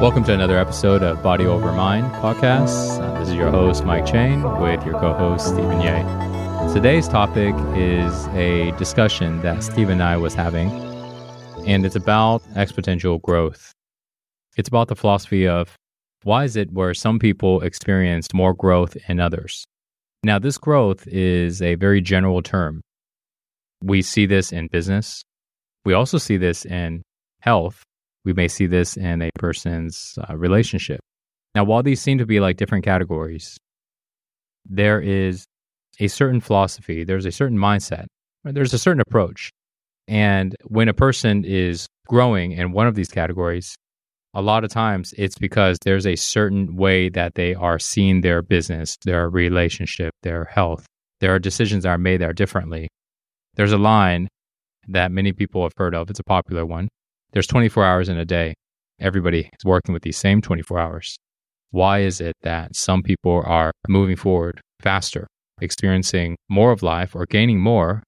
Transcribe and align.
Welcome 0.00 0.22
to 0.26 0.32
another 0.32 0.56
episode 0.56 1.02
of 1.02 1.24
Body 1.24 1.44
Over 1.44 1.72
Mind 1.72 2.06
podcast. 2.22 3.00
Uh, 3.02 3.18
this 3.18 3.30
is 3.30 3.34
your 3.34 3.50
host, 3.50 3.84
Mike 3.84 4.06
Chang, 4.06 4.44
with 4.60 4.86
your 4.86 4.94
co 5.00 5.12
host, 5.12 5.48
Stephen 5.48 5.80
Yeh. 5.80 6.72
Today's 6.72 7.08
topic 7.08 7.52
is 7.74 8.28
a 8.28 8.70
discussion 8.78 9.42
that 9.42 9.64
Stephen 9.64 9.94
and 9.94 10.04
I 10.04 10.16
was 10.16 10.34
having, 10.34 10.70
and 11.66 11.84
it's 11.84 11.96
about 11.96 12.44
exponential 12.54 13.20
growth. 13.20 13.72
It's 14.56 14.68
about 14.68 14.86
the 14.86 14.94
philosophy 14.94 15.48
of 15.48 15.74
why 16.22 16.44
is 16.44 16.54
it 16.54 16.70
where 16.70 16.94
some 16.94 17.18
people 17.18 17.60
experience 17.62 18.28
more 18.32 18.54
growth 18.54 18.96
than 19.08 19.18
others? 19.18 19.64
Now, 20.22 20.38
this 20.38 20.58
growth 20.58 21.08
is 21.08 21.60
a 21.60 21.74
very 21.74 22.00
general 22.00 22.40
term. 22.40 22.82
We 23.82 24.02
see 24.02 24.26
this 24.26 24.52
in 24.52 24.68
business. 24.68 25.24
We 25.84 25.92
also 25.92 26.18
see 26.18 26.36
this 26.36 26.64
in 26.64 27.02
health 27.40 27.82
we 28.24 28.32
may 28.32 28.48
see 28.48 28.66
this 28.66 28.96
in 28.96 29.22
a 29.22 29.30
person's 29.38 30.18
uh, 30.28 30.36
relationship. 30.36 31.00
Now, 31.54 31.64
while 31.64 31.82
these 31.82 32.00
seem 32.00 32.18
to 32.18 32.26
be 32.26 32.40
like 32.40 32.56
different 32.56 32.84
categories, 32.84 33.56
there 34.64 35.00
is 35.00 35.46
a 36.00 36.08
certain 36.08 36.40
philosophy, 36.40 37.04
there's 37.04 37.26
a 37.26 37.32
certain 37.32 37.58
mindset, 37.58 38.06
there's 38.44 38.74
a 38.74 38.78
certain 38.78 39.00
approach. 39.00 39.50
And 40.06 40.56
when 40.64 40.88
a 40.88 40.94
person 40.94 41.44
is 41.44 41.86
growing 42.06 42.52
in 42.52 42.72
one 42.72 42.86
of 42.86 42.94
these 42.94 43.10
categories, 43.10 43.76
a 44.34 44.42
lot 44.42 44.64
of 44.64 44.70
times 44.70 45.14
it's 45.16 45.38
because 45.38 45.78
there's 45.84 46.06
a 46.06 46.16
certain 46.16 46.76
way 46.76 47.08
that 47.08 47.34
they 47.34 47.54
are 47.54 47.78
seeing 47.78 48.20
their 48.20 48.42
business, 48.42 48.96
their 49.04 49.28
relationship, 49.28 50.12
their 50.22 50.44
health. 50.44 50.86
There 51.20 51.34
are 51.34 51.38
decisions 51.38 51.84
that 51.84 51.90
are 51.90 51.98
made 51.98 52.20
that 52.20 52.30
are 52.30 52.34
differently. 52.34 52.88
There's 53.54 53.72
a 53.72 53.78
line 53.78 54.28
that 54.88 55.10
many 55.10 55.32
people 55.32 55.62
have 55.62 55.72
heard 55.76 55.94
of. 55.94 56.08
It's 56.10 56.20
a 56.20 56.24
popular 56.24 56.64
one. 56.64 56.88
There's 57.32 57.46
24 57.46 57.84
hours 57.84 58.08
in 58.08 58.18
a 58.18 58.24
day. 58.24 58.54
Everybody 59.00 59.50
is 59.52 59.64
working 59.64 59.92
with 59.92 60.02
these 60.02 60.16
same 60.16 60.40
24 60.40 60.78
hours. 60.78 61.16
Why 61.70 62.00
is 62.00 62.20
it 62.20 62.34
that 62.42 62.74
some 62.74 63.02
people 63.02 63.42
are 63.44 63.72
moving 63.86 64.16
forward 64.16 64.60
faster, 64.80 65.26
experiencing 65.60 66.36
more 66.48 66.72
of 66.72 66.82
life 66.82 67.14
or 67.14 67.26
gaining 67.26 67.60
more 67.60 68.02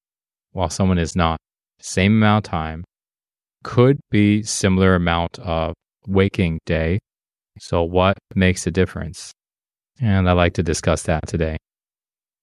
while 0.53 0.71
someone 0.71 0.99
is 0.99 1.15
not? 1.15 1.39
Same 1.81 2.13
amount 2.13 2.47
of 2.47 2.51
time, 2.51 2.85
could 3.63 4.01
be 4.11 4.43
similar 4.43 4.95
amount 4.95 5.39
of 5.39 5.75
waking 6.07 6.59
day. 6.65 6.99
So 7.59 7.83
what 7.83 8.17
makes 8.35 8.67
a 8.67 8.71
difference? 8.71 9.33
And 10.01 10.29
I'd 10.29 10.33
like 10.33 10.55
to 10.55 10.63
discuss 10.63 11.03
that 11.03 11.27
today. 11.27 11.59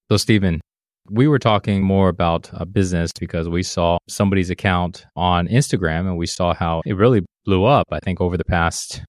So 0.10 0.18
Stephen, 0.18 0.62
we 1.10 1.28
were 1.28 1.40
talking 1.40 1.84
more 1.84 2.10
about 2.10 2.50
a 2.54 2.66
business 2.66 3.12
because 3.18 3.48
we 3.48 3.64
saw 3.64 3.98
somebody's 4.08 4.50
account 4.50 5.06
on 5.16 5.48
Instagram 5.48 6.02
and 6.02 6.18
we 6.18 6.26
saw 6.26 6.54
how 6.54 6.82
it 6.86 6.94
really 6.94 7.26
blew 7.46 7.66
up, 7.66 7.88
I 7.92 8.00
think, 8.00 8.20
over 8.22 8.38
the 8.38 8.46
past, 8.46 9.04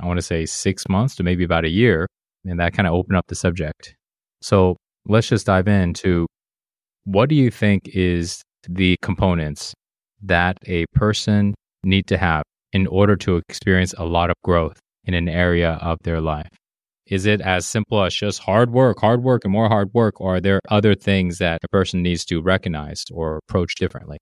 I 0.00 0.06
want 0.06 0.18
to 0.18 0.22
say 0.22 0.46
six 0.46 0.88
months 0.88 1.14
to 1.16 1.22
maybe 1.22 1.44
about 1.44 1.64
a 1.64 1.70
year. 1.70 2.06
And 2.44 2.60
that 2.60 2.74
kind 2.74 2.86
of 2.86 2.94
opened 2.94 3.16
up 3.16 3.26
the 3.28 3.34
subject. 3.34 3.94
So 4.40 4.76
let's 5.06 5.28
just 5.28 5.46
dive 5.46 5.68
into 5.68 6.26
what 7.04 7.28
do 7.28 7.34
you 7.34 7.50
think 7.50 7.88
is 7.88 8.42
the 8.68 8.96
components 9.02 9.74
that 10.22 10.58
a 10.66 10.86
person 10.94 11.54
need 11.84 12.06
to 12.08 12.18
have 12.18 12.42
in 12.72 12.86
order 12.86 13.16
to 13.16 13.36
experience 13.48 13.94
a 13.96 14.04
lot 14.04 14.30
of 14.30 14.36
growth 14.44 14.78
in 15.04 15.14
an 15.14 15.28
area 15.28 15.78
of 15.80 15.98
their 16.02 16.20
life? 16.20 16.50
Is 17.06 17.26
it 17.26 17.40
as 17.40 17.66
simple 17.66 18.02
as 18.02 18.14
just 18.14 18.40
hard 18.40 18.72
work, 18.72 19.00
hard 19.00 19.22
work, 19.22 19.44
and 19.44 19.52
more 19.52 19.68
hard 19.68 19.90
work? 19.94 20.20
Or 20.20 20.36
are 20.36 20.40
there 20.40 20.60
other 20.68 20.94
things 20.94 21.38
that 21.38 21.60
a 21.62 21.68
person 21.68 22.02
needs 22.02 22.24
to 22.26 22.42
recognize 22.42 23.04
or 23.12 23.38
approach 23.48 23.76
differently? 23.76 24.18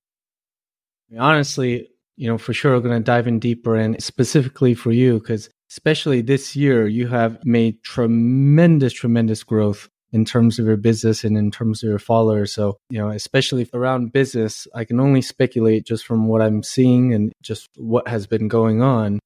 Honestly, 1.18 1.88
you 2.16 2.28
know, 2.28 2.38
for 2.38 2.52
sure, 2.52 2.74
we're 2.74 2.80
going 2.80 3.00
to 3.00 3.04
dive 3.04 3.26
in 3.26 3.38
deeper 3.38 3.74
and 3.74 4.02
specifically 4.02 4.74
for 4.74 4.92
you, 4.92 5.18
because 5.18 5.48
especially 5.70 6.20
this 6.20 6.54
year, 6.54 6.86
you 6.86 7.08
have 7.08 7.38
made 7.44 7.82
tremendous, 7.82 8.92
tremendous 8.92 9.42
growth 9.42 9.88
in 10.12 10.24
terms 10.24 10.58
of 10.60 10.66
your 10.66 10.76
business 10.76 11.24
and 11.24 11.36
in 11.36 11.50
terms 11.50 11.82
of 11.82 11.88
your 11.88 11.98
followers. 11.98 12.54
So, 12.54 12.76
you 12.88 12.98
know, 12.98 13.08
especially 13.08 13.68
around 13.74 14.12
business, 14.12 14.68
I 14.74 14.84
can 14.84 15.00
only 15.00 15.22
speculate 15.22 15.84
just 15.84 16.06
from 16.06 16.28
what 16.28 16.40
I'm 16.40 16.62
seeing 16.62 17.12
and 17.12 17.32
just 17.42 17.68
what 17.76 18.06
has 18.06 18.26
been 18.26 18.46
going 18.46 18.80
on. 18.80 19.18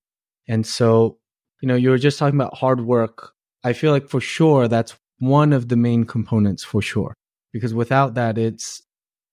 And 0.47 0.67
so, 0.67 1.19
you 1.61 1.69
know, 1.69 1.75
you 1.75 1.91
were 1.91 1.99
just 1.99 2.19
talking 2.19 2.41
about 2.41 2.57
hard 2.57 2.81
work. 2.81 3.33
I 3.65 3.73
feel 3.73 3.93
like 3.93 4.09
for 4.09 4.21
sure 4.21 4.69
that's 4.69 4.97
one 5.19 5.53
of 5.53 5.69
the 5.69 5.77
main 5.77 6.05
components 6.05 6.65
for 6.65 6.81
sure. 6.83 7.15
Because 7.53 7.75
without 7.75 8.15
that, 8.15 8.39
it's, 8.39 8.83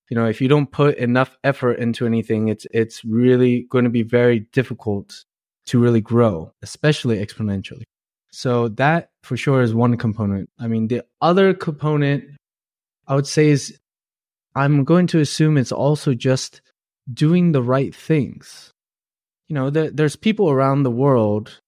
you 0.09 0.15
know, 0.15 0.25
if 0.25 0.41
you 0.41 0.47
don't 0.47 0.71
put 0.71 0.97
enough 0.97 1.37
effort 1.43 1.73
into 1.73 2.05
anything, 2.05 2.47
it's, 2.47 2.65
it's 2.71 3.03
really 3.03 3.67
going 3.69 3.83
to 3.83 3.89
be 3.89 4.03
very 4.03 4.39
difficult 4.51 5.23
to 5.67 5.79
really 5.79 6.01
grow, 6.01 6.51
especially 6.61 7.23
exponentially. 7.23 7.83
So 8.31 8.67
that 8.69 9.09
for 9.23 9.37
sure 9.37 9.61
is 9.61 9.73
one 9.73 9.97
component. 9.97 10.49
I 10.59 10.67
mean, 10.67 10.87
the 10.87 11.03
other 11.21 11.53
component 11.53 12.25
I 13.07 13.15
would 13.15 13.27
say 13.27 13.49
is 13.49 13.77
I'm 14.55 14.83
going 14.83 15.07
to 15.07 15.19
assume 15.19 15.57
it's 15.57 15.71
also 15.71 16.13
just 16.13 16.61
doing 17.11 17.51
the 17.51 17.61
right 17.61 17.93
things. 17.93 18.71
You 19.47 19.53
know, 19.53 19.69
there, 19.69 19.91
there's 19.91 20.15
people 20.15 20.49
around 20.49 20.83
the 20.83 20.91
world 20.91 21.61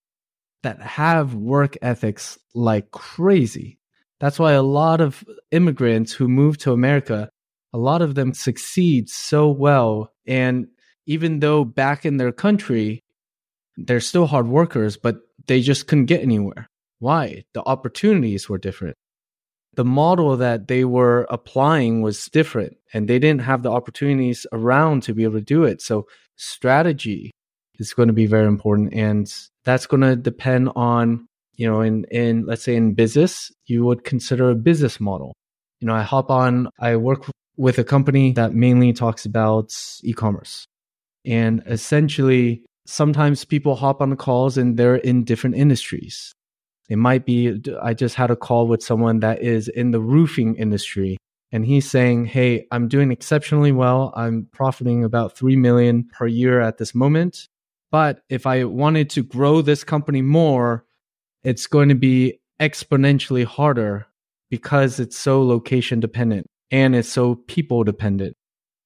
that 0.63 0.81
have 0.81 1.35
work 1.35 1.77
ethics 1.81 2.37
like 2.53 2.91
crazy. 2.91 3.79
That's 4.19 4.39
why 4.39 4.53
a 4.53 4.63
lot 4.63 5.01
of 5.01 5.23
immigrants 5.51 6.13
who 6.13 6.27
move 6.27 6.57
to 6.59 6.73
America, 6.73 7.29
a 7.73 7.77
lot 7.77 8.01
of 8.01 8.15
them 8.15 8.33
succeed 8.33 9.09
so 9.09 9.49
well. 9.49 10.11
And 10.25 10.67
even 11.05 11.39
though 11.39 11.63
back 11.63 12.05
in 12.05 12.17
their 12.17 12.31
country, 12.31 13.03
they're 13.77 13.99
still 13.99 14.25
hard 14.25 14.47
workers, 14.47 14.97
but 14.97 15.17
they 15.47 15.61
just 15.61 15.87
couldn't 15.87 16.05
get 16.05 16.21
anywhere. 16.21 16.67
Why? 16.99 17.43
The 17.53 17.61
opportunities 17.63 18.49
were 18.49 18.57
different. 18.57 18.95
The 19.75 19.85
model 19.85 20.35
that 20.37 20.67
they 20.67 20.83
were 20.83 21.27
applying 21.29 22.01
was 22.01 22.25
different, 22.25 22.77
and 22.93 23.07
they 23.07 23.19
didn't 23.19 23.41
have 23.41 23.61
the 23.61 23.71
opportunities 23.71 24.47
around 24.51 25.03
to 25.03 25.13
be 25.13 25.23
able 25.23 25.35
to 25.35 25.41
do 25.41 25.63
it. 25.65 25.83
So, 25.83 26.07
strategy 26.35 27.31
is 27.79 27.93
going 27.93 28.07
to 28.07 28.13
be 28.13 28.25
very 28.25 28.47
important. 28.47 28.93
And 28.93 29.31
that's 29.63 29.85
going 29.85 30.01
to 30.01 30.15
depend 30.15 30.69
on, 30.75 31.27
you 31.55 31.69
know, 31.69 31.81
in, 31.81 32.05
in, 32.05 32.45
let's 32.45 32.63
say 32.63 32.75
in 32.75 32.93
business, 32.93 33.51
you 33.65 33.85
would 33.85 34.03
consider 34.03 34.49
a 34.49 34.55
business 34.55 34.99
model. 34.99 35.33
You 35.79 35.87
know, 35.87 35.95
I 35.95 36.01
hop 36.01 36.29
on, 36.29 36.69
I 36.79 36.95
work 36.95 37.25
with 37.55 37.77
a 37.77 37.83
company 37.83 38.31
that 38.33 38.53
mainly 38.53 38.93
talks 38.93 39.25
about 39.25 39.73
e-commerce. 40.03 40.65
And 41.25 41.61
essentially, 41.65 42.63
sometimes 42.85 43.45
people 43.45 43.75
hop 43.75 44.01
on 44.01 44.09
the 44.09 44.15
calls 44.15 44.57
and 44.57 44.77
they're 44.77 44.95
in 44.95 45.23
different 45.23 45.55
industries. 45.55 46.33
It 46.89 46.97
might 46.97 47.25
be, 47.25 47.61
I 47.81 47.93
just 47.93 48.15
had 48.15 48.31
a 48.31 48.35
call 48.35 48.67
with 48.67 48.81
someone 48.81 49.19
that 49.19 49.41
is 49.41 49.67
in 49.67 49.91
the 49.91 49.99
roofing 49.99 50.55
industry 50.55 51.17
and 51.51 51.65
he's 51.65 51.89
saying, 51.89 52.25
Hey, 52.25 52.67
I'm 52.71 52.87
doing 52.87 53.11
exceptionally 53.11 53.71
well. 53.71 54.13
I'm 54.15 54.47
profiting 54.51 55.03
about 55.03 55.37
3 55.37 55.55
million 55.55 56.03
per 56.03 56.27
year 56.27 56.61
at 56.61 56.77
this 56.77 56.93
moment. 56.93 57.47
But 57.91 58.21
if 58.29 58.45
I 58.45 58.63
wanted 58.65 59.09
to 59.11 59.23
grow 59.23 59.61
this 59.61 59.83
company 59.83 60.21
more, 60.21 60.85
it's 61.43 61.67
going 61.67 61.89
to 61.89 61.95
be 61.95 62.39
exponentially 62.59 63.45
harder 63.45 64.07
because 64.49 64.99
it's 64.99 65.17
so 65.17 65.43
location 65.43 65.99
dependent 65.99 66.47
and 66.71 66.95
it's 66.95 67.09
so 67.09 67.35
people 67.35 67.83
dependent. 67.83 68.35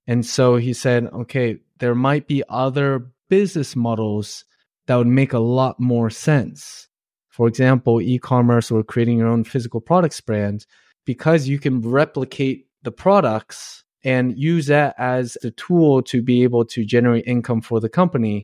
And 0.08 0.26
so 0.26 0.58
he 0.58 0.74
said, 0.74 1.08
okay, 1.08 1.58
there 1.80 1.96
might 1.96 2.28
be 2.28 2.44
other 2.50 3.12
business 3.30 3.76
models 3.76 4.44
that 4.88 4.96
would 4.96 5.08
make 5.08 5.34
a 5.34 5.40
lot 5.40 5.80
more 5.80 6.10
sense. 6.10 6.88
For 7.30 7.48
example, 7.48 8.02
e 8.02 8.20
commerce 8.20 8.70
or 8.72 8.84
creating 8.84 9.18
your 9.18 9.28
own 9.28 9.44
physical 9.44 9.80
products 9.80 10.20
brand, 10.20 10.66
because 11.06 11.48
you 11.48 11.60
can 11.60 11.82
replicate 11.82 12.68
the 12.84 12.92
products 12.92 13.84
and 14.04 14.38
use 14.38 14.68
that 14.68 14.96
as 14.98 15.38
the 15.42 15.52
tool 15.52 16.02
to 16.04 16.22
be 16.22 16.44
able 16.44 16.66
to 16.66 16.84
generate 16.84 17.26
income 17.26 17.62
for 17.62 17.80
the 17.80 17.90
company 17.90 18.44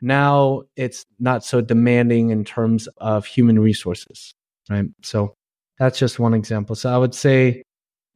now 0.00 0.62
it's 0.76 1.04
not 1.18 1.44
so 1.44 1.60
demanding 1.60 2.30
in 2.30 2.44
terms 2.44 2.88
of 2.98 3.26
human 3.26 3.58
resources, 3.58 4.32
right? 4.70 4.86
So 5.02 5.34
that's 5.78 5.98
just 5.98 6.18
one 6.18 6.34
example. 6.34 6.76
So 6.76 6.92
I 6.92 6.98
would 6.98 7.14
say, 7.14 7.62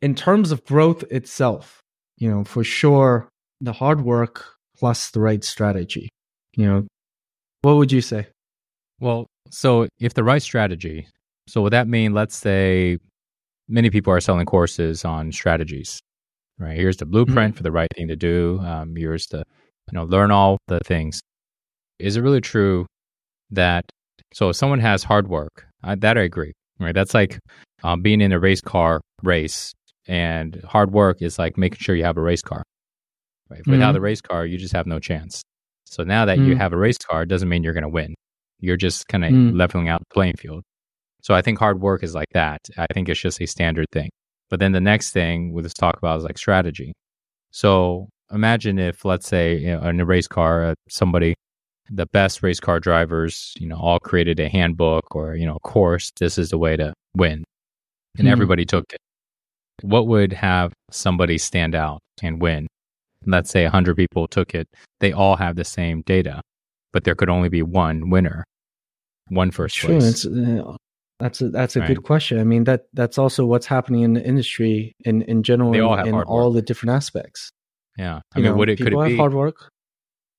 in 0.00 0.14
terms 0.14 0.52
of 0.52 0.64
growth 0.64 1.04
itself, 1.10 1.80
you 2.18 2.30
know, 2.30 2.44
for 2.44 2.64
sure, 2.64 3.28
the 3.60 3.72
hard 3.72 4.02
work 4.02 4.44
plus 4.76 5.10
the 5.10 5.20
right 5.20 5.42
strategy, 5.44 6.08
you 6.56 6.66
know, 6.66 6.86
what 7.62 7.76
would 7.76 7.92
you 7.92 8.00
say? 8.00 8.26
Well, 9.00 9.26
so 9.50 9.88
if 10.00 10.14
the 10.14 10.24
right 10.24 10.42
strategy, 10.42 11.06
so 11.48 11.62
would 11.62 11.72
that 11.72 11.88
mean, 11.88 12.14
let's 12.14 12.36
say, 12.36 12.98
many 13.68 13.90
people 13.90 14.12
are 14.12 14.20
selling 14.20 14.46
courses 14.46 15.04
on 15.04 15.32
strategies, 15.32 16.00
right? 16.58 16.76
Here's 16.76 16.96
the 16.96 17.06
blueprint 17.06 17.54
mm-hmm. 17.54 17.56
for 17.56 17.62
the 17.62 17.72
right 17.72 17.88
thing 17.96 18.08
to 18.08 18.16
do. 18.16 18.60
Um, 18.62 18.94
here's 18.96 19.26
the, 19.28 19.38
you 19.38 19.92
know, 19.92 20.04
learn 20.04 20.30
all 20.30 20.58
the 20.68 20.80
things 20.80 21.20
is 22.02 22.16
it 22.16 22.22
really 22.22 22.40
true 22.40 22.86
that 23.50 23.84
so 24.34 24.48
if 24.48 24.56
someone 24.56 24.80
has 24.80 25.04
hard 25.04 25.28
work, 25.28 25.66
I, 25.82 25.94
that 25.96 26.16
I 26.18 26.22
agree, 26.22 26.52
right? 26.80 26.94
That's 26.94 27.14
like 27.14 27.38
um, 27.82 28.02
being 28.02 28.20
in 28.20 28.32
a 28.32 28.38
race 28.40 28.60
car 28.60 29.00
race, 29.22 29.72
and 30.06 30.60
hard 30.64 30.92
work 30.92 31.22
is 31.22 31.38
like 31.38 31.56
making 31.56 31.78
sure 31.80 31.94
you 31.94 32.04
have 32.04 32.16
a 32.16 32.22
race 32.22 32.42
car. 32.42 32.62
Right? 33.50 33.60
Mm-hmm. 33.60 33.72
Without 33.72 33.92
the 33.92 34.00
race 34.00 34.20
car, 34.20 34.46
you 34.46 34.58
just 34.58 34.74
have 34.74 34.86
no 34.86 34.98
chance. 34.98 35.42
So 35.84 36.02
now 36.02 36.24
that 36.24 36.38
mm-hmm. 36.38 36.48
you 36.48 36.56
have 36.56 36.72
a 36.72 36.76
race 36.78 36.98
car, 36.98 37.22
it 37.22 37.28
doesn't 37.28 37.48
mean 37.48 37.62
you're 37.62 37.74
going 37.74 37.82
to 37.82 37.88
win. 37.88 38.14
You're 38.60 38.78
just 38.78 39.08
kind 39.08 39.24
of 39.24 39.32
Mm. 39.32 39.58
leveling 39.58 39.88
out 39.88 40.00
the 40.00 40.14
playing 40.14 40.36
field. 40.38 40.62
So 41.22 41.34
I 41.34 41.42
think 41.42 41.58
hard 41.58 41.80
work 41.80 42.02
is 42.02 42.14
like 42.14 42.30
that. 42.32 42.60
I 42.78 42.86
think 42.94 43.08
it's 43.08 43.20
just 43.20 43.40
a 43.40 43.46
standard 43.46 43.86
thing. 43.92 44.10
But 44.48 44.58
then 44.60 44.72
the 44.72 44.80
next 44.80 45.12
thing 45.12 45.52
we 45.52 45.62
let's 45.62 45.74
talk 45.74 45.96
about 45.98 46.18
is 46.18 46.24
like 46.24 46.38
strategy. 46.38 46.94
So 47.50 48.08
imagine 48.32 48.78
if, 48.78 49.04
let's 49.04 49.26
say, 49.26 49.58
you 49.58 49.72
know, 49.72 49.82
in 49.82 50.00
a 50.00 50.06
race 50.06 50.26
car, 50.28 50.64
uh, 50.64 50.74
somebody, 50.88 51.34
the 51.90 52.06
best 52.06 52.42
race 52.42 52.60
car 52.60 52.80
drivers, 52.80 53.52
you 53.58 53.66
know, 53.66 53.76
all 53.76 53.98
created 53.98 54.40
a 54.40 54.48
handbook 54.48 55.14
or 55.14 55.34
you 55.36 55.46
know, 55.46 55.56
a 55.56 55.60
course. 55.60 56.10
This 56.18 56.38
is 56.38 56.50
the 56.50 56.58
way 56.58 56.76
to 56.76 56.92
win, 57.16 57.44
and 58.18 58.26
Hmm. 58.26 58.32
everybody 58.32 58.64
took 58.64 58.84
it. 58.92 58.98
What 59.82 60.06
would 60.06 60.32
have 60.32 60.72
somebody 60.90 61.38
stand 61.38 61.74
out 61.74 62.00
and 62.22 62.40
win? 62.40 62.68
Let's 63.26 63.50
say 63.50 63.64
100 63.64 63.96
people 63.96 64.26
took 64.28 64.54
it. 64.54 64.68
They 65.00 65.12
all 65.12 65.36
have 65.36 65.56
the 65.56 65.64
same 65.64 66.02
data, 66.02 66.40
but 66.92 67.04
there 67.04 67.14
could 67.14 67.28
only 67.30 67.48
be 67.48 67.62
one 67.62 68.10
winner, 68.10 68.44
one 69.28 69.50
first 69.50 69.76
Sure, 69.76 69.94
place. 69.98 70.26
uh, 70.26 70.76
that's 71.20 71.40
a 71.40 71.48
that's 71.50 71.76
a 71.76 71.80
Right. 71.80 71.88
good 71.88 72.02
question. 72.02 72.38
I 72.40 72.44
mean 72.44 72.64
that 72.64 72.86
that's 72.92 73.18
also 73.18 73.46
what's 73.46 73.66
happening 73.66 74.02
in 74.02 74.14
the 74.14 74.24
industry 74.24 74.94
in 75.04 75.22
in 75.22 75.42
general 75.42 75.72
They 75.72 75.80
all 75.80 75.92
in, 75.94 75.98
have 75.98 76.06
in 76.08 76.14
all 76.14 76.52
the 76.52 76.62
different 76.62 76.94
aspects. 76.94 77.50
Yeah. 77.96 78.20
I 78.34 78.38
You 78.38 78.42
mean, 78.44 78.52
know, 78.52 78.58
would 78.58 78.68
it 78.68 78.76
could 78.78 78.88
people 78.88 79.00
it 79.02 79.04
have 79.04 79.12
be 79.12 79.18
hard 79.18 79.34
work. 79.34 79.68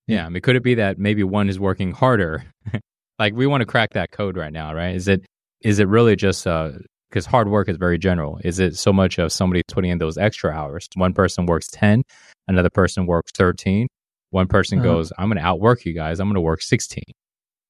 Yeah, 0.07 0.25
I 0.25 0.29
mean, 0.29 0.41
could 0.41 0.55
it 0.55 0.63
be 0.63 0.75
that 0.75 0.97
maybe 0.99 1.23
one 1.23 1.49
is 1.49 1.59
working 1.59 1.91
harder? 1.91 2.43
like 3.19 3.33
we 3.33 3.47
want 3.47 3.61
to 3.61 3.65
crack 3.65 3.93
that 3.93 4.11
code 4.11 4.35
right 4.37 4.51
now, 4.51 4.73
right? 4.73 4.95
Is 4.95 5.07
it 5.07 5.25
is 5.61 5.79
it 5.79 5.87
really 5.87 6.15
just 6.15 6.43
because 6.43 7.25
hard 7.25 7.47
work 7.49 7.69
is 7.69 7.77
very 7.77 7.97
general? 7.97 8.39
Is 8.43 8.59
it 8.59 8.75
so 8.75 8.91
much 8.91 9.17
of 9.17 9.31
somebody 9.31 9.61
putting 9.71 9.91
in 9.91 9.97
those 9.99 10.17
extra 10.17 10.51
hours? 10.51 10.87
One 10.95 11.13
person 11.13 11.45
works 11.45 11.67
ten, 11.71 12.03
another 12.47 12.69
person 12.69 13.05
works 13.05 13.31
thirteen. 13.31 13.87
One 14.31 14.47
person 14.47 14.79
Uh-huh. 14.79 14.87
goes, 14.87 15.13
"I'm 15.17 15.29
going 15.29 15.37
to 15.37 15.45
outwork 15.45 15.85
you 15.85 15.93
guys. 15.93 16.19
I'm 16.19 16.27
going 16.27 16.35
to 16.35 16.41
work 16.41 16.61
16." 16.63 17.03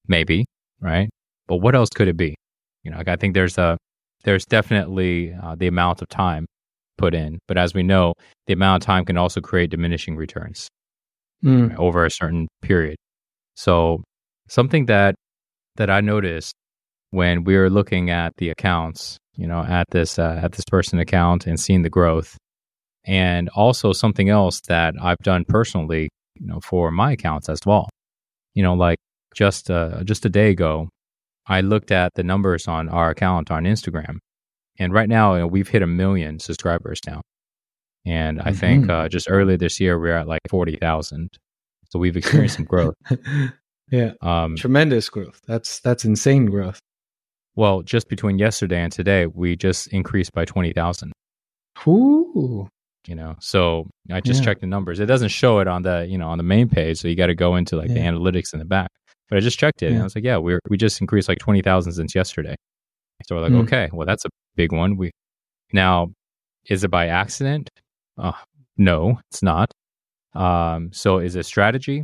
Maybe, 0.07 0.45
right? 0.79 1.09
But 1.47 1.57
what 1.57 1.75
else 1.75 1.89
could 1.89 2.07
it 2.07 2.17
be? 2.17 2.35
You 2.83 2.91
know, 2.91 2.97
like 2.97 3.09
I 3.09 3.15
think 3.17 3.33
there's 3.33 3.57
a 3.57 3.77
there's 4.23 4.45
definitely 4.45 5.33
uh, 5.33 5.55
the 5.55 5.67
amount 5.67 6.01
of 6.01 6.07
time 6.07 6.45
put 6.97 7.13
in, 7.13 7.39
but 7.47 7.57
as 7.57 7.73
we 7.73 7.83
know, 7.83 8.13
the 8.47 8.53
amount 8.53 8.83
of 8.83 8.87
time 8.87 9.03
can 9.05 9.17
also 9.17 9.41
create 9.41 9.69
diminishing 9.71 10.15
returns 10.15 10.67
Mm. 11.43 11.77
over 11.77 12.05
a 12.05 12.11
certain 12.11 12.47
period. 12.61 12.95
So 13.55 14.01
something 14.47 14.85
that 14.85 15.15
that 15.75 15.89
I 15.89 16.01
noticed 16.01 16.53
when 17.11 17.43
we 17.43 17.57
were 17.57 17.69
looking 17.69 18.09
at 18.09 18.33
the 18.37 18.49
accounts, 18.49 19.17
you 19.35 19.47
know, 19.47 19.61
at 19.63 19.87
this 19.91 20.17
uh, 20.17 20.39
at 20.41 20.53
this 20.53 20.65
person 20.65 20.99
account 20.99 21.45
and 21.45 21.59
seeing 21.59 21.81
the 21.81 21.89
growth, 21.89 22.37
and 23.05 23.49
also 23.49 23.93
something 23.93 24.29
else 24.29 24.61
that 24.67 24.95
I've 25.01 25.19
done 25.19 25.45
personally, 25.47 26.09
you 26.39 26.47
know, 26.47 26.59
for 26.61 26.91
my 26.91 27.11
accounts 27.11 27.49
as 27.49 27.59
well. 27.65 27.89
You 28.53 28.63
know, 28.63 28.73
like 28.73 28.99
just 29.35 29.69
uh, 29.69 30.03
just 30.03 30.25
a 30.25 30.29
day 30.29 30.49
ago, 30.49 30.89
I 31.47 31.61
looked 31.61 31.91
at 31.91 32.13
the 32.15 32.23
numbers 32.23 32.67
on 32.67 32.89
our 32.89 33.09
account 33.09 33.51
on 33.51 33.63
Instagram, 33.65 34.19
and 34.79 34.93
right 34.93 35.09
now 35.09 35.33
you 35.33 35.39
know, 35.41 35.47
we've 35.47 35.67
hit 35.67 35.81
a 35.81 35.87
million 35.87 36.39
subscribers 36.39 36.99
now. 37.05 37.21
And 38.05 38.41
I 38.41 38.51
think 38.51 38.85
Mhm. 38.85 38.89
uh, 38.89 39.09
just 39.09 39.27
earlier 39.29 39.57
this 39.57 39.79
year 39.79 39.97
we 39.99 40.09
are 40.11 40.17
at 40.17 40.27
like 40.27 40.41
forty 40.49 40.75
thousand, 40.75 41.29
so 41.89 41.99
we've 41.99 42.17
experienced 42.17 42.55
some 42.57 42.65
growth. 42.65 42.95
yeah, 43.91 44.11
Um, 44.21 44.55
tremendous 44.57 45.09
growth. 45.09 45.39
That's 45.47 45.79
that's 45.79 46.03
insane 46.05 46.45
growth. 46.47 46.79
well, 47.55 47.81
just 47.81 48.09
between 48.09 48.39
yesterday 48.39 48.81
and 48.81 48.91
today, 48.91 49.25
we 49.27 49.55
just 49.55 49.87
increased 49.87 50.33
by 50.33 50.43
twenty 50.45 50.73
thousand. 50.73 51.13
Ooh. 51.87 52.67
You 53.07 53.15
know, 53.15 53.35
so 53.39 53.89
I 54.11 54.21
just 54.21 54.39
Yeah. 54.41 54.45
checked 54.45 54.61
the 54.61 54.67
numbers. 54.67 54.99
It 55.01 55.07
doesn't 55.07 55.29
show 55.29 55.59
it 55.59 55.67
on 55.67 55.81
the 55.83 56.05
you 56.09 56.17
know 56.17 56.27
on 56.29 56.37
the 56.37 56.43
main 56.43 56.69
page, 56.69 56.97
so 56.99 57.07
you 57.07 57.15
got 57.15 57.27
to 57.27 57.35
go 57.35 57.55
into 57.55 57.75
like 57.75 57.89
the 57.89 57.99
analytics 57.99 58.53
in 58.53 58.59
the 58.59 58.65
back. 58.65 58.89
But 59.29 59.37
I 59.37 59.39
just 59.41 59.57
checked 59.59 59.81
it, 59.83 59.91
and 59.91 59.99
I 59.99 60.03
was 60.03 60.15
like, 60.15 60.23
yeah, 60.23 60.37
we 60.37 60.57
we 60.69 60.77
just 60.77 60.99
increased 61.01 61.27
like 61.29 61.39
twenty 61.39 61.61
thousand 61.61 61.93
since 61.93 62.15
yesterday. 62.15 62.55
So 63.25 63.35
we're 63.35 63.41
like, 63.41 63.51
Mm. 63.53 63.63
okay, 63.63 63.89
well 63.93 64.05
that's 64.05 64.25
a 64.25 64.29
big 64.55 64.71
one. 64.73 64.95
We 64.97 65.11
now 65.73 66.11
is 66.69 66.83
it 66.85 66.91
by 66.91 67.07
accident? 67.07 67.69
Uh, 68.17 68.31
no, 68.77 69.19
it's 69.29 69.43
not. 69.43 69.71
Um, 70.33 70.91
so 70.93 71.19
is 71.19 71.35
it 71.35 71.45
strategy? 71.45 72.03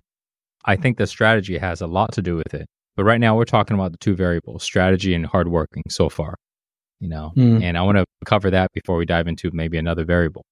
I 0.66 0.76
think 0.76 0.98
the 0.98 1.08
strategy 1.08 1.58
has 1.58 1.82
a 1.82 1.88
lot 1.88 2.12
to 2.14 2.22
do 2.22 2.36
with 2.36 2.54
it. 2.54 2.66
But 2.96 3.06
right 3.06 3.20
now 3.20 3.36
we're 3.38 3.46
talking 3.46 3.76
about 3.76 3.92
the 3.92 3.98
two 3.98 4.16
variables, 4.16 4.62
strategy 4.64 5.14
and 5.14 5.26
hard 5.26 5.48
working 5.48 5.84
so 5.90 6.10
far. 6.10 6.36
You 7.00 7.08
know, 7.08 7.32
Mm. 7.38 7.64
and 7.64 7.78
I 7.78 7.82
want 7.82 7.98
to 7.98 8.06
cover 8.26 8.52
that 8.52 8.72
before 8.74 8.98
we 8.98 9.06
dive 9.06 9.28
into 9.28 9.50
maybe 9.54 9.78
another 9.78 10.04
variable. 10.04 10.44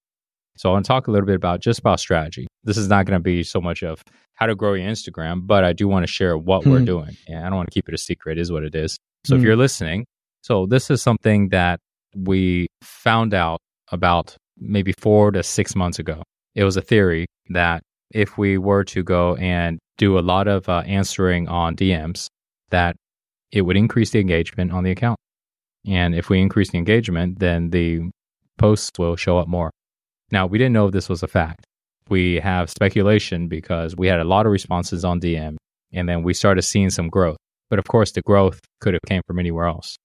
So 0.56 0.70
I 0.70 0.74
want 0.74 0.86
to 0.86 0.88
talk 0.88 1.08
a 1.08 1.12
little 1.12 1.28
bit 1.28 1.36
about 1.36 1.60
just 1.60 1.80
about 1.80 2.00
strategy. 2.00 2.48
This 2.64 2.78
is 2.78 2.88
not 2.88 3.06
going 3.06 3.20
to 3.20 3.24
be 3.24 3.44
so 3.44 3.60
much 3.60 3.84
of 3.84 4.02
how 4.36 4.46
to 4.48 4.56
grow 4.56 4.74
your 4.74 4.88
Instagram, 4.90 5.46
but 5.46 5.64
I 5.66 5.74
do 5.74 5.88
want 5.90 6.04
to 6.04 6.12
share 6.12 6.38
what 6.38 6.66
we're 6.66 6.80
Hmm. 6.80 6.86
doing. 6.86 7.18
And 7.28 7.40
I 7.46 7.50
don't 7.50 7.58
want 7.58 7.68
to 7.70 7.74
keep 7.74 7.88
it 7.90 7.94
a 7.94 7.98
secret, 7.98 8.38
is 8.40 8.52
what 8.52 8.64
it 8.64 8.74
is. 8.76 8.98
So 9.26 9.36
if 9.36 9.42
Hmm. 9.42 9.46
you're 9.48 9.56
listening, 9.58 10.06
so 10.42 10.66
this 10.66 10.90
is 10.90 11.02
something 11.02 11.50
that 11.50 11.80
we 12.16 12.68
found 12.82 13.34
out 13.34 13.60
about 13.92 14.38
maybe 14.60 14.94
four 15.00 15.32
to 15.32 15.44
six 15.44 15.76
months 15.76 16.00
ago. 16.00 16.24
It 16.56 16.64
was 16.64 16.78
a 16.78 16.82
theory 16.82 17.28
that 17.50 17.84
if 18.12 18.38
we 18.38 18.58
were 18.58 18.84
to 18.86 19.04
go 19.04 19.36
and 19.36 19.80
do 19.98 20.18
a 20.18 20.22
lot 20.22 20.48
of 20.48 20.68
uh, 20.70 20.84
answering 20.86 21.48
on 21.48 21.76
DMs, 21.76 22.28
that 22.70 22.96
it 23.52 23.62
would 23.62 23.78
increase 23.78 24.12
the 24.12 24.20
engagement 24.20 24.72
on 24.72 24.84
the 24.84 24.92
account. 24.92 25.18
And 25.86 26.16
if 26.16 26.30
we 26.30 26.40
increase 26.40 26.72
the 26.72 26.78
engagement, 26.78 27.40
then 27.40 27.70
the 27.70 28.10
posts 28.58 28.92
will 28.98 29.16
show 29.16 29.38
up 29.38 29.48
more. 29.48 29.72
Now, 30.32 30.46
we 30.46 30.58
didn't 30.58 30.74
know 30.74 30.88
if 30.88 30.94
this 30.94 31.10
was 31.10 31.24
a 31.24 31.28
fact. 31.28 31.66
We 32.10 32.36
have 32.36 32.70
speculation 32.70 33.48
because 33.48 33.96
we 33.96 34.08
had 34.08 34.20
a 34.20 34.26
lot 34.26 34.46
of 34.46 34.52
responses 34.52 35.06
on 35.06 35.20
DM 35.20 35.58
and 35.94 36.08
then 36.08 36.24
we 36.24 36.34
started 36.34 36.64
seeing 36.64 36.90
some 36.90 37.10
growth. 37.10 37.38
But 37.70 37.80
of 37.80 37.86
course, 37.86 38.12
the 38.12 38.22
growth 38.22 38.60
could 38.82 38.94
have 38.94 39.02
came 39.08 39.22
from 39.28 39.40
anywhere 39.40 39.66
else. 39.66 39.98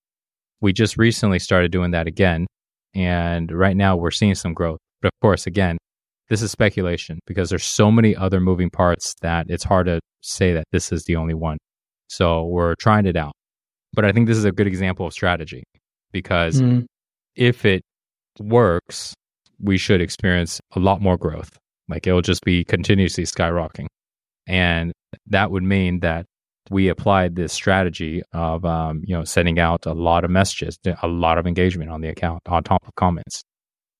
We 0.61 0.73
just 0.73 0.97
recently 0.97 1.39
started 1.39 1.71
doing 1.71 1.91
that 1.91 2.07
again. 2.07 2.47
And 2.95 3.51
right 3.51 3.75
now 3.75 3.95
we're 3.95 4.11
seeing 4.11 4.35
some 4.35 4.53
growth. 4.53 4.79
But 5.01 5.07
of 5.09 5.19
course, 5.21 5.47
again, 5.47 5.77
this 6.29 6.41
is 6.41 6.51
speculation 6.51 7.19
because 7.27 7.49
there's 7.49 7.65
so 7.65 7.91
many 7.91 8.15
other 8.15 8.39
moving 8.39 8.69
parts 8.69 9.13
that 9.21 9.47
it's 9.49 9.63
hard 9.63 9.87
to 9.87 9.99
say 10.21 10.53
that 10.53 10.65
this 10.71 10.91
is 10.91 11.03
the 11.05 11.15
only 11.15 11.33
one. 11.33 11.57
So 12.07 12.45
we're 12.45 12.75
trying 12.75 13.05
it 13.05 13.15
out. 13.17 13.33
But 13.93 14.05
I 14.05 14.11
think 14.11 14.27
this 14.27 14.37
is 14.37 14.45
a 14.45 14.51
good 14.51 14.67
example 14.67 15.05
of 15.05 15.13
strategy 15.13 15.63
because 16.11 16.61
Mm. 16.61 16.85
if 17.35 17.65
it 17.65 17.81
works, 18.39 19.13
we 19.59 19.77
should 19.77 20.01
experience 20.01 20.59
a 20.75 20.79
lot 20.79 21.01
more 21.01 21.17
growth. 21.17 21.57
Like 21.89 22.07
it'll 22.07 22.21
just 22.21 22.43
be 22.43 22.63
continuously 22.63 23.25
skyrocketing. 23.25 23.87
And 24.47 24.91
that 25.27 25.51
would 25.51 25.63
mean 25.63 25.99
that 25.99 26.25
we 26.69 26.87
applied 26.87 27.35
this 27.35 27.53
strategy 27.53 28.21
of, 28.33 28.65
um, 28.65 29.01
you 29.05 29.15
know, 29.15 29.23
sending 29.23 29.59
out 29.59 29.85
a 29.85 29.93
lot 29.93 30.23
of 30.23 30.31
messages, 30.31 30.77
a 31.01 31.07
lot 31.07 31.37
of 31.37 31.45
engagement 31.45 31.89
on 31.89 32.01
the 32.01 32.09
account 32.09 32.41
on 32.47 32.63
top 32.63 32.87
of 32.87 32.95
comments. 32.95 33.43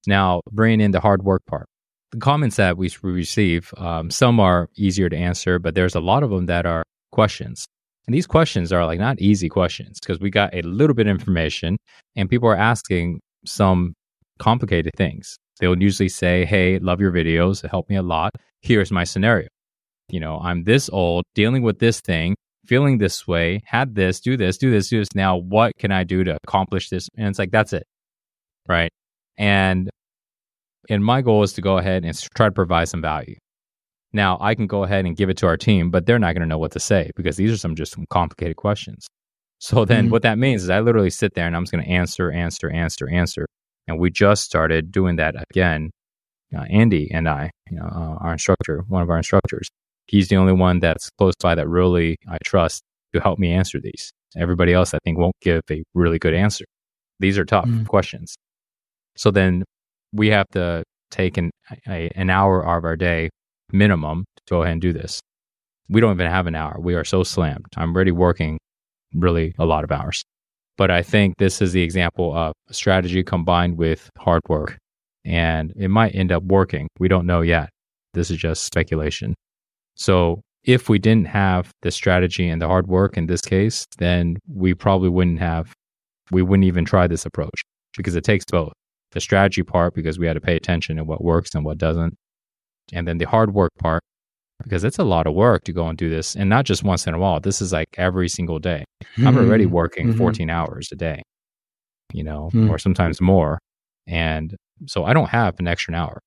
Now, 0.08 0.42
bringing 0.52 0.82
in 0.82 0.92
the 0.92 1.00
hard 1.00 1.24
work 1.24 1.44
part. 1.46 1.68
The 2.12 2.20
comments 2.20 2.58
that 2.58 2.78
we 2.78 2.92
receive, 3.02 3.74
um, 3.78 4.12
some 4.12 4.40
are 4.40 4.70
easier 4.76 5.10
to 5.10 5.18
answer, 5.18 5.60
but 5.60 5.76
there's 5.76 5.96
a 5.96 6.00
lot 6.00 6.24
of 6.24 6.30
them 6.30 6.46
that 6.46 6.66
are 6.66 6.84
questions. 7.12 7.66
And 8.06 8.14
these 8.14 8.28
questions 8.28 8.72
are 8.72 8.86
like 8.86 9.00
not 9.00 9.20
easy 9.20 9.50
questions 9.50 10.00
because 10.00 10.20
we 10.20 10.30
got 10.30 10.54
a 10.54 10.62
little 10.62 10.94
bit 10.94 11.08
of 11.08 11.12
information 11.12 11.78
and 12.16 12.30
people 12.30 12.50
are 12.50 12.56
asking 12.56 13.22
some 13.46 13.94
complicated 14.40 14.92
things. 14.98 15.38
They'll 15.60 15.82
usually 15.82 16.10
say, 16.10 16.46
Hey, 16.46 16.80
love 16.80 17.00
your 17.00 17.12
videos. 17.12 17.64
It 17.64 17.70
helped 17.70 17.90
me 17.90 17.96
a 17.96 18.02
lot. 18.02 18.32
Here's 18.62 18.92
my 18.92 19.06
scenario. 19.06 19.48
You 20.10 20.20
know, 20.20 20.40
I'm 20.40 20.66
this 20.66 20.90
old, 20.90 21.24
dealing 21.34 21.64
with 21.64 21.80
this 21.80 22.02
thing, 22.02 22.36
feeling 22.66 22.98
this 22.98 23.28
way, 23.28 23.62
had 23.66 23.96
this, 23.96 24.20
do 24.20 24.38
this, 24.38 24.58
do 24.58 24.72
this, 24.72 24.90
do 24.90 25.00
this. 25.00 25.10
Now, 25.16 25.38
what 25.38 25.74
can 25.78 25.92
I 25.92 26.04
do 26.04 26.24
to 26.24 26.38
accomplish 26.48 26.90
this? 26.90 27.08
And 27.18 27.28
it's 27.28 27.40
like, 27.40 27.52
that's 27.52 27.74
it. 27.74 27.84
Right. 28.68 28.92
And, 29.38 29.90
and 30.90 31.04
my 31.04 31.22
goal 31.22 31.44
is 31.44 31.54
to 31.54 31.62
go 31.62 31.78
ahead 31.78 32.06
and 32.06 32.18
try 32.36 32.48
to 32.48 32.52
provide 32.52 32.90
some 32.90 33.02
value. 33.02 33.36
Now, 34.14 34.38
I 34.40 34.54
can 34.56 34.68
go 34.68 34.84
ahead 34.84 35.06
and 35.06 35.16
give 35.18 35.30
it 35.30 35.38
to 35.38 35.48
our 35.48 35.58
team, 35.58 35.90
but 35.90 36.06
they're 36.06 36.20
not 36.20 36.34
going 36.34 36.42
to 36.42 36.48
know 36.48 36.60
what 36.60 36.72
to 36.74 36.80
say 36.80 37.10
because 37.16 37.36
these 37.36 37.52
are 37.52 37.58
some 37.58 37.76
just 37.76 37.94
some 37.94 38.06
complicated 38.10 38.56
questions. 38.58 39.08
So 39.60 39.86
then 39.86 40.08
Mhm. 40.08 40.12
what 40.12 40.24
that 40.24 40.38
means 40.38 40.64
is 40.64 40.70
I 40.70 40.82
literally 40.82 41.10
sit 41.10 41.36
there 41.36 41.48
and 41.48 41.56
I'm 41.56 41.64
just 41.64 41.72
going 41.72 41.86
to 41.86 41.90
answer, 41.90 42.30
answer, 42.30 42.70
answer, 42.70 43.08
answer. 43.10 43.46
And 43.88 43.98
we 43.98 44.12
just 44.12 44.44
started 44.44 44.92
doing 44.92 45.16
that 45.16 45.36
again. 45.50 45.90
Uh, 46.54 46.64
Andy 46.70 47.10
and 47.14 47.30
I, 47.30 47.50
you 47.72 47.78
know, 47.78 47.86
uh, 47.86 48.18
our 48.20 48.34
instructor, 48.34 48.84
one 48.90 49.02
of 49.02 49.10
our 49.10 49.16
instructors, 49.16 49.70
he's 50.08 50.28
the 50.30 50.36
only 50.36 50.54
one 50.54 50.80
that's 50.80 51.10
close 51.18 51.36
by 51.42 51.56
that 51.56 51.68
really 51.68 52.18
I 52.30 52.38
trust 52.44 52.84
to 53.14 53.20
help 53.22 53.40
me 53.40 53.52
answer 53.52 53.80
these. 53.80 54.12
Everybody 54.36 54.74
else, 54.74 54.94
I 54.94 55.00
think, 55.04 55.18
won't 55.18 55.36
give 55.42 55.62
a 55.70 55.84
really 55.94 56.20
good 56.20 56.34
answer. 56.34 56.66
These 57.20 57.38
are 57.38 57.46
tough 57.46 57.66
Mm. 57.68 57.88
questions. 57.88 58.36
So 59.16 59.30
then 59.32 59.64
we 60.12 60.28
have 60.30 60.48
to 60.54 60.84
take 61.12 61.38
an, 61.38 61.52
a, 61.88 62.10
an 62.16 62.30
hour 62.30 62.62
of 62.66 62.84
our 62.84 62.96
day 62.96 63.30
minimum 63.72 64.26
to 64.36 64.42
go 64.50 64.62
ahead 64.64 64.74
and 64.74 64.82
do 64.82 64.92
this. 64.94 65.20
We 65.90 66.02
don't 66.02 66.14
even 66.14 66.30
have 66.32 66.48
an 66.48 66.56
hour. 66.56 66.78
We 66.80 66.96
are 66.96 67.04
so 67.04 67.24
slammed. 67.24 67.66
I'm 67.78 67.94
already 67.96 68.12
working 68.12 68.58
really 69.14 69.54
a 69.60 69.66
lot 69.66 69.84
of 69.84 69.92
hours. 69.92 70.24
But 70.76 70.90
I 70.90 71.04
think 71.04 71.38
this 71.38 71.62
is 71.62 71.72
the 71.74 71.84
example 71.84 72.36
of 72.36 72.54
strategy 72.72 73.24
combined 73.24 73.78
with 73.78 74.10
hard 74.18 74.42
work. 74.50 74.78
And 75.24 75.72
it 75.76 75.90
might 75.90 76.16
end 76.16 76.32
up 76.32 76.42
working. 76.44 76.88
We 77.00 77.08
don't 77.08 77.28
know 77.28 77.42
yet. 77.42 77.70
This 78.16 78.32
is 78.32 78.38
just 78.38 78.64
speculation. 78.64 79.36
So 79.96 80.42
if 80.64 80.90
we 80.90 80.98
didn't 81.00 81.28
have 81.28 81.72
the 81.82 81.92
strategy 81.92 82.48
and 82.48 82.62
the 82.62 82.68
hard 82.68 82.88
work 82.88 83.18
in 83.18 83.28
this 83.28 83.42
case, 83.42 83.86
then 83.98 84.38
we 84.48 84.74
probably 84.74 85.10
wouldn't 85.10 85.40
have, 85.40 85.74
we 86.32 86.42
wouldn't 86.42 86.66
even 86.66 86.86
try 86.86 87.08
this 87.08 87.26
approach 87.26 87.62
because 87.98 88.16
it 88.16 88.24
takes 88.24 88.46
both 88.46 88.72
the 89.12 89.20
strategy 89.22 89.62
part 89.64 89.94
because 89.94 90.18
we 90.18 90.26
had 90.26 90.34
to 90.34 90.42
pay 90.42 90.56
attention 90.56 90.98
to 90.98 91.04
what 91.04 91.24
works 91.24 91.54
and 91.54 91.64
what 91.66 91.78
doesn't. 91.78 92.16
And 92.92 93.08
then 93.08 93.18
the 93.18 93.26
hard 93.26 93.54
work 93.54 93.72
part 93.80 94.02
because 94.64 94.84
it's 94.84 94.98
a 95.00 95.04
lot 95.04 95.28
of 95.28 95.34
work 95.34 95.64
to 95.66 95.74
go 95.74 95.88
and 95.88 95.98
do 95.98 96.10
this. 96.10 96.36
And 96.36 96.50
not 96.50 96.66
just 96.66 96.84
once 96.84 97.06
in 97.06 97.14
a 97.14 97.20
while. 97.20 97.40
This 97.40 97.62
is 97.62 97.74
like 97.74 97.88
every 97.98 98.30
single 98.30 98.60
day. 98.60 98.86
I'm 99.18 99.36
already 99.38 99.66
working 99.66 100.14
Mhm. 100.14 100.18
14 100.18 100.50
hours 100.50 100.88
a 100.92 100.96
day, 100.96 101.22
you 102.14 102.24
know, 102.24 102.50
Mm. 102.54 102.70
or 102.70 102.78
sometimes 102.80 103.20
more. 103.20 103.60
And 104.08 104.56
so 104.86 105.04
I 105.06 105.14
don't 105.14 105.30
have 105.30 105.60
an 105.60 105.68
extra 105.68 105.94
hour, 105.96 106.20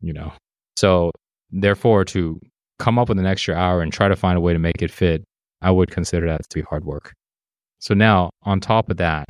you 0.00 0.12
know. 0.12 0.32
So 0.76 1.12
therefore, 1.50 2.04
to 2.06 2.40
come 2.78 2.98
up 2.98 3.08
with 3.08 3.18
an 3.18 3.26
extra 3.26 3.54
hour 3.54 3.82
and 3.82 3.92
try 3.92 4.08
to 4.08 4.16
find 4.16 4.36
a 4.36 4.40
way 4.40 4.52
to 4.52 4.58
make 4.58 4.82
it 4.82 4.90
fit, 4.90 5.24
I 5.60 5.70
would 5.70 5.90
consider 5.90 6.26
that 6.26 6.48
to 6.48 6.54
be 6.54 6.62
hard 6.62 6.84
work. 6.84 7.12
So 7.78 7.94
now, 7.94 8.30
on 8.42 8.60
top 8.60 8.90
of 8.90 8.96
that, 8.98 9.26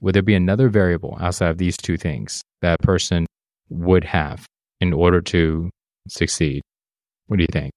would 0.00 0.14
there 0.14 0.22
be 0.22 0.34
another 0.34 0.68
variable 0.68 1.16
outside 1.20 1.50
of 1.50 1.58
these 1.58 1.76
two 1.76 1.96
things 1.96 2.42
that 2.62 2.78
a 2.80 2.86
person 2.86 3.26
would 3.68 4.04
have 4.04 4.46
in 4.80 4.92
order 4.92 5.20
to 5.20 5.70
succeed? 6.08 6.62
What 7.26 7.38
do 7.38 7.42
you 7.42 7.48
think? 7.52 7.72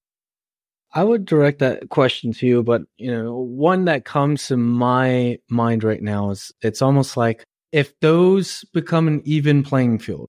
I 0.92 1.04
would 1.04 1.24
direct 1.24 1.60
that 1.60 1.88
question 1.88 2.32
to 2.34 2.46
you, 2.46 2.62
but 2.62 2.82
you 2.96 3.10
know, 3.10 3.36
one 3.36 3.84
that 3.84 4.04
comes 4.04 4.48
to 4.48 4.56
my 4.56 5.38
mind 5.48 5.84
right 5.84 6.02
now 6.02 6.30
is 6.30 6.52
it's 6.62 6.82
almost 6.82 7.16
like 7.16 7.44
if 7.72 7.98
those 8.00 8.64
become 8.72 9.06
an 9.06 9.22
even 9.24 9.62
playing 9.62 10.00
field 10.00 10.28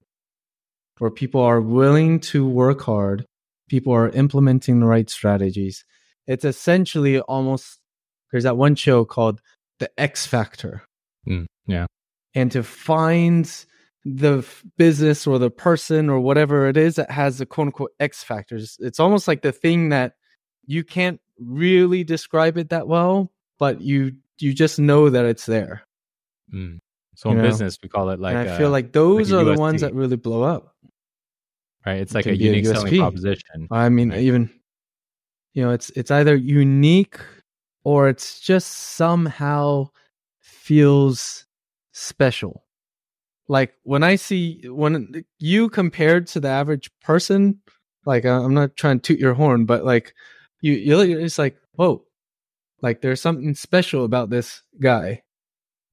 where 1.00 1.10
people 1.10 1.42
are 1.42 1.60
willing 1.60 2.20
to 2.20 2.48
work 2.48 2.82
hard, 2.82 3.26
people 3.72 3.94
are 3.94 4.10
implementing 4.10 4.82
the 4.82 4.86
right 4.86 5.10
strategies, 5.10 5.86
it's 6.28 6.44
essentially 6.44 7.22
almost 7.22 7.80
there's 8.30 8.44
that 8.44 8.58
one 8.58 8.76
show 8.76 9.06
called 9.06 9.40
The 9.80 9.90
X 9.98 10.28
Factor. 10.28 10.84
Mm, 11.26 11.46
yeah. 11.68 11.86
And 12.36 12.52
to 12.52 12.64
find 12.64 13.50
the 14.04 14.46
business 14.78 15.26
or 15.26 15.40
the 15.40 15.50
person 15.50 16.10
or 16.10 16.20
whatever 16.20 16.68
it 16.68 16.76
is 16.76 16.96
that 16.96 17.10
has 17.10 17.38
the 17.38 17.46
quote 17.46 17.68
unquote 17.68 17.92
X 17.98 18.24
factors, 18.26 18.76
it's 18.80 19.00
almost 19.00 19.26
like 19.26 19.42
the 19.42 19.54
thing 19.54 19.90
that 19.90 20.16
you 20.66 20.84
can't 20.84 21.22
really 21.40 22.04
describe 22.04 22.58
it 22.58 22.70
that 22.72 22.90
well, 22.90 23.32
but 23.58 23.80
you 23.80 24.18
you 24.40 24.54
just 24.54 24.80
know 24.80 25.10
that 25.10 25.24
it's 25.24 25.46
there. 25.46 25.84
Mm. 26.54 26.80
So 27.16 27.30
You 27.30 27.36
in 27.36 27.42
know, 27.42 27.48
business, 27.48 27.78
we 27.82 27.88
call 27.88 28.10
it 28.10 28.20
like 28.20 28.36
and 28.36 28.50
I 28.50 28.54
uh, 28.54 28.58
feel 28.58 28.70
like 28.70 28.92
those 28.92 29.32
like 29.32 29.42
are 29.42 29.46
the 29.46 29.60
ones 29.60 29.80
that 29.80 29.94
really 29.94 30.18
blow 30.18 30.44
up. 30.44 30.76
Right. 31.86 32.00
It's 32.02 32.12
it 32.12 32.16
like 32.16 32.26
a 32.28 32.36
be 32.36 32.48
a 32.48 32.52
unique 32.52 32.66
selling 32.66 32.98
proposition. 32.98 33.68
I 33.72 33.90
mean, 33.90 34.14
even 34.14 34.50
you 35.54 35.64
know, 35.64 35.72
it's 35.72 35.90
it's 35.92 36.12
either 36.12 36.36
unique 36.36 37.20
or 37.84 38.08
it's 38.10 38.40
just 38.40 38.68
somehow 38.96 39.90
feels 40.40 41.46
special. 41.92 42.64
Like 43.48 43.74
when 43.84 44.04
I 44.04 44.16
see 44.16 44.62
when 44.66 45.26
you 45.40 45.70
compared 45.70 46.28
to 46.28 46.40
the 46.40 46.48
average 46.48 46.90
person, 47.02 47.60
like 48.06 48.26
I'm 48.26 48.54
not 48.54 48.76
trying 48.76 49.00
to 49.00 49.14
toot 49.14 49.20
your 49.20 49.34
horn, 49.34 49.66
but 49.66 49.84
like 49.84 50.14
you, 50.62 50.74
you 50.74 50.98
look, 50.98 51.10
it's 51.10 51.38
like 51.38 51.58
whoa, 51.74 52.06
like 52.82 53.02
there's 53.02 53.22
something 53.22 53.54
special 53.56 54.06
about 54.06 54.30
this 54.30 54.62
guy, 54.80 55.24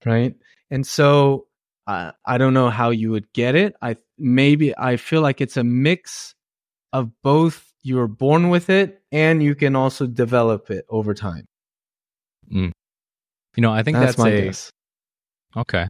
right? 0.04 0.36
And 0.70 0.86
so 0.86 1.46
I 1.86 2.12
I 2.24 2.38
don't 2.38 2.54
know 2.54 2.70
how 2.70 2.90
you 2.90 3.10
would 3.10 3.32
get 3.32 3.54
it. 3.56 3.74
I 3.82 3.96
maybe 4.18 4.76
I 4.76 4.96
feel 4.96 5.22
like 5.22 5.40
it's 5.40 5.56
a 5.56 5.64
mix 5.64 6.34
of 6.92 7.10
both 7.22 7.72
you 7.82 7.96
were 7.96 8.08
born 8.08 8.48
with 8.48 8.70
it 8.70 9.02
and 9.12 9.42
you 9.42 9.54
can 9.54 9.76
also 9.76 10.06
develop 10.06 10.70
it 10.70 10.84
over 10.88 11.14
time. 11.14 11.44
Mm. 12.52 12.72
You 13.56 13.60
know, 13.62 13.72
I 13.72 13.82
think 13.82 13.96
That's, 13.96 14.12
that's, 14.12 14.18
my 14.18 14.28
a 14.30 14.42
guess. 14.42 14.70
okay. 15.56 15.86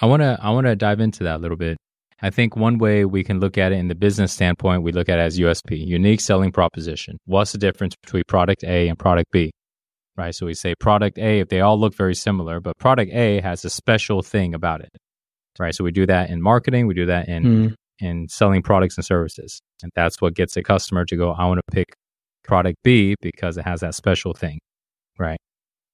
I 0.00 0.06
want 0.06 0.22
to 0.22 0.38
I 0.40 0.50
want 0.50 0.66
to 0.66 0.74
dive 0.74 1.00
into 1.00 1.24
that 1.24 1.36
a 1.36 1.38
little 1.38 1.56
bit. 1.56 1.76
I 2.22 2.30
think 2.30 2.56
one 2.56 2.78
way 2.78 3.04
we 3.04 3.22
can 3.22 3.38
look 3.40 3.58
at 3.58 3.72
it 3.72 3.76
in 3.76 3.88
the 3.88 3.94
business 3.94 4.32
standpoint, 4.32 4.82
we 4.82 4.92
look 4.92 5.08
at 5.08 5.18
it 5.18 5.22
as 5.22 5.38
USP, 5.38 5.86
unique 5.86 6.20
selling 6.20 6.52
proposition. 6.52 7.18
What's 7.26 7.52
the 7.52 7.58
difference 7.58 7.94
between 8.02 8.22
product 8.26 8.64
A 8.64 8.88
and 8.88 8.98
product 8.98 9.30
B? 9.30 9.50
Right? 10.16 10.34
So 10.34 10.46
we 10.46 10.54
say 10.54 10.74
product 10.76 11.18
A 11.18 11.40
if 11.40 11.48
they 11.48 11.60
all 11.60 11.78
look 11.78 11.94
very 11.94 12.14
similar, 12.14 12.60
but 12.60 12.78
product 12.78 13.12
A 13.12 13.40
has 13.40 13.64
a 13.64 13.70
special 13.70 14.22
thing 14.22 14.54
about 14.54 14.80
it. 14.80 14.90
Right? 15.58 15.74
So 15.74 15.84
we 15.84 15.92
do 15.92 16.06
that 16.06 16.30
in 16.30 16.42
marketing, 16.42 16.86
we 16.86 16.94
do 16.94 17.06
that 17.06 17.28
in 17.28 17.44
Mm, 17.44 17.74
in 18.00 18.28
selling 18.28 18.62
products 18.62 18.96
and 18.96 19.04
services. 19.04 19.60
And 19.82 19.92
that's 19.94 20.20
what 20.20 20.34
gets 20.34 20.56
a 20.56 20.62
customer 20.62 21.04
to 21.04 21.16
go, 21.16 21.32
I 21.32 21.46
want 21.46 21.58
to 21.58 21.74
pick 21.74 21.94
product 22.42 22.78
B 22.82 23.14
because 23.20 23.56
it 23.56 23.64
has 23.64 23.80
that 23.80 23.94
special 23.94 24.34
thing, 24.34 24.58
right? 25.18 25.38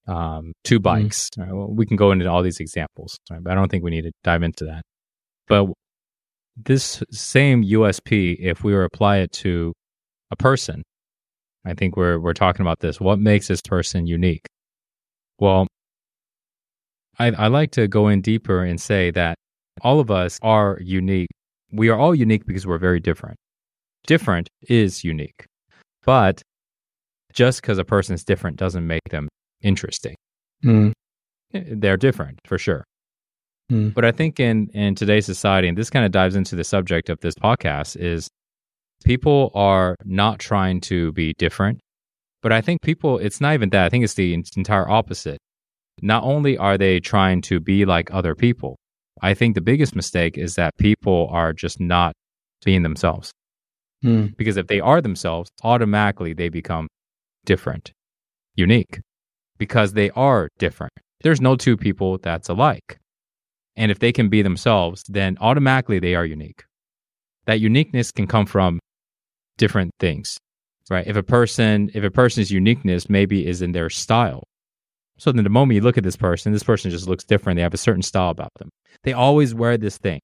Um, 0.06 0.52
two 0.64 0.80
bikes. 0.80 1.28
Right? 1.36 1.52
Well, 1.52 1.68
we 1.70 1.86
can 1.86 1.96
go 1.96 2.10
into 2.10 2.26
all 2.28 2.42
these 2.42 2.58
examples, 2.60 3.18
right? 3.30 3.42
but 3.42 3.52
I 3.52 3.54
don't 3.54 3.70
think 3.70 3.84
we 3.84 3.90
need 3.90 4.02
to 4.02 4.12
dive 4.24 4.42
into 4.42 4.64
that. 4.64 4.82
But 5.46 5.66
this 6.56 7.02
same 7.10 7.62
USP, 7.64 8.36
if 8.40 8.64
we 8.64 8.72
were 8.72 8.82
to 8.82 8.86
apply 8.92 9.18
it 9.18 9.32
to 9.32 9.72
a 10.30 10.36
person, 10.36 10.82
I 11.64 11.74
think 11.74 11.96
we're 11.96 12.18
we're 12.18 12.32
talking 12.32 12.62
about 12.62 12.80
this. 12.80 13.00
What 13.00 13.18
makes 13.18 13.48
this 13.48 13.60
person 13.60 14.06
unique? 14.06 14.46
Well, 15.38 15.66
I, 17.18 17.26
I 17.32 17.46
like 17.48 17.72
to 17.72 17.86
go 17.86 18.08
in 18.08 18.22
deeper 18.22 18.64
and 18.64 18.80
say 18.80 19.10
that 19.10 19.36
all 19.82 20.00
of 20.00 20.10
us 20.10 20.38
are 20.42 20.78
unique 20.82 21.28
we 21.72 21.88
are 21.88 21.98
all 21.98 22.14
unique 22.14 22.46
because 22.46 22.66
we're 22.66 22.78
very 22.78 23.00
different. 23.00 23.36
Different 24.06 24.48
is 24.62 25.04
unique. 25.04 25.44
But 26.04 26.42
just 27.32 27.62
because 27.62 27.78
a 27.78 27.84
person 27.84 28.14
is 28.14 28.24
different 28.24 28.56
doesn't 28.56 28.86
make 28.86 29.04
them 29.10 29.28
interesting. 29.62 30.16
mm, 30.64 30.92
They're 31.52 31.96
different 31.96 32.40
for 32.44 32.58
sure. 32.58 32.84
Hmm. 33.68 33.90
But 33.90 34.04
I 34.04 34.10
think 34.10 34.40
in, 34.40 34.68
in 34.74 34.94
today's 34.94 35.26
society, 35.26 35.68
and 35.68 35.78
this 35.78 35.90
kind 35.90 36.04
of 36.04 36.10
dives 36.10 36.34
into 36.34 36.56
the 36.56 36.64
subject 36.64 37.08
of 37.08 37.20
this 37.20 37.34
podcast, 37.34 37.96
is 37.96 38.28
people 39.04 39.52
are 39.54 39.94
not 40.04 40.40
trying 40.40 40.80
to 40.82 41.12
be 41.12 41.34
different. 41.38 41.78
But 42.42 42.52
I 42.52 42.62
think 42.62 42.80
people, 42.82 43.18
it's 43.18 43.40
not 43.40 43.54
even 43.54 43.68
that. 43.70 43.84
I 43.84 43.88
think 43.90 44.02
it's 44.02 44.14
the 44.14 44.34
entire 44.34 44.88
opposite. 44.90 45.38
Not 46.02 46.24
only 46.24 46.56
are 46.56 46.78
they 46.78 46.98
trying 46.98 47.42
to 47.42 47.60
be 47.60 47.84
like 47.84 48.12
other 48.12 48.34
people, 48.34 48.76
I 49.22 49.34
think 49.34 49.54
the 49.54 49.60
biggest 49.60 49.94
mistake 49.94 50.38
is 50.38 50.54
that 50.54 50.76
people 50.78 51.28
are 51.30 51.52
just 51.52 51.80
not 51.80 52.14
being 52.64 52.82
themselves. 52.82 53.32
mm, 54.04 54.36
Because 54.36 54.56
if 54.56 54.66
they 54.66 54.80
are 54.80 55.00
themselves, 55.00 55.50
automatically 55.62 56.32
they 56.32 56.48
become 56.48 56.88
different, 57.44 57.92
unique, 58.54 59.00
because 59.58 59.92
they 59.92 60.10
are 60.10 60.48
different. 60.58 60.92
There's 61.22 61.40
no 61.40 61.56
two 61.56 61.76
people 61.76 62.18
that's 62.18 62.48
alike. 62.48 62.98
And 63.76 63.90
if 63.90 63.98
they 63.98 64.12
can 64.12 64.28
be 64.28 64.42
themselves, 64.42 65.02
then 65.08 65.36
automatically 65.40 65.98
they 65.98 66.14
are 66.14 66.24
unique. 66.26 66.64
That 67.46 67.60
uniqueness 67.60 68.10
can 68.12 68.26
come 68.26 68.46
from 68.46 68.78
different 69.58 69.92
things, 70.00 70.38
right? 70.90 71.06
If 71.06 71.16
a 71.16 71.22
person, 71.22 71.90
if 71.94 72.04
a 72.04 72.10
person's 72.10 72.50
uniqueness 72.50 73.08
maybe 73.08 73.46
is 73.46 73.62
in 73.62 73.72
their 73.72 73.90
style. 73.90 74.44
So 75.20 75.30
then 75.30 75.44
the 75.44 75.50
moment 75.50 75.74
you 75.74 75.82
look 75.82 75.98
at 75.98 76.04
this 76.04 76.16
person, 76.16 76.50
this 76.52 76.62
person 76.62 76.90
just 76.90 77.06
looks 77.06 77.24
different. 77.24 77.56
They 77.56 77.62
have 77.62 77.74
a 77.74 77.78
certain 77.78 78.00
style 78.02 78.30
about 78.30 78.48
them. 78.58 78.70
They 79.04 79.12
always 79.12 79.54
wear 79.54 79.76
this 79.76 79.98
thing. 79.98 80.18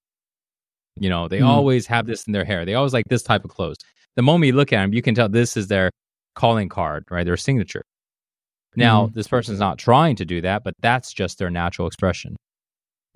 You 0.99 1.11
know, 1.11 1.29
they 1.29 1.41
Hmm. 1.41 1.45
always 1.47 1.87
have 1.89 2.07
this 2.07 2.25
in 2.27 2.33
their 2.33 2.45
hair. 2.47 2.65
They 2.65 2.75
always 2.75 2.95
like 2.95 3.05
this 3.09 3.23
type 3.23 3.45
of 3.45 3.51
clothes. 3.51 3.77
The 4.17 4.23
moment 4.23 4.47
you 4.47 4.55
look 4.55 4.73
at 4.73 4.81
them, 4.81 4.95
you 4.95 5.03
can 5.03 5.15
tell 5.15 5.29
this 5.29 5.55
is 5.55 5.69
their 5.69 5.91
calling 6.35 6.71
card, 6.71 7.05
right? 7.11 7.25
Their 7.25 7.37
signature. 7.37 7.83
Now, 8.75 9.11
this 9.15 9.29
person's 9.29 9.59
not 9.59 9.79
trying 9.79 10.17
to 10.17 10.25
do 10.25 10.41
that, 10.41 10.65
but 10.65 10.75
that's 10.81 11.13
just 11.13 11.39
their 11.39 11.51
natural 11.51 11.87
expression. 11.87 12.37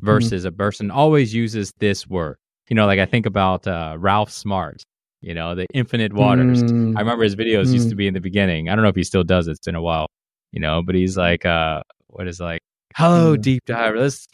Versus 0.03 0.45
a 0.45 0.53
person 0.53 0.91
always 0.91 1.35
uses 1.35 1.73
this 1.79 2.07
word. 2.07 2.37
You 2.69 2.77
know, 2.77 2.87
like 2.87 2.99
I 3.01 3.07
think 3.07 3.27
about 3.27 3.67
uh, 3.67 3.97
Ralph 3.99 4.31
Smart, 4.31 4.83
you 5.23 5.35
know, 5.35 5.55
the 5.55 5.67
infinite 5.75 6.13
waters. 6.13 6.63
mm, 6.63 6.97
I 6.97 7.01
remember 7.01 7.25
his 7.25 7.37
videos 7.37 7.73
used 7.73 7.87
Mm. 7.87 7.91
to 7.91 7.95
be 7.97 8.07
in 8.07 8.15
the 8.15 8.21
beginning. 8.21 8.69
I 8.69 8.75
don't 8.75 8.83
know 8.83 8.89
if 8.91 8.97
he 8.97 9.05
still 9.05 9.25
does 9.25 9.49
it. 9.49 9.53
It's 9.53 9.67
been 9.67 9.75
a 9.75 9.83
while, 9.83 10.07
you 10.53 10.61
know, 10.61 10.83
but 10.83 10.95
he's 10.95 11.17
like, 11.17 11.45
uh, 11.47 11.83
what 12.09 12.27
is 12.27 12.41
like, 12.41 12.61
hello, 12.97 13.37
Mm. 13.37 13.43
deep 13.43 13.65
diver. 13.67 13.99
Let's, 13.99 14.27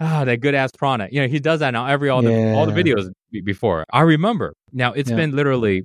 ah, 0.00 0.24
that 0.24 0.40
good 0.40 0.54
ass 0.54 0.70
prana. 0.76 1.08
You 1.10 1.22
know, 1.22 1.28
he 1.28 1.38
does 1.40 1.60
that 1.60 1.70
now 1.70 1.86
every, 1.86 2.08
all 2.10 2.22
the, 2.22 2.30
all 2.54 2.66
the 2.66 2.72
videos 2.72 3.10
be- 3.30 3.40
before. 3.40 3.84
I 3.92 4.02
remember. 4.02 4.54
Now, 4.72 4.92
it's 4.92 5.10
Yeah. 5.10 5.16
been 5.16 5.34
literally, 5.36 5.84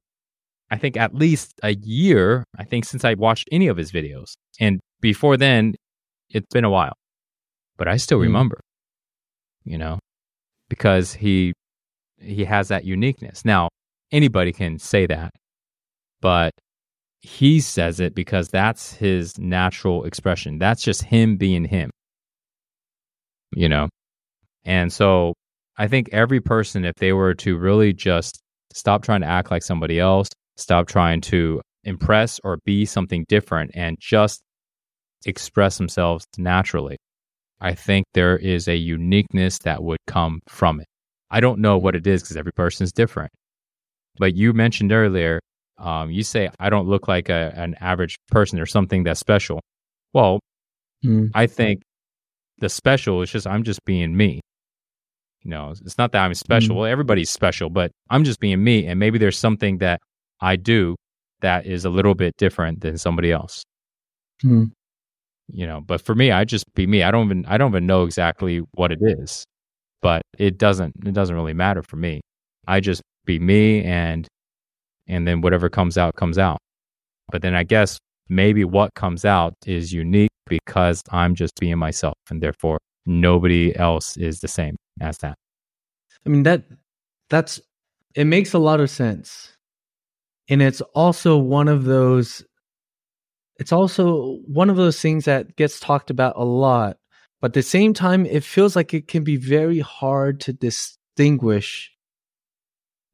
I 0.70 0.78
think 0.78 0.98
at 0.98 1.16
least 1.16 1.54
a 1.64 1.76
year, 1.76 2.44
I 2.58 2.64
think, 2.66 2.86
since 2.86 3.06
I 3.06 3.14
watched 3.14 3.48
any 3.52 3.68
of 3.68 3.78
his 3.78 3.92
videos. 3.92 4.34
And 4.60 4.80
before 5.02 5.38
then, 5.38 5.76
it's 6.30 6.48
been 6.54 6.66
a 6.66 6.70
while, 6.70 6.94
but 7.78 7.88
I 7.88 7.96
still 7.98 8.20
Mm. 8.20 8.24
remember, 8.24 8.60
you 9.64 9.78
know, 9.78 10.00
because 10.70 11.14
he, 11.14 11.54
he 12.20 12.44
has 12.44 12.68
that 12.68 12.84
uniqueness. 12.84 13.46
Now, 13.46 13.70
anybody 14.12 14.52
can 14.52 14.78
say 14.80 15.06
that, 15.06 15.32
but 16.20 16.52
he 17.22 17.60
says 17.60 18.00
it 18.00 18.16
because 18.16 18.50
that's 18.50 18.94
his 18.94 19.38
natural 19.38 20.06
expression. 20.06 20.60
That's 20.60 20.84
just 20.84 21.04
him 21.04 21.38
being 21.38 21.66
him, 21.66 21.90
you 23.54 23.70
know? 23.70 23.90
And 24.66 24.92
so 24.92 25.34
I 25.78 25.88
think 25.88 26.10
every 26.12 26.42
person, 26.42 26.86
if 26.86 26.96
they 26.98 27.14
were 27.14 27.34
to 27.36 27.58
really 27.58 27.94
just 27.94 28.40
stop 28.74 29.04
trying 29.04 29.22
to 29.22 29.28
act 29.28 29.52
like 29.52 29.64
somebody 29.64 30.00
else, 30.00 30.30
stop 30.58 30.88
trying 30.88 31.22
to 31.22 31.62
impress 31.84 32.40
or 32.44 32.60
be 32.66 32.86
something 32.86 33.26
different 33.30 33.72
and 33.74 33.98
just 34.00 34.42
express 35.26 35.78
themselves 35.78 36.26
naturally. 36.38 36.98
I 37.60 37.74
think 37.74 38.06
there 38.14 38.38
is 38.38 38.68
a 38.68 38.76
uniqueness 38.76 39.58
that 39.60 39.84
would 39.84 40.00
come 40.06 40.42
from 40.48 40.80
it. 40.80 40.88
I 41.32 41.40
don't 41.40 41.60
know 41.60 41.78
what 41.78 41.96
it 41.96 42.06
is 42.06 42.22
because 42.22 42.38
every 42.38 42.52
person 42.52 42.84
is 42.84 42.92
different. 42.92 43.32
But 44.18 44.36
you 44.36 44.54
mentioned 44.54 44.92
earlier, 44.92 45.40
um, 45.78 46.12
you 46.12 46.24
say, 46.24 46.50
I 46.60 46.70
don't 46.70 46.88
look 46.88 47.08
like 47.08 47.30
a, 47.30 47.54
an 47.56 47.76
average 47.80 48.18
person 48.30 48.60
or 48.60 48.66
something 48.66 49.04
that's 49.04 49.20
special. 49.20 49.62
Well, 50.14 50.40
mm. 51.06 51.30
I 51.34 51.48
think 51.48 51.82
the 52.60 52.70
special 52.70 53.22
is 53.22 53.32
just, 53.32 53.48
I'm 53.48 53.64
just 53.64 53.84
being 53.86 54.16
me. 54.16 54.42
You 55.44 55.52
know, 55.52 55.72
it's 55.72 55.98
not 55.98 56.12
that 56.14 56.24
I'm 56.24 56.34
special. 56.34 56.76
Mm. 56.76 56.80
Well, 56.80 56.92
everybody's 56.92 57.30
special, 57.30 57.70
but 57.70 57.92
I'm 58.10 58.24
just 58.24 58.40
being 58.40 58.64
me. 58.64 58.86
And 58.88 59.00
maybe 59.00 59.18
there's 59.18 59.38
something 59.38 59.78
that 59.80 60.00
I 60.42 60.56
do 60.56 60.96
that 61.42 61.66
is 61.66 61.86
a 61.86 61.90
little 61.90 62.16
bit 62.16 62.36
different 62.38 62.82
than 62.82 62.98
somebody 62.98 63.32
else. 63.32 63.64
Mm 64.44 64.72
you 65.52 65.66
know 65.66 65.82
but 65.82 66.02
for 66.02 66.14
me 66.14 66.32
i 66.32 66.44
just 66.44 66.66
be 66.74 66.86
me 66.86 67.04
i 67.04 67.12
don't 67.12 67.26
even 67.26 67.46
i 67.46 67.58
don't 67.58 67.72
even 67.72 67.86
know 67.86 68.04
exactly 68.04 68.60
what 68.74 68.92
it 68.92 69.00
is 69.02 69.46
but 70.02 70.22
it 70.38 70.58
doesn't 70.58 70.94
it 71.06 71.14
doesn't 71.14 71.36
really 71.36 71.54
matter 71.54 71.82
for 71.82 71.96
me 71.96 72.22
i 72.68 72.80
just 72.80 73.02
be 73.26 73.40
me 73.40 73.84
and 73.84 74.28
and 75.08 75.28
then 75.28 75.42
whatever 75.42 75.70
comes 75.70 75.98
out 75.98 76.16
comes 76.16 76.38
out. 76.38 76.60
But 77.32 77.42
then 77.42 77.56
i 77.56 77.64
guess 77.64 77.98
maybe 78.30 78.64
what 78.64 78.94
comes 78.94 79.26
out 79.26 79.54
is 79.66 79.94
unique 79.94 80.32
because 80.48 81.02
i'm 81.12 81.36
just 81.36 81.54
being 81.60 81.78
myself 81.78 82.16
and 82.30 82.42
therefore 82.42 82.78
nobody 83.06 83.76
else 83.76 84.18
is 84.18 84.42
the 84.42 84.48
same 84.48 84.76
as 85.00 85.18
that. 85.20 85.36
I 86.26 86.30
mean 86.30 86.44
that 86.44 86.64
that's 87.30 87.60
it 88.16 88.26
makes 88.26 88.54
a 88.54 88.60
lot 88.60 88.80
of 88.80 88.90
sense. 88.90 89.54
And 90.50 90.62
it's 90.62 90.82
also 90.82 91.38
one 91.38 91.68
of 91.68 91.86
those 91.86 92.44
it's 93.60 93.72
also 93.72 94.38
one 94.46 94.70
of 94.70 94.76
those 94.76 95.02
things 95.02 95.26
that 95.26 95.56
gets 95.56 95.80
talked 95.80 96.10
about 96.10 96.38
a 96.38 96.46
lot, 96.46 96.98
but 97.42 97.52
at 97.52 97.54
the 97.54 97.64
same 97.64 97.94
time, 97.94 98.26
it 98.26 98.44
feels 98.44 98.76
like 98.76 98.94
it 98.94 99.08
can 99.08 99.24
be 99.24 99.36
very 99.36 99.80
hard 99.80 100.40
to 100.42 100.54
distinguish 100.54 101.92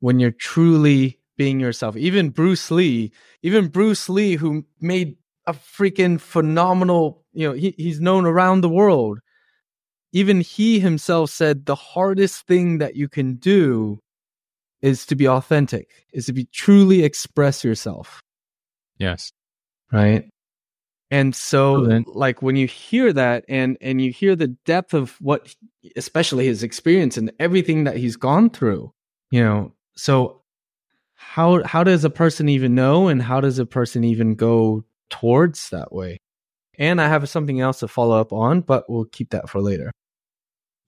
when 0.01 0.19
you're 0.19 0.31
truly 0.31 1.19
being 1.37 1.59
yourself. 1.59 1.97
Even 1.97 2.29
Bruce 2.29 2.71
Lee, 2.71 3.11
even 3.41 3.67
Bruce 3.67 4.09
Lee, 4.09 4.35
who 4.35 4.65
made 4.79 5.17
a 5.47 5.53
freaking 5.53 6.19
phenomenal, 6.19 7.23
you 7.33 7.47
know, 7.47 7.53
he, 7.53 7.73
he's 7.77 7.99
known 7.99 8.25
around 8.25 8.61
the 8.61 8.69
world. 8.69 9.19
Even 10.11 10.41
he 10.41 10.79
himself 10.79 11.31
said 11.31 11.65
the 11.65 11.75
hardest 11.75 12.45
thing 12.45 12.77
that 12.77 12.95
you 12.95 13.09
can 13.09 13.35
do 13.35 13.99
is 14.81 15.05
to 15.07 15.15
be 15.15 15.27
authentic, 15.27 16.05
is 16.13 16.27
to 16.27 16.33
be 16.33 16.45
truly 16.45 17.03
express 17.03 17.63
yourself. 17.63 18.21
Yes. 18.97 19.31
Right. 19.91 20.29
And 21.09 21.35
so 21.35 22.01
like 22.07 22.41
when 22.41 22.55
you 22.55 22.65
hear 22.65 23.13
that 23.13 23.45
and 23.47 23.77
and 23.81 24.01
you 24.01 24.11
hear 24.11 24.35
the 24.35 24.47
depth 24.47 24.95
of 24.95 25.15
what 25.21 25.53
especially 25.95 26.47
his 26.47 26.63
experience 26.63 27.17
and 27.17 27.31
everything 27.39 27.83
that 27.83 27.97
he's 27.97 28.15
gone 28.15 28.49
through, 28.49 28.91
you 29.29 29.43
know, 29.43 29.73
so 29.95 30.42
how 31.24 31.63
how 31.63 31.84
does 31.84 32.03
a 32.03 32.10
person 32.10 32.50
even 32.50 32.75
know 32.75 33.08
and 33.08 33.22
how 33.22 33.42
does 33.42 33.60
a 33.60 33.65
person 33.65 34.03
even 34.03 34.36
go 34.36 34.84
towards 35.10 35.70
that 35.70 35.94
way? 35.94 36.20
And 36.77 37.00
I 37.01 37.08
have 37.08 37.27
something 37.30 37.60
else 37.60 37.80
to 37.80 37.88
follow 37.88 38.20
up 38.20 38.34
on, 38.34 38.62
but 38.62 38.89
we'll 38.89 39.06
keep 39.06 39.30
that 39.30 39.50
for 39.50 39.62
later. 39.62 39.92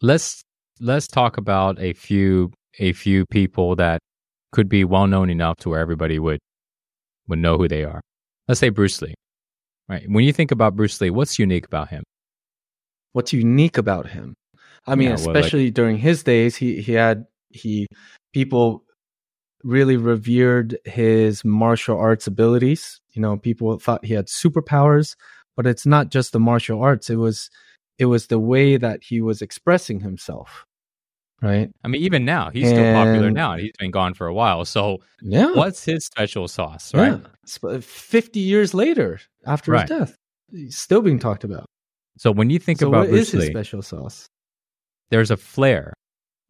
Let's 0.01 0.43
let's 0.79 1.07
talk 1.07 1.37
about 1.37 1.79
a 1.79 1.93
few 1.93 2.51
a 2.79 2.93
few 2.93 3.25
people 3.25 3.75
that 3.77 3.99
could 4.51 4.69
be 4.69 4.83
well 4.83 5.07
known 5.07 5.29
enough 5.29 5.57
to 5.57 5.69
where 5.69 5.79
everybody 5.79 6.19
would 6.19 6.39
would 7.27 7.39
know 7.39 7.57
who 7.57 7.67
they 7.67 7.83
are. 7.83 8.01
Let's 8.47 8.59
say 8.59 8.69
Bruce 8.69 9.01
Lee. 9.01 9.15
Right. 9.87 10.05
When 10.07 10.23
you 10.23 10.33
think 10.33 10.51
about 10.51 10.75
Bruce 10.75 10.99
Lee, 11.01 11.11
what's 11.11 11.37
unique 11.37 11.65
about 11.65 11.89
him? 11.89 12.03
What's 13.13 13.33
unique 13.33 13.77
about 13.77 14.09
him? 14.09 14.35
I 14.87 14.95
mean, 14.95 15.09
yeah, 15.09 15.15
especially 15.15 15.59
well, 15.59 15.67
like, 15.67 15.73
during 15.73 15.97
his 15.97 16.23
days, 16.23 16.55
he 16.55 16.81
he 16.81 16.93
had 16.93 17.25
he 17.49 17.87
people 18.33 18.84
really 19.65 19.97
revered 19.97 20.77
his 20.85 21.43
martial 21.43 21.97
arts 21.97 22.27
abilities. 22.27 23.01
You 23.13 23.21
know, 23.21 23.37
people 23.37 23.77
thought 23.79 24.05
he 24.05 24.13
had 24.13 24.27
superpowers, 24.27 25.15
but 25.57 25.65
it's 25.67 25.85
not 25.85 26.09
just 26.09 26.31
the 26.31 26.39
martial 26.39 26.81
arts. 26.81 27.09
It 27.09 27.15
was 27.15 27.49
it 27.97 28.05
was 28.05 28.27
the 28.27 28.39
way 28.39 28.77
that 28.77 29.03
he 29.03 29.21
was 29.21 29.41
expressing 29.41 30.01
himself 30.01 30.65
right? 31.41 31.69
I 31.83 31.87
mean, 31.87 32.01
even 32.01 32.25
now, 32.25 32.49
he's 32.49 32.67
and, 32.67 32.75
still 32.75 32.93
popular 32.93 33.31
now, 33.31 33.57
he's 33.57 33.71
been 33.77 33.91
gone 33.91 34.13
for 34.13 34.27
a 34.27 34.33
while. 34.33 34.65
So, 34.65 34.99
yeah, 35.21 35.53
what's 35.53 35.83
his 35.85 36.05
special 36.05 36.47
sauce, 36.47 36.93
right? 36.93 37.19
Yeah. 37.63 37.69
Uh, 37.69 37.79
fifty 37.79 38.39
years 38.39 38.73
later, 38.73 39.19
after 39.45 39.71
right. 39.71 39.87
his 39.87 39.99
death, 39.99 40.15
he's 40.51 40.77
still 40.77 41.01
being 41.01 41.19
talked 41.19 41.43
about. 41.43 41.65
So, 42.17 42.31
when 42.31 42.49
you 42.49 42.59
think 42.59 42.79
so 42.79 42.87
about 42.87 43.01
what 43.01 43.09
Bruce 43.09 43.27
is 43.27 43.31
his 43.31 43.43
Lee, 43.45 43.49
special 43.51 43.81
sauce? 43.81 44.27
There's 45.09 45.31
a 45.31 45.37
flair. 45.37 45.93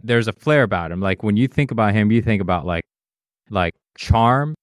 There's 0.03 0.27
a 0.27 0.33
flair 0.33 0.63
about 0.63 0.91
him. 0.91 1.01
Like 1.01 1.23
when 1.23 1.37
you 1.37 1.47
think 1.47 1.71
about 1.71 1.93
him, 1.93 2.11
you 2.11 2.21
think 2.21 2.41
about 2.41 2.65
like 2.65 2.83
like 3.49 3.73
charm 3.97 4.55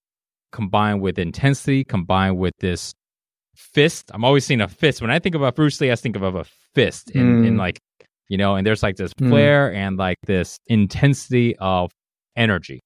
combined 0.51 1.01
with 1.01 1.17
intensity, 1.17 1.83
combined 1.83 2.37
with 2.37 2.53
this 2.59 2.93
fist. 3.55 4.11
I'm 4.13 4.23
always 4.23 4.45
seeing 4.45 4.61
a 4.61 4.67
fist. 4.67 5.01
When 5.01 5.11
I 5.11 5.19
think 5.19 5.35
about 5.35 5.55
Bruce 5.55 5.79
Lee, 5.81 5.91
I 5.91 5.95
think 5.95 6.15
of 6.15 6.35
a 6.35 6.45
fist 6.73 7.11
in, 7.11 7.43
mm. 7.43 7.47
in 7.47 7.57
like 7.57 7.79
you 8.29 8.37
know, 8.37 8.55
and 8.55 8.65
there's 8.65 8.81
like 8.81 8.95
this 8.95 9.11
hmm. 9.19 9.29
flair 9.29 9.69
mm. 9.69 9.75
and 9.75 9.97
like 9.97 10.17
this 10.25 10.57
intensity 10.67 11.55
of 11.57 11.91
energy, 12.35 12.79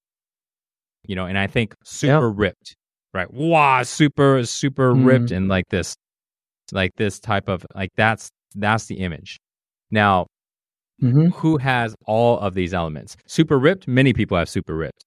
you 1.03 1.15
know, 1.15 1.25
and 1.25 1.37
I 1.37 1.47
think 1.47 1.73
super 1.83 2.27
yep. 2.27 2.37
ripped, 2.37 2.75
right? 3.13 3.31
Wow, 3.31 3.83
super, 3.83 4.43
super 4.45 4.93
mm. 4.93 5.05
ripped 5.05 5.31
and 5.31 5.47
like 5.47 5.63
this, 5.69 5.95
like 6.71 6.91
this 6.97 7.19
type 7.19 7.47
of, 7.47 7.65
like 7.75 7.91
that's, 7.95 8.29
that's 8.55 8.87
the 8.87 8.95
image. 8.95 9.37
Now, 9.91 10.25
mm-hmm. 11.01 11.27
who 11.27 11.57
has 11.57 11.95
all 12.05 12.39
of 12.39 12.53
these 12.53 12.73
elements? 12.73 13.15
Super 13.27 13.57
ripped, 13.57 13.87
many 13.87 14.13
people 14.13 14.37
have 14.37 14.49
super 14.49 14.75
ripped, 14.75 15.05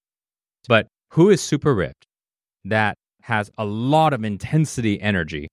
but 0.68 0.86
who 1.12 1.30
is 1.30 1.40
super 1.40 1.74
ripped 1.74 2.06
that 2.64 2.96
has 3.22 3.50
a 3.58 3.64
lot 3.64 4.12
of 4.12 4.24
intensity 4.24 5.00
energy, 5.00 5.48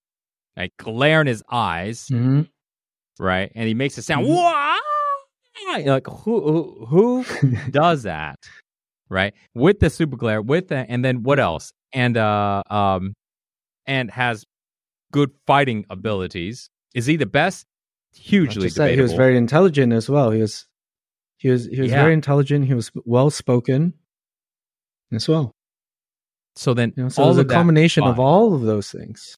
like 0.55 0.71
glare 0.77 1.21
in 1.21 1.27
his 1.27 1.43
eyes, 1.51 2.07
mm-hmm 2.11 2.41
right? 3.19 3.51
And 3.55 3.67
he 3.67 3.73
makes 3.73 3.97
a 3.97 4.01
sound 4.01 4.25
mm-hmm. 4.25 5.87
like 5.87 6.07
who 6.07 6.85
who, 6.87 7.23
who 7.23 7.51
does 7.71 8.03
that, 8.03 8.37
right? 9.09 9.33
With 9.53 9.79
the 9.79 9.89
super 9.89 10.17
glare, 10.17 10.41
with 10.41 10.69
the 10.69 10.85
and 10.89 11.03
then 11.03 11.23
what 11.23 11.39
else? 11.39 11.71
And 11.93 12.17
uh 12.17 12.63
um 12.69 13.13
and 13.85 14.11
has 14.11 14.43
good 15.11 15.31
fighting 15.45 15.85
abilities. 15.89 16.69
Is 16.93 17.05
he 17.05 17.15
the 17.15 17.25
best? 17.25 17.65
Hugely 18.13 18.69
debatable. 18.69 18.95
He 18.95 19.01
was 19.01 19.13
very 19.13 19.37
intelligent 19.37 19.93
as 19.93 20.09
well. 20.09 20.31
He 20.31 20.41
was 20.41 20.65
he 21.37 21.49
was 21.49 21.65
he 21.67 21.81
was 21.81 21.91
yeah. 21.91 22.01
very 22.01 22.13
intelligent. 22.13 22.65
He 22.65 22.73
was 22.73 22.91
well 23.05 23.29
spoken 23.29 23.93
as 25.11 25.27
well. 25.27 25.51
So 26.55 26.73
then, 26.73 26.93
you 26.97 27.03
know, 27.03 27.09
so 27.09 27.23
all 27.23 27.39
a 27.39 27.45
combination 27.45 28.03
of 28.03 28.19
all 28.19 28.53
of 28.53 28.61
those 28.61 28.91
things 28.91 29.37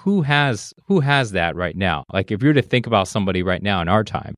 who 0.00 0.22
has 0.22 0.74
who 0.86 1.00
has 1.00 1.32
that 1.32 1.56
right 1.56 1.76
now? 1.76 2.04
Like 2.12 2.30
if 2.30 2.42
you're 2.42 2.52
to 2.52 2.62
think 2.62 2.86
about 2.86 3.08
somebody 3.08 3.42
right 3.42 3.62
now 3.62 3.80
in 3.80 3.88
our 3.88 4.04
time. 4.04 4.34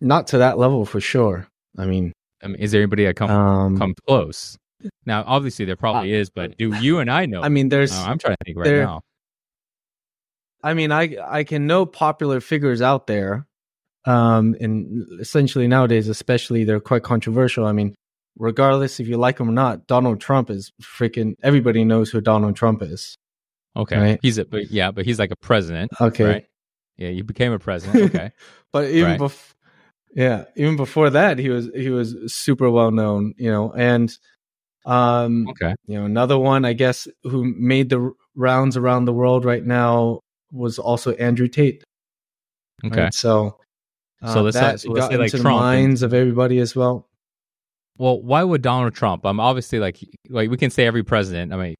Not 0.00 0.26
to 0.28 0.38
that 0.38 0.58
level 0.58 0.84
for 0.84 1.00
sure. 1.00 1.46
I 1.78 1.86
mean, 1.86 2.12
I 2.42 2.48
mean 2.48 2.56
is 2.56 2.72
there 2.72 2.82
anybody 2.82 3.04
that 3.04 3.16
come 3.16 3.30
um, 3.30 3.78
come 3.78 3.94
close? 4.06 4.56
Now, 5.06 5.24
obviously 5.26 5.64
there 5.64 5.76
probably 5.76 6.14
uh, 6.14 6.18
is, 6.18 6.30
but 6.30 6.58
do 6.58 6.74
you 6.74 6.98
and 6.98 7.10
I 7.10 7.26
know? 7.26 7.42
I 7.42 7.48
mean, 7.48 7.68
there's 7.68 7.92
I'm 7.92 8.18
trying 8.18 8.34
to 8.34 8.44
think 8.44 8.58
right 8.58 8.64
there, 8.64 8.84
now. 8.84 9.00
I 10.62 10.74
mean, 10.74 10.92
I 10.92 11.16
I 11.26 11.44
can 11.44 11.66
know 11.66 11.86
popular 11.86 12.40
figures 12.40 12.82
out 12.82 13.06
there. 13.06 13.46
Um 14.06 14.54
and 14.60 15.06
essentially 15.18 15.66
nowadays 15.66 16.08
especially 16.08 16.64
they're 16.64 16.80
quite 16.80 17.02
controversial. 17.02 17.64
I 17.64 17.72
mean, 17.72 17.94
regardless 18.36 19.00
if 19.00 19.08
you 19.08 19.16
like 19.16 19.38
him 19.38 19.48
or 19.48 19.52
not, 19.52 19.86
Donald 19.86 20.20
Trump 20.20 20.50
is 20.50 20.72
freaking 20.82 21.34
everybody 21.42 21.84
knows 21.84 22.10
who 22.10 22.20
Donald 22.20 22.56
Trump 22.56 22.82
is. 22.82 23.16
Okay. 23.76 23.98
Right? 23.98 24.18
He's 24.22 24.38
a 24.38 24.44
but 24.44 24.70
yeah, 24.70 24.90
but 24.90 25.04
he's 25.04 25.18
like 25.18 25.30
a 25.30 25.36
president. 25.36 25.92
Okay. 26.00 26.24
Right? 26.24 26.46
Yeah, 26.96 27.10
he 27.10 27.22
became 27.22 27.52
a 27.52 27.58
president. 27.58 28.14
Okay. 28.14 28.30
but 28.72 28.90
even 28.90 29.10
right. 29.10 29.18
before 29.18 29.54
yeah, 30.14 30.44
even 30.56 30.76
before 30.76 31.10
that 31.10 31.38
he 31.38 31.50
was 31.50 31.68
he 31.74 31.90
was 31.90 32.14
super 32.32 32.70
well 32.70 32.90
known, 32.90 33.34
you 33.36 33.50
know, 33.50 33.72
and 33.72 34.16
um 34.86 35.48
okay. 35.48 35.74
you 35.86 35.98
know, 35.98 36.04
another 36.04 36.38
one 36.38 36.64
I 36.64 36.72
guess 36.72 37.08
who 37.24 37.44
made 37.44 37.88
the 37.88 38.12
rounds 38.36 38.76
around 38.76 39.06
the 39.06 39.12
world 39.12 39.44
right 39.44 39.64
now 39.64 40.20
was 40.52 40.78
also 40.78 41.12
Andrew 41.14 41.48
Tate. 41.48 41.82
Okay. 42.84 43.04
Right? 43.04 43.14
So 43.14 43.58
uh, 44.22 44.32
so 44.32 44.42
let's, 44.42 44.56
that 44.56 44.80
so 44.80 44.90
let's 44.90 45.06
got 45.06 45.10
say 45.10 45.18
like 45.18 45.26
into 45.32 45.42
Trump 45.42 45.56
the 45.56 45.60
minds 45.60 46.02
and, 46.02 46.12
of 46.12 46.18
everybody 46.18 46.58
as 46.58 46.76
well. 46.76 47.08
Well, 47.96 48.20
why 48.20 48.42
would 48.42 48.62
Donald 48.62 48.94
Trump? 48.94 49.24
I'm 49.24 49.38
um, 49.38 49.40
obviously 49.40 49.78
like 49.78 49.98
like 50.28 50.50
we 50.50 50.56
can 50.56 50.70
say 50.70 50.86
every 50.86 51.04
president. 51.04 51.52
I 51.52 51.56
mean, 51.56 51.74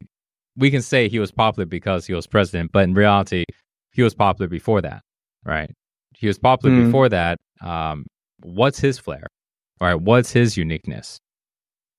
we 0.56 0.70
can 0.70 0.82
say 0.82 1.08
he 1.08 1.18
was 1.18 1.32
popular 1.32 1.66
because 1.66 2.06
he 2.06 2.14
was 2.14 2.26
president, 2.26 2.72
but 2.72 2.84
in 2.84 2.94
reality, 2.94 3.44
he 3.92 4.02
was 4.02 4.14
popular 4.14 4.48
before 4.48 4.80
that, 4.82 5.02
right? 5.44 5.70
He 6.16 6.26
was 6.28 6.38
popular 6.38 6.76
mm. 6.76 6.86
before 6.86 7.08
that. 7.08 7.38
Um, 7.60 8.06
what's 8.42 8.78
his 8.78 8.98
flair? 8.98 9.26
All 9.80 9.88
right, 9.88 10.00
what's 10.00 10.30
his 10.30 10.56
uniqueness 10.56 11.18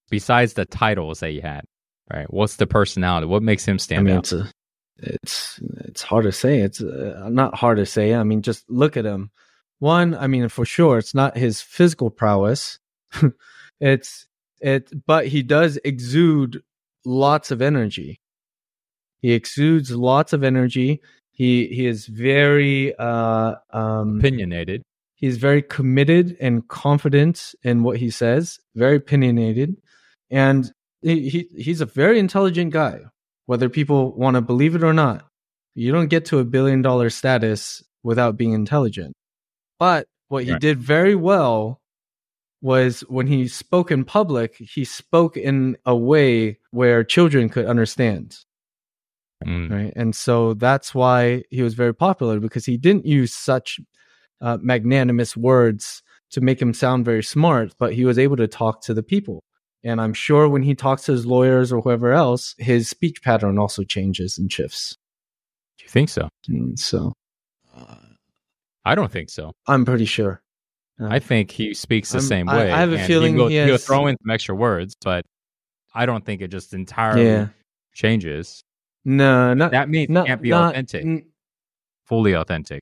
besides 0.09 0.53
the 0.53 0.65
titles 0.65 1.19
that 1.19 1.31
he 1.31 1.41
had? 1.41 1.65
Right. 2.13 2.31
What's 2.31 2.57
the 2.57 2.67
personality? 2.67 3.25
What 3.25 3.41
makes 3.41 3.65
him 3.65 3.79
stand 3.79 4.01
I 4.01 4.03
mean, 4.03 4.17
out? 4.17 4.23
it's 4.25 4.33
a, 4.33 4.51
it's 4.97 5.59
it's 5.85 6.03
hard 6.03 6.25
to 6.25 6.31
say. 6.31 6.59
It's 6.59 6.79
uh, 6.79 7.27
not 7.31 7.55
hard 7.55 7.77
to 7.77 7.85
say. 7.85 8.13
I 8.13 8.23
mean, 8.23 8.43
just 8.43 8.69
look 8.69 8.95
at 8.95 9.05
him. 9.05 9.31
One, 9.79 10.13
I 10.15 10.27
mean, 10.27 10.47
for 10.49 10.65
sure, 10.65 10.99
it's 10.99 11.15
not 11.15 11.35
his 11.35 11.61
physical 11.61 12.11
prowess. 12.11 12.79
it's 13.79 14.27
it, 14.61 14.91
but 15.05 15.27
he 15.27 15.43
does 15.43 15.77
exude 15.83 16.61
lots 17.05 17.51
of 17.51 17.61
energy. 17.61 18.19
He 19.21 19.33
exudes 19.33 19.91
lots 19.91 20.33
of 20.33 20.43
energy. 20.43 21.01
He 21.31 21.67
he 21.67 21.85
is 21.87 22.07
very 22.07 22.95
uh, 22.97 23.55
um, 23.71 24.19
Opinionated. 24.19 24.83
he's 25.15 25.37
very 25.37 25.61
committed 25.61 26.37
and 26.39 26.67
confident 26.67 27.53
in 27.63 27.83
what 27.83 27.97
he 27.97 28.09
says. 28.09 28.59
Very 28.75 28.97
opinionated, 28.97 29.75
and 30.29 30.71
he, 31.01 31.29
he 31.29 31.47
he's 31.57 31.81
a 31.81 31.85
very 31.85 32.19
intelligent 32.19 32.71
guy. 32.71 32.99
Whether 33.47 33.69
people 33.69 34.13
want 34.15 34.35
to 34.35 34.41
believe 34.41 34.75
it 34.75 34.83
or 34.83 34.93
not, 34.93 35.25
you 35.75 35.91
don't 35.91 36.07
get 36.07 36.25
to 36.25 36.39
a 36.39 36.45
billion 36.45 36.81
dollar 36.81 37.09
status 37.09 37.83
without 38.03 38.37
being 38.37 38.53
intelligent. 38.53 39.13
But 39.79 40.07
what 40.29 40.45
he 40.45 40.51
Right. 40.53 40.61
did 40.61 40.79
very 40.79 41.15
well 41.15 41.79
was 42.65 43.01
when 43.17 43.27
he 43.27 43.47
spoke 43.47 43.89
in 43.91 44.03
public, 44.03 44.55
he 44.57 44.83
spoke 44.83 45.37
in 45.37 45.77
a 45.85 45.95
way 45.95 46.57
where 46.71 47.03
children 47.03 47.49
could 47.49 47.65
understand 47.65 48.37
Mm. 49.45 49.69
right? 49.69 49.93
And 49.95 50.15
so 50.15 50.53
that's 50.53 50.95
why 50.95 51.43
he 51.49 51.61
was 51.61 51.73
very 51.73 51.93
popular 51.93 52.39
because 52.39 52.65
he 52.65 52.77
didn't 52.77 53.05
use 53.05 53.33
such 53.33 53.79
uh, 54.41 54.57
magnanimous 54.61 55.35
words 55.35 56.01
to 56.31 56.41
make 56.41 56.61
him 56.61 56.73
sound 56.73 57.05
very 57.05 57.23
smart, 57.23 57.73
but 57.77 57.93
he 57.93 58.05
was 58.05 58.17
able 58.17 58.37
to 58.37 58.47
talk 58.47 58.81
to 58.83 58.93
the 58.93 59.03
people. 59.03 59.43
And 59.83 60.01
I'm 60.01 60.13
sure 60.13 60.49
when 60.49 60.63
he 60.63 60.73
talks 60.73 61.03
to 61.03 61.11
his 61.11 61.25
lawyers 61.25 61.71
or 61.71 61.81
whoever 61.81 62.11
else, 62.11 62.55
his 62.57 62.89
speech 62.89 63.21
pattern 63.21 63.59
also 63.59 63.83
changes 63.83 64.37
and 64.37 64.51
shifts. 64.51 64.97
Do 65.77 65.83
you 65.83 65.89
think 65.89 66.09
so? 66.09 66.29
And 66.47 66.79
so 66.79 67.13
I 68.83 68.95
don't 68.95 69.11
think 69.11 69.29
so. 69.29 69.53
I'm 69.67 69.85
pretty 69.85 70.05
sure. 70.05 70.41
Uh, 70.99 71.07
I 71.09 71.19
think 71.19 71.51
he 71.51 71.73
speaks 71.73 72.11
the 72.11 72.19
I'm- 72.19 72.27
same 72.27 72.45
way. 72.47 72.71
I 72.71 72.79
have 72.79 72.93
a 72.93 72.99
feeling 73.05 73.37
he 73.37 73.63
he'll 73.63 73.77
throw 73.77 74.07
in 74.07 74.15
some 74.21 74.29
extra 74.29 74.55
words, 74.55 74.95
but 75.03 75.25
I 75.93 76.05
don't 76.05 76.25
think 76.25 76.41
it 76.41 76.49
just 76.49 76.73
entirely 76.73 77.25
yeah. 77.25 77.47
changes. 77.93 78.63
No, 79.03 79.53
not 79.53 79.71
That 79.71 79.89
means 79.89 80.09
not, 80.09 80.25
it 80.25 80.27
can't 80.27 80.41
be 80.41 80.49
not- 80.49 80.71
authentic, 80.73 81.05
n- 81.05 81.25
fully 82.05 82.33
authentic. 82.33 82.81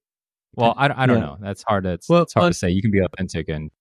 Well, 0.56 0.73
I, 0.78 1.04
I 1.04 1.06
don't 1.08 1.17
Yeah. 1.19 1.26
know. 1.26 1.38
That's 1.41 1.63
hard 1.63 1.84
to 1.86 1.93
it's, 1.93 2.08
Well, 2.08 2.21
it's 2.23 2.34
hard 2.34 2.45
on- 2.45 2.52
to 2.52 2.58
say. 2.58 2.69
You 2.69 2.82
can 2.82 2.91
be 2.91 2.99
authentic 2.99 3.49
and 3.49 3.71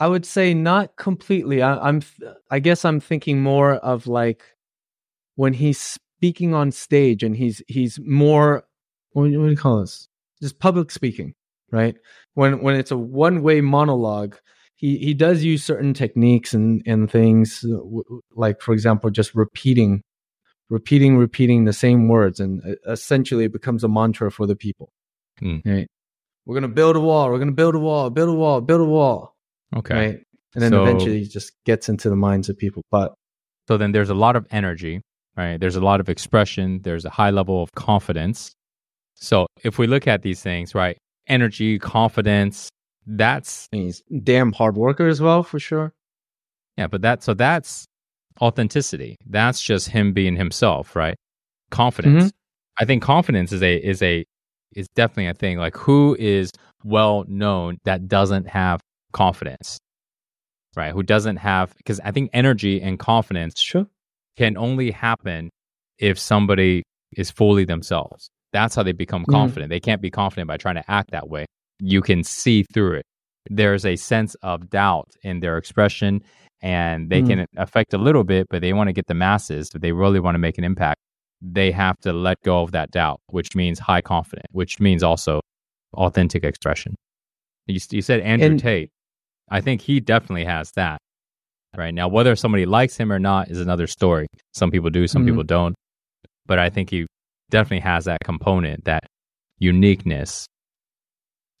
I 0.00 0.08
would 0.08 0.26
say 0.26 0.54
not 0.54 0.96
completely. 0.96 1.62
I, 1.62 1.78
I'm, 1.78 2.02
I 2.50 2.58
guess 2.58 2.84
I'm 2.84 3.00
thinking 3.00 3.40
more 3.42 3.74
of 3.76 4.06
like 4.06 4.42
when 5.36 5.52
he's 5.54 5.78
speaking 5.80 6.52
on 6.52 6.72
stage 6.72 7.22
and 7.22 7.36
he's 7.36 7.62
he's 7.68 7.98
more 8.00 8.64
what, 9.12 9.22
what 9.22 9.30
do 9.30 9.48
you 9.50 9.56
call 9.56 9.80
this? 9.80 10.08
Just 10.42 10.58
public 10.58 10.90
speaking, 10.90 11.34
right? 11.70 11.96
When 12.34 12.62
when 12.62 12.76
it's 12.76 12.90
a 12.90 12.96
one 12.96 13.42
way 13.42 13.60
monologue, 13.60 14.36
he 14.76 14.98
he 14.98 15.14
does 15.14 15.44
use 15.44 15.64
certain 15.64 15.94
techniques 15.94 16.54
and 16.54 16.82
and 16.86 17.10
things 17.10 17.64
uh, 17.64 17.78
like 18.34 18.60
for 18.60 18.72
example 18.72 19.10
just 19.10 19.34
repeating, 19.34 20.02
repeating, 20.70 21.16
repeating 21.16 21.64
the 21.64 21.72
same 21.72 22.08
words, 22.08 22.40
and 22.40 22.62
uh, 22.66 22.90
essentially 22.92 23.44
it 23.44 23.52
becomes 23.52 23.84
a 23.84 23.88
mantra 23.88 24.30
for 24.30 24.46
the 24.46 24.56
people. 24.56 24.90
Hmm. 25.38 25.58
Right? 25.64 25.86
We're 26.46 26.54
gonna 26.54 26.68
build 26.68 26.96
a 26.96 27.00
wall. 27.00 27.30
We're 27.30 27.38
gonna 27.38 27.52
build 27.52 27.74
a 27.74 27.78
wall. 27.78 28.10
Build 28.10 28.28
a 28.28 28.34
wall. 28.34 28.60
Build 28.60 28.80
a 28.80 28.84
wall 28.84 29.34
okay. 29.76 29.94
right? 29.94 30.18
And 30.54 30.62
then 30.62 30.70
So- 30.70 30.82
eventually 30.82 31.22
it 31.22 31.30
just 31.30 31.52
gets 31.64 31.88
into 31.88 32.08
the 32.10 32.16
minds 32.16 32.48
of 32.48 32.56
people. 32.58 32.82
But 32.90 33.14
So 33.68 33.76
then 33.76 33.92
there's 33.92 34.10
a 34.10 34.14
lot 34.14 34.36
of 34.36 34.46
energy, 34.50 35.00
right? 35.36 35.58
There's 35.58 35.76
a 35.76 35.80
lot 35.80 36.00
of 36.00 36.08
expression. 36.08 36.80
There's 36.82 37.04
a 37.04 37.10
high 37.10 37.30
level 37.30 37.62
of 37.62 37.72
confidence. 37.72 38.52
So 39.14 39.46
if 39.62 39.78
we 39.78 39.86
look 39.86 40.06
at 40.06 40.22
these 40.22 40.42
things, 40.42 40.74
right? 40.74 40.98
Energy, 41.26 41.78
confidence, 41.78 42.68
that's 43.06 43.68
he's 43.72 44.02
damn 44.22 44.52
hard 44.52 44.76
worker 44.76 45.06
as 45.08 45.20
well, 45.20 45.42
for 45.42 45.58
sure. 45.58 45.92
yeah, 46.76 46.86
but 46.86 47.02
that 47.02 47.22
so 47.22 47.34
that's 47.34 47.84
authenticity. 48.40 49.16
That's 49.26 49.60
just 49.62 49.88
him 49.88 50.12
being 50.12 50.36
himself, 50.36 50.96
right? 50.96 51.16
Confidence. 51.70 52.24
Mm-hmm. 52.24 52.82
I 52.82 52.84
think 52.84 53.02
confidence 53.02 53.52
is 53.52 53.62
a 53.62 53.76
is 53.76 54.02
a 54.02 54.24
is 54.74 54.86
definitely 54.94 55.28
a 55.28 55.34
thing. 55.34 55.58
Like 55.58 55.76
who 55.76 56.16
is 56.18 56.50
well 56.82 57.24
known 57.28 57.78
that 57.84 58.08
doesn't 58.08 58.48
have 58.48 58.80
confidence, 59.12 59.78
right? 60.76 60.92
Who 60.92 61.02
doesn't 61.02 61.36
have 61.36 61.74
because 61.76 62.00
I 62.00 62.10
think 62.10 62.30
energy 62.32 62.82
and 62.82 62.98
confidence 62.98 63.60
Sure. 63.60 63.86
can 64.36 64.56
only 64.56 64.90
happen 64.90 65.50
if 65.98 66.18
somebody 66.18 66.82
is 67.16 67.30
fully 67.30 67.64
themselves. 67.64 68.28
That's 68.54 68.74
how 68.74 68.82
they 68.84 68.92
become 68.92 69.24
Mhm. 69.26 69.32
confident. 69.32 69.68
They 69.68 69.80
can't 69.80 70.00
be 70.00 70.10
confident 70.10 70.48
by 70.48 70.56
trying 70.56 70.76
to 70.76 70.90
act 70.90 71.10
that 71.10 71.28
way. 71.28 71.44
You 71.80 72.00
can 72.00 72.22
see 72.24 72.62
through 72.72 72.94
it. 73.00 73.04
There's 73.50 73.84
a 73.84 73.96
sense 73.96 74.34
of 74.36 74.70
doubt 74.70 75.08
in 75.22 75.40
their 75.40 75.58
expression, 75.58 76.22
and 76.62 77.10
they 77.10 77.20
Mhm. 77.20 77.26
can 77.28 77.46
affect 77.58 77.92
a 77.92 77.98
little 77.98 78.24
bit, 78.24 78.46
but 78.48 78.62
they 78.62 78.72
want 78.72 78.88
to 78.88 78.92
get 78.94 79.06
the 79.08 79.14
masses. 79.14 79.70
If 79.74 79.80
they 79.82 79.92
really 79.92 80.20
want 80.20 80.36
to 80.36 80.38
make 80.38 80.56
an 80.56 80.64
impact, 80.64 81.00
they 81.42 81.72
have 81.72 81.98
to 82.02 82.12
let 82.12 82.40
go 82.42 82.62
of 82.62 82.70
that 82.72 82.90
doubt, 82.92 83.18
which 83.26 83.54
means 83.54 83.80
high 83.80 84.00
confidence, 84.00 84.46
which 84.52 84.78
means 84.80 85.02
also 85.02 85.40
authentic 85.94 86.44
expression. 86.44 86.94
You, 87.66 87.80
you 87.90 88.02
said 88.02 88.20
Andrew 88.20 88.50
And- 88.52 88.60
Tate. 88.60 88.88
I 89.50 89.60
think 89.60 89.82
he 89.82 90.00
definitely 90.00 90.44
has 90.46 90.70
that. 90.76 90.98
Right 91.76 91.92
now, 91.92 92.06
whether 92.08 92.36
somebody 92.36 92.66
likes 92.66 92.96
him 92.96 93.12
or 93.12 93.18
not 93.18 93.50
is 93.50 93.60
another 93.60 93.88
story. 93.88 94.28
Some 94.54 94.70
people 94.70 94.90
do, 94.90 95.08
some 95.08 95.22
Mhm. 95.24 95.26
people 95.30 95.42
don't. 95.42 95.74
But 96.46 96.58
I 96.60 96.70
think 96.70 96.88
he 96.90 97.06
definitely 97.50 97.80
has 97.80 98.04
that 98.06 98.20
component, 98.24 98.84
that 98.84 99.04
uniqueness. 99.58 100.46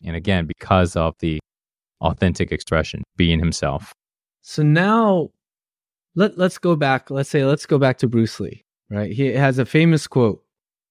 And 0.04 0.16
again, 0.16 0.46
because 0.46 0.96
of 0.96 1.14
the 1.20 1.40
authentic 2.00 2.52
expression, 2.52 3.02
being 3.16 3.38
himself. 3.38 3.92
So 4.42 4.62
now 4.62 5.30
let 6.14 6.36
let's 6.38 6.58
go 6.58 6.76
back. 6.76 7.10
Let's 7.10 7.30
say 7.30 7.44
let's 7.44 7.66
go 7.66 7.78
back 7.78 7.98
to 7.98 8.08
Bruce 8.08 8.38
Lee. 8.40 8.64
Right. 8.90 9.12
He 9.12 9.28
has 9.28 9.58
a 9.58 9.64
famous 9.64 10.06
quote, 10.06 10.42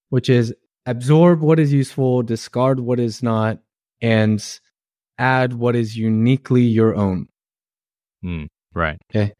which 0.08 0.28
is 0.28 0.54
absorb 0.86 1.40
what 1.40 1.60
is 1.60 1.72
useful, 1.72 2.22
discard 2.22 2.80
what 2.80 2.98
is 2.98 3.22
not, 3.22 3.60
and 4.02 4.44
add 5.18 5.54
what 5.54 5.76
is 5.76 5.96
uniquely 5.96 6.62
your 6.62 6.94
own. 6.94 7.28
Mm, 8.24 8.48
right. 8.74 8.98
Okay. 9.10 9.32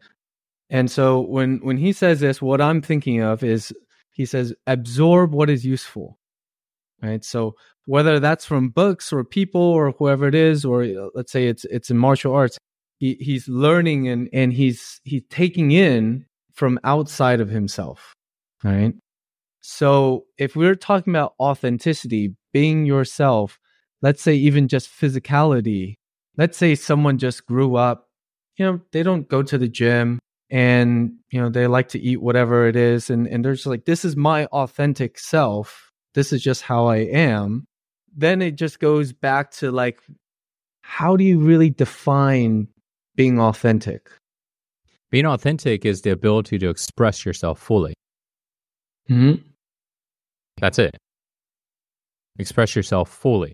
And 0.70 0.90
so 0.90 1.20
when 1.20 1.58
when 1.58 1.76
he 1.76 1.92
says 1.92 2.20
this, 2.20 2.40
what 2.40 2.60
I'm 2.60 2.80
thinking 2.80 3.20
of 3.20 3.42
is 3.42 3.72
he 4.14 4.24
says 4.24 4.54
absorb 4.66 5.34
what 5.34 5.50
is 5.50 5.66
useful. 5.66 6.18
Right? 7.02 7.22
So 7.22 7.56
whether 7.84 8.18
that's 8.18 8.46
from 8.46 8.70
books 8.70 9.12
or 9.12 9.22
people 9.24 9.60
or 9.60 9.90
whoever 9.90 10.26
it 10.26 10.34
is 10.34 10.64
or 10.64 10.84
uh, 10.84 11.08
let's 11.14 11.30
say 11.30 11.48
it's 11.48 11.66
it's 11.66 11.90
in 11.90 11.98
martial 11.98 12.34
arts, 12.34 12.56
he 12.98 13.14
he's 13.20 13.46
learning 13.48 14.08
and 14.08 14.30
and 14.32 14.52
he's 14.52 15.00
he's 15.04 15.22
taking 15.28 15.72
in 15.72 16.24
from 16.54 16.80
outside 16.84 17.40
of 17.40 17.50
himself. 17.50 18.14
Right? 18.62 18.94
So 19.60 20.24
if 20.38 20.56
we're 20.56 20.76
talking 20.76 21.12
about 21.12 21.34
authenticity, 21.40 22.34
being 22.52 22.86
yourself, 22.86 23.58
let's 24.00 24.22
say 24.22 24.34
even 24.34 24.68
just 24.68 24.88
physicality, 24.88 25.96
let's 26.36 26.56
say 26.56 26.74
someone 26.74 27.18
just 27.18 27.44
grew 27.46 27.76
up, 27.76 28.08
you 28.56 28.64
know, 28.64 28.80
they 28.92 29.02
don't 29.02 29.28
go 29.28 29.42
to 29.42 29.58
the 29.58 29.68
gym 29.68 30.20
and 30.54 31.12
you 31.32 31.40
know 31.40 31.48
they 31.50 31.66
like 31.66 31.88
to 31.88 31.98
eat 31.98 32.22
whatever 32.22 32.68
it 32.68 32.76
is 32.76 33.10
and 33.10 33.26
and 33.26 33.44
they're 33.44 33.54
just 33.54 33.66
like 33.66 33.84
this 33.86 34.04
is 34.04 34.14
my 34.16 34.46
authentic 34.46 35.18
self 35.18 35.90
this 36.14 36.32
is 36.32 36.40
just 36.42 36.62
how 36.62 36.86
i 36.86 36.98
am 36.98 37.64
then 38.16 38.40
it 38.40 38.54
just 38.54 38.78
goes 38.78 39.12
back 39.12 39.50
to 39.50 39.72
like 39.72 40.00
how 40.82 41.16
do 41.16 41.24
you 41.24 41.40
really 41.40 41.70
define 41.70 42.68
being 43.16 43.40
authentic 43.40 44.08
Being 45.10 45.26
authentic 45.26 45.84
is 45.84 46.02
the 46.02 46.10
ability 46.10 46.58
to 46.58 46.68
express 46.70 47.24
yourself 47.26 47.58
fully. 47.58 47.94
mm-hmm. 49.10 49.42
That's 50.60 50.78
it. 50.78 50.94
Express 52.38 52.74
yourself 52.76 53.08
fully. 53.10 53.52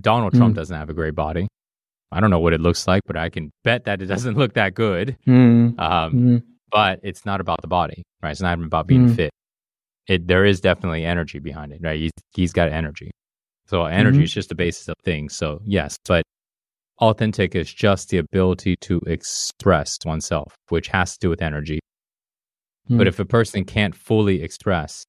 Donald 0.00 0.32
Trump 0.34 0.52
Mm. 0.52 0.56
doesn't 0.56 0.76
have 0.76 0.90
a 0.90 0.94
great 0.94 1.14
body. 1.14 1.46
I 2.12 2.20
don't 2.20 2.30
know 2.30 2.38
what 2.40 2.52
it 2.52 2.60
looks 2.60 2.86
like, 2.86 3.02
but 3.06 3.16
I 3.16 3.28
can 3.28 3.50
bet 3.64 3.84
that 3.84 4.00
it 4.02 4.06
doesn't 4.06 4.36
look 4.38 4.54
that 4.54 4.74
good. 4.74 5.16
Mm-hmm. 5.26 5.78
Um, 5.80 6.42
but 6.70 7.00
it's 7.02 7.24
not 7.26 7.40
about 7.40 7.60
the 7.62 7.68
body, 7.68 8.02
right? 8.22 8.30
It's 8.30 8.40
not 8.40 8.52
even 8.52 8.66
about 8.66 8.86
being 8.86 9.08
Mm. 9.08 9.16
fit. 9.16 9.30
It 10.06 10.26
there 10.26 10.44
is 10.44 10.60
definitely 10.60 11.04
energy 11.04 11.38
behind 11.38 11.72
it, 11.72 11.80
right? 11.82 11.98
He's, 11.98 12.10
he's 12.34 12.52
got 12.52 12.68
energy. 12.68 13.10
So 13.66 13.84
energy 13.84 14.20
Mhm. 14.20 14.24
is 14.24 14.32
just 14.32 14.48
the 14.50 14.54
basis 14.54 14.88
of 14.88 14.94
things. 15.04 15.34
So 15.34 15.60
yes, 15.64 15.96
but 16.06 16.22
authentic 17.00 17.54
is 17.54 17.72
just 17.72 18.10
the 18.10 18.18
ability 18.18 18.76
to 18.82 19.00
express 19.06 19.98
oneself, 20.04 20.54
which 20.68 20.88
has 20.88 21.12
to 21.12 21.18
do 21.20 21.30
with 21.30 21.40
energy. 21.42 21.80
But 22.88 23.06
Mm. 23.06 23.08
if 23.08 23.18
a 23.18 23.24
person 23.24 23.64
can't 23.64 23.94
fully 23.94 24.42
express, 24.42 25.04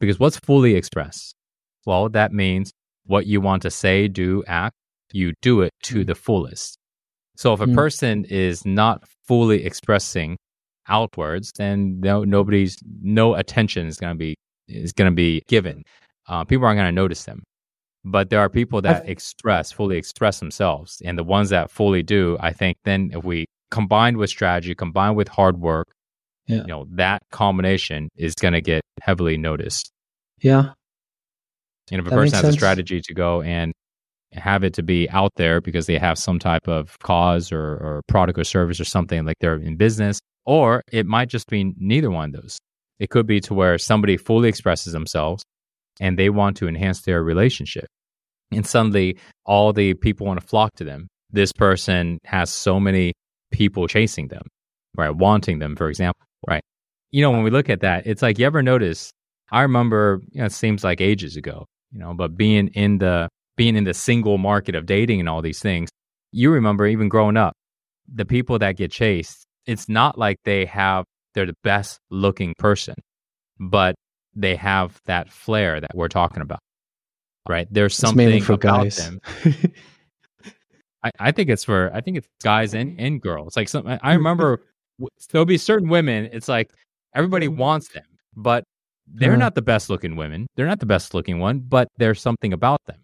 because 0.00 0.18
what's 0.18 0.38
fully 0.38 0.74
express? 0.74 1.32
Well, 1.86 2.08
that 2.10 2.32
means 2.32 2.72
what 3.04 3.26
you 3.26 3.40
want 3.42 3.62
to 3.62 3.70
say, 3.70 4.08
do, 4.08 4.42
act, 4.46 4.74
you 5.12 5.32
do 5.42 5.62
it 5.62 5.72
to 5.84 6.00
Mm. 6.02 6.06
the 6.06 6.14
fullest. 6.14 6.76
So 7.36 7.52
if 7.52 7.60
a 7.60 7.66
Mm. 7.66 7.74
person 7.74 8.24
is 8.28 8.64
not 8.66 9.04
fully 9.26 9.64
expressing 9.64 10.36
outwards, 10.88 11.52
then 11.56 12.00
no, 12.00 12.24
nobody's 12.24 12.76
no 13.02 13.34
attention 13.34 13.86
is 13.86 13.96
going 13.96 14.14
to 14.14 14.18
be 14.18 14.34
is 14.68 14.92
going 14.92 15.10
to 15.10 15.14
be 15.14 15.42
given. 15.48 15.82
Uh, 16.28 16.44
people 16.44 16.64
aren't 16.64 16.78
going 16.78 16.86
to 16.86 16.92
notice 16.92 17.24
them. 17.24 17.42
But 18.04 18.30
there 18.30 18.40
are 18.40 18.48
people 18.48 18.80
that 18.82 19.02
I've, 19.02 19.08
express 19.08 19.72
fully 19.72 19.96
express 19.98 20.38
themselves, 20.38 21.02
and 21.04 21.18
the 21.18 21.24
ones 21.24 21.50
that 21.50 21.70
fully 21.70 22.02
do, 22.02 22.36
I 22.40 22.52
think, 22.52 22.76
then 22.84 23.10
if 23.12 23.24
we 23.24 23.46
combined 23.70 24.16
with 24.16 24.30
strategy, 24.30 24.74
combined 24.74 25.16
with 25.16 25.28
hard 25.28 25.60
work, 25.60 25.88
yeah. 26.46 26.58
you 26.58 26.66
know, 26.66 26.86
that 26.92 27.22
combination 27.30 28.08
is 28.16 28.34
going 28.34 28.54
to 28.54 28.60
get 28.60 28.82
heavily 29.02 29.36
noticed. 29.36 29.90
Yeah. 30.40 30.72
And 31.90 32.00
if 32.00 32.06
a 32.06 32.10
that 32.10 32.16
person 32.16 32.34
has 32.34 32.42
sense. 32.42 32.54
a 32.54 32.58
strategy 32.58 33.00
to 33.00 33.14
go 33.14 33.42
and 33.42 33.72
have 34.32 34.62
it 34.64 34.74
to 34.74 34.82
be 34.82 35.08
out 35.10 35.32
there 35.36 35.60
because 35.60 35.86
they 35.86 35.98
have 35.98 36.18
some 36.18 36.38
type 36.38 36.68
of 36.68 36.98
cause 37.00 37.50
or, 37.50 37.60
or 37.60 38.02
product 38.06 38.38
or 38.38 38.44
service 38.44 38.80
or 38.80 38.84
something 38.84 39.24
like 39.24 39.36
they're 39.40 39.56
in 39.56 39.76
business, 39.76 40.20
or 40.46 40.82
it 40.92 41.06
might 41.06 41.28
just 41.28 41.48
be 41.48 41.74
neither 41.76 42.10
one 42.10 42.34
of 42.34 42.42
those. 42.42 42.58
It 42.98 43.10
could 43.10 43.26
be 43.26 43.40
to 43.40 43.54
where 43.54 43.78
somebody 43.78 44.16
fully 44.16 44.48
expresses 44.48 44.92
themselves 44.92 45.42
and 46.00 46.18
they 46.18 46.30
want 46.30 46.56
to 46.58 46.68
enhance 46.68 47.02
their 47.02 47.22
relationship. 47.22 47.86
And 48.52 48.66
suddenly 48.66 49.18
all 49.44 49.72
the 49.72 49.94
people 49.94 50.26
want 50.26 50.40
to 50.40 50.46
flock 50.46 50.74
to 50.76 50.84
them. 50.84 51.08
This 51.30 51.52
person 51.52 52.18
has 52.24 52.50
so 52.50 52.80
many 52.80 53.12
people 53.52 53.86
chasing 53.88 54.28
them, 54.28 54.42
right? 54.96 55.10
Wanting 55.10 55.58
them, 55.60 55.76
for 55.76 55.88
example, 55.88 56.24
right? 56.48 56.62
You 57.10 57.22
know, 57.22 57.30
when 57.30 57.42
we 57.42 57.50
look 57.50 57.68
at 57.70 57.80
that, 57.80 58.06
it's 58.06 58.22
like 58.22 58.38
you 58.38 58.46
ever 58.46 58.62
notice, 58.62 59.12
I 59.50 59.62
remember, 59.62 60.20
you 60.30 60.40
know, 60.40 60.46
it 60.46 60.52
seems 60.52 60.84
like 60.84 61.00
ages 61.00 61.36
ago, 61.36 61.66
you 61.92 61.98
know, 61.98 62.14
but 62.14 62.36
being 62.36 62.68
in 62.68 62.98
the 62.98 63.28
being 63.56 63.76
in 63.76 63.84
the 63.84 63.94
single 63.94 64.38
market 64.38 64.74
of 64.74 64.86
dating 64.86 65.20
and 65.20 65.28
all 65.28 65.42
these 65.42 65.60
things, 65.60 65.88
you 66.32 66.50
remember 66.50 66.86
even 66.86 67.08
growing 67.08 67.36
up, 67.36 67.54
the 68.12 68.24
people 68.24 68.58
that 68.58 68.76
get 68.76 68.90
chased, 68.90 69.46
it's 69.66 69.88
not 69.88 70.18
like 70.18 70.36
they 70.44 70.64
have, 70.64 71.04
they're 71.34 71.46
the 71.46 71.54
best 71.62 71.98
looking 72.10 72.54
person, 72.58 72.94
but 73.58 73.94
they 74.34 74.56
have 74.56 75.00
that 75.06 75.30
flair 75.30 75.80
that 75.80 75.90
we're 75.94 76.08
talking 76.08 76.42
about, 76.42 76.60
right? 77.48 77.68
There's 77.70 77.96
something 77.96 78.42
for 78.42 78.54
about 78.54 78.84
guys. 78.84 78.96
them. 78.96 79.20
I, 81.02 81.10
I 81.18 81.32
think 81.32 81.48
it's 81.48 81.64
for, 81.64 81.90
I 81.94 82.00
think 82.00 82.18
it's 82.18 82.28
guys 82.42 82.74
and, 82.74 82.98
and 83.00 83.20
girls. 83.20 83.56
Like 83.56 83.68
some, 83.68 83.86
I 83.86 84.14
remember 84.14 84.62
there'll 85.30 85.46
be 85.46 85.58
certain 85.58 85.88
women, 85.88 86.28
it's 86.32 86.48
like 86.48 86.70
everybody 87.14 87.48
wants 87.48 87.88
them, 87.88 88.04
but 88.36 88.64
they're 89.06 89.32
uh-huh. 89.32 89.38
not 89.38 89.54
the 89.54 89.62
best 89.62 89.90
looking 89.90 90.16
women. 90.16 90.46
They're 90.56 90.66
not 90.66 90.80
the 90.80 90.86
best 90.86 91.14
looking 91.14 91.38
one, 91.38 91.60
but 91.60 91.88
there's 91.98 92.20
something 92.20 92.52
about 92.52 92.80
them. 92.86 93.02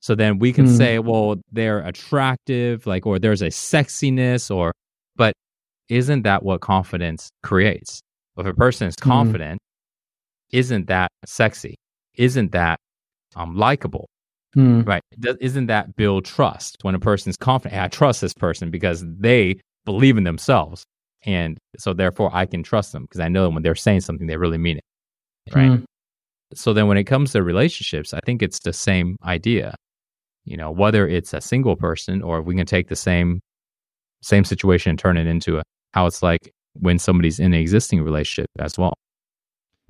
So 0.00 0.14
then 0.14 0.38
we 0.38 0.52
can 0.52 0.66
mm. 0.66 0.76
say, 0.76 0.98
well, 0.98 1.36
they're 1.52 1.80
attractive, 1.80 2.86
like, 2.86 3.06
or 3.06 3.18
there's 3.18 3.42
a 3.42 3.48
sexiness, 3.48 4.54
or, 4.54 4.72
but 5.14 5.34
isn't 5.88 6.22
that 6.22 6.42
what 6.42 6.62
confidence 6.62 7.30
creates? 7.42 8.00
If 8.38 8.46
a 8.46 8.54
person 8.54 8.88
is 8.88 8.94
hmm. 8.98 9.10
confident, 9.10 9.60
mm. 9.60 10.58
isn't 10.58 10.86
that 10.86 11.10
sexy? 11.26 11.74
Isn't 12.14 12.52
that 12.52 12.78
um, 13.36 13.54
likable? 13.54 14.08
Mm. 14.56 14.86
Right? 14.86 15.02
Isn't 15.40 15.66
that 15.66 15.94
build 15.96 16.24
trust 16.24 16.78
when 16.82 16.94
a 16.94 16.98
person's 16.98 17.36
confident? 17.36 17.74
Hey, 17.74 17.84
I 17.84 17.88
trust 17.88 18.22
this 18.22 18.32
person 18.32 18.70
because 18.70 19.04
they 19.06 19.60
believe 19.84 20.16
in 20.16 20.24
themselves. 20.24 20.84
And 21.24 21.58
so 21.78 21.92
therefore 21.92 22.30
I 22.32 22.46
can 22.46 22.62
trust 22.62 22.92
them 22.92 23.02
because 23.02 23.20
I 23.20 23.28
know 23.28 23.50
when 23.50 23.62
they're 23.62 23.74
saying 23.74 24.00
something, 24.00 24.26
they 24.26 24.38
really 24.38 24.58
mean 24.58 24.78
it. 24.78 25.54
Right. 25.54 25.70
Mm. 25.70 25.84
So 26.54 26.72
then 26.72 26.88
when 26.88 26.96
it 26.96 27.04
comes 27.04 27.32
to 27.32 27.42
relationships, 27.42 28.14
I 28.14 28.20
think 28.24 28.42
it's 28.42 28.60
the 28.60 28.72
same 28.72 29.16
idea 29.22 29.76
you 30.44 30.56
know, 30.56 30.70
whether 30.70 31.06
it's 31.06 31.32
a 31.32 31.40
single 31.40 31.76
person 31.76 32.22
or 32.22 32.42
we 32.42 32.54
can 32.54 32.66
take 32.66 32.88
the 32.88 32.96
same 32.96 33.40
same 34.22 34.44
situation 34.44 34.90
and 34.90 34.98
turn 34.98 35.16
it 35.16 35.26
into 35.26 35.58
a, 35.58 35.62
how 35.92 36.06
it's 36.06 36.22
like 36.22 36.52
when 36.74 36.98
somebody's 36.98 37.38
in 37.38 37.54
an 37.54 37.60
existing 37.60 38.02
relationship 38.02 38.50
as 38.58 38.78
well. 38.78 38.94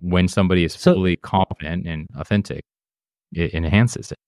When 0.01 0.29
somebody 0.29 0.65
is 0.65 0.73
so, 0.75 0.95
fully 0.95 1.17
confident 1.17 1.87
and 1.87 2.07
authentic, 2.17 2.63
it 3.33 3.53
enhances 3.55 4.13
it. 4.13 4.19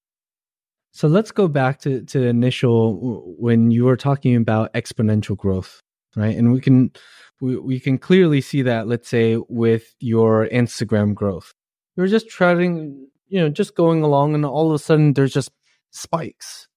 So 0.91 1.09
let's 1.09 1.33
go 1.33 1.49
back 1.49 1.81
to 1.81 2.05
to 2.05 2.23
initial 2.23 3.35
when 3.39 3.71
you 3.71 3.85
were 3.85 3.97
talking 3.97 4.37
about 4.37 4.73
exponential 4.75 5.37
growth, 5.37 5.81
right? 6.15 6.37
And 6.37 6.53
we 6.53 6.61
can 6.61 6.93
we, 7.41 7.57
we 7.57 7.81
can 7.81 7.97
clearly 7.99 8.43
see 8.43 8.63
that 8.63 8.87
let's 8.87 9.09
say 9.09 9.39
with 9.49 9.95
your 10.01 10.49
Instagram 10.49 11.15
growth. 11.15 11.53
You're 11.97 12.07
just 12.07 12.29
trying, 12.29 13.09
you 13.29 13.41
know, 13.41 13.49
just 13.49 13.75
going 13.75 14.03
along 14.03 14.35
and 14.35 14.45
all 14.45 14.69
of 14.69 14.75
a 14.75 14.79
sudden 14.79 15.15
there's 15.15 15.33
just 15.33 15.51
spikes. 15.93 16.69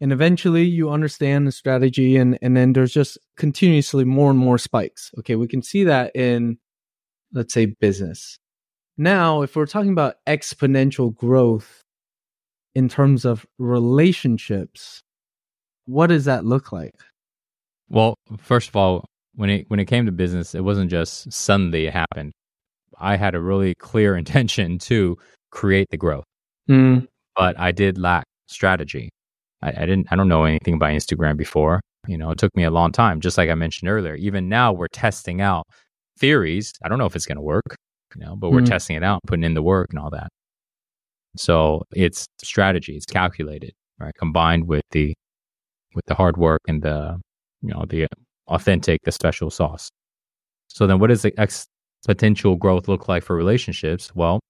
And 0.00 0.12
eventually 0.12 0.64
you 0.64 0.90
understand 0.90 1.46
the 1.46 1.52
strategy 1.52 2.16
and, 2.16 2.38
and 2.40 2.56
then 2.56 2.72
there's 2.72 2.92
just 2.92 3.18
continuously 3.36 4.04
more 4.04 4.30
and 4.30 4.38
more 4.38 4.58
spikes. 4.58 5.10
Okay. 5.18 5.34
We 5.34 5.48
can 5.48 5.62
see 5.62 5.84
that 5.84 6.14
in, 6.14 6.58
let's 7.32 7.52
say, 7.52 7.66
business. 7.66 8.38
Now, 8.96 9.42
if 9.42 9.56
we're 9.56 9.66
talking 9.66 9.90
about 9.90 10.16
exponential 10.26 11.14
growth 11.14 11.82
in 12.74 12.88
terms 12.88 13.24
of 13.24 13.46
relationships, 13.58 15.00
what 15.86 16.08
does 16.08 16.26
that 16.26 16.44
look 16.44 16.70
like? 16.72 16.94
Well, 17.88 18.14
first 18.38 18.68
of 18.68 18.76
all, 18.76 19.04
when 19.34 19.50
it 19.50 19.64
when 19.68 19.80
it 19.80 19.86
came 19.86 20.04
to 20.06 20.12
business, 20.12 20.54
it 20.54 20.62
wasn't 20.62 20.90
just 20.90 21.32
suddenly 21.32 21.86
it 21.86 21.92
happened. 21.92 22.32
I 22.98 23.16
had 23.16 23.34
a 23.34 23.40
really 23.40 23.74
clear 23.74 24.16
intention 24.22 24.78
to 24.80 25.16
create 25.50 25.88
the 25.90 25.96
growth, 25.96 26.24
mm. 26.68 27.06
but 27.36 27.58
I 27.58 27.72
did 27.72 27.98
lack 27.98 28.24
strategy. 28.48 29.10
I, 29.62 29.68
I 29.70 29.86
didn't 29.86 30.08
I 30.10 30.16
don't 30.16 30.28
know 30.28 30.44
anything 30.44 30.74
about 30.74 30.90
Instagram 30.90 31.36
before. 31.36 31.80
You 32.06 32.18
know, 32.18 32.30
it 32.30 32.38
took 32.38 32.54
me 32.56 32.64
a 32.64 32.70
long 32.70 32.92
time, 32.92 33.20
just 33.20 33.38
like 33.38 33.50
I 33.50 33.54
mentioned 33.54 33.88
earlier. 33.90 34.14
Even 34.14 34.48
now 34.48 34.72
we're 34.72 34.88
testing 34.88 35.40
out 35.40 35.66
theories. 36.18 36.72
I 36.82 36.88
don't 36.88 36.98
know 36.98 37.06
if 37.06 37.16
it's 37.16 37.26
gonna 37.26 37.42
work, 37.42 37.76
you 38.14 38.24
know, 38.24 38.36
but 38.36 38.50
we're 38.50 38.58
mm-hmm. 38.58 38.66
testing 38.66 38.96
it 38.96 39.02
out, 39.02 39.20
putting 39.26 39.44
in 39.44 39.54
the 39.54 39.62
work 39.62 39.88
and 39.90 39.98
all 39.98 40.10
that. 40.10 40.28
So 41.36 41.82
it's 41.92 42.26
strategy, 42.42 42.96
it's 42.96 43.06
calculated, 43.06 43.72
right? 43.98 44.14
Combined 44.18 44.68
with 44.68 44.84
the 44.90 45.14
with 45.94 46.04
the 46.06 46.14
hard 46.14 46.36
work 46.36 46.60
and 46.68 46.82
the 46.82 47.20
you 47.62 47.72
know 47.72 47.84
the 47.88 48.06
authentic, 48.48 49.02
the 49.04 49.12
special 49.12 49.50
sauce. 49.50 49.90
So 50.68 50.86
then 50.86 50.98
what 50.98 51.08
does 51.08 51.22
the 51.22 51.32
exponential 51.32 52.58
growth 52.58 52.88
look 52.88 53.08
like 53.08 53.22
for 53.22 53.36
relationships? 53.36 54.14
Well, 54.14 54.40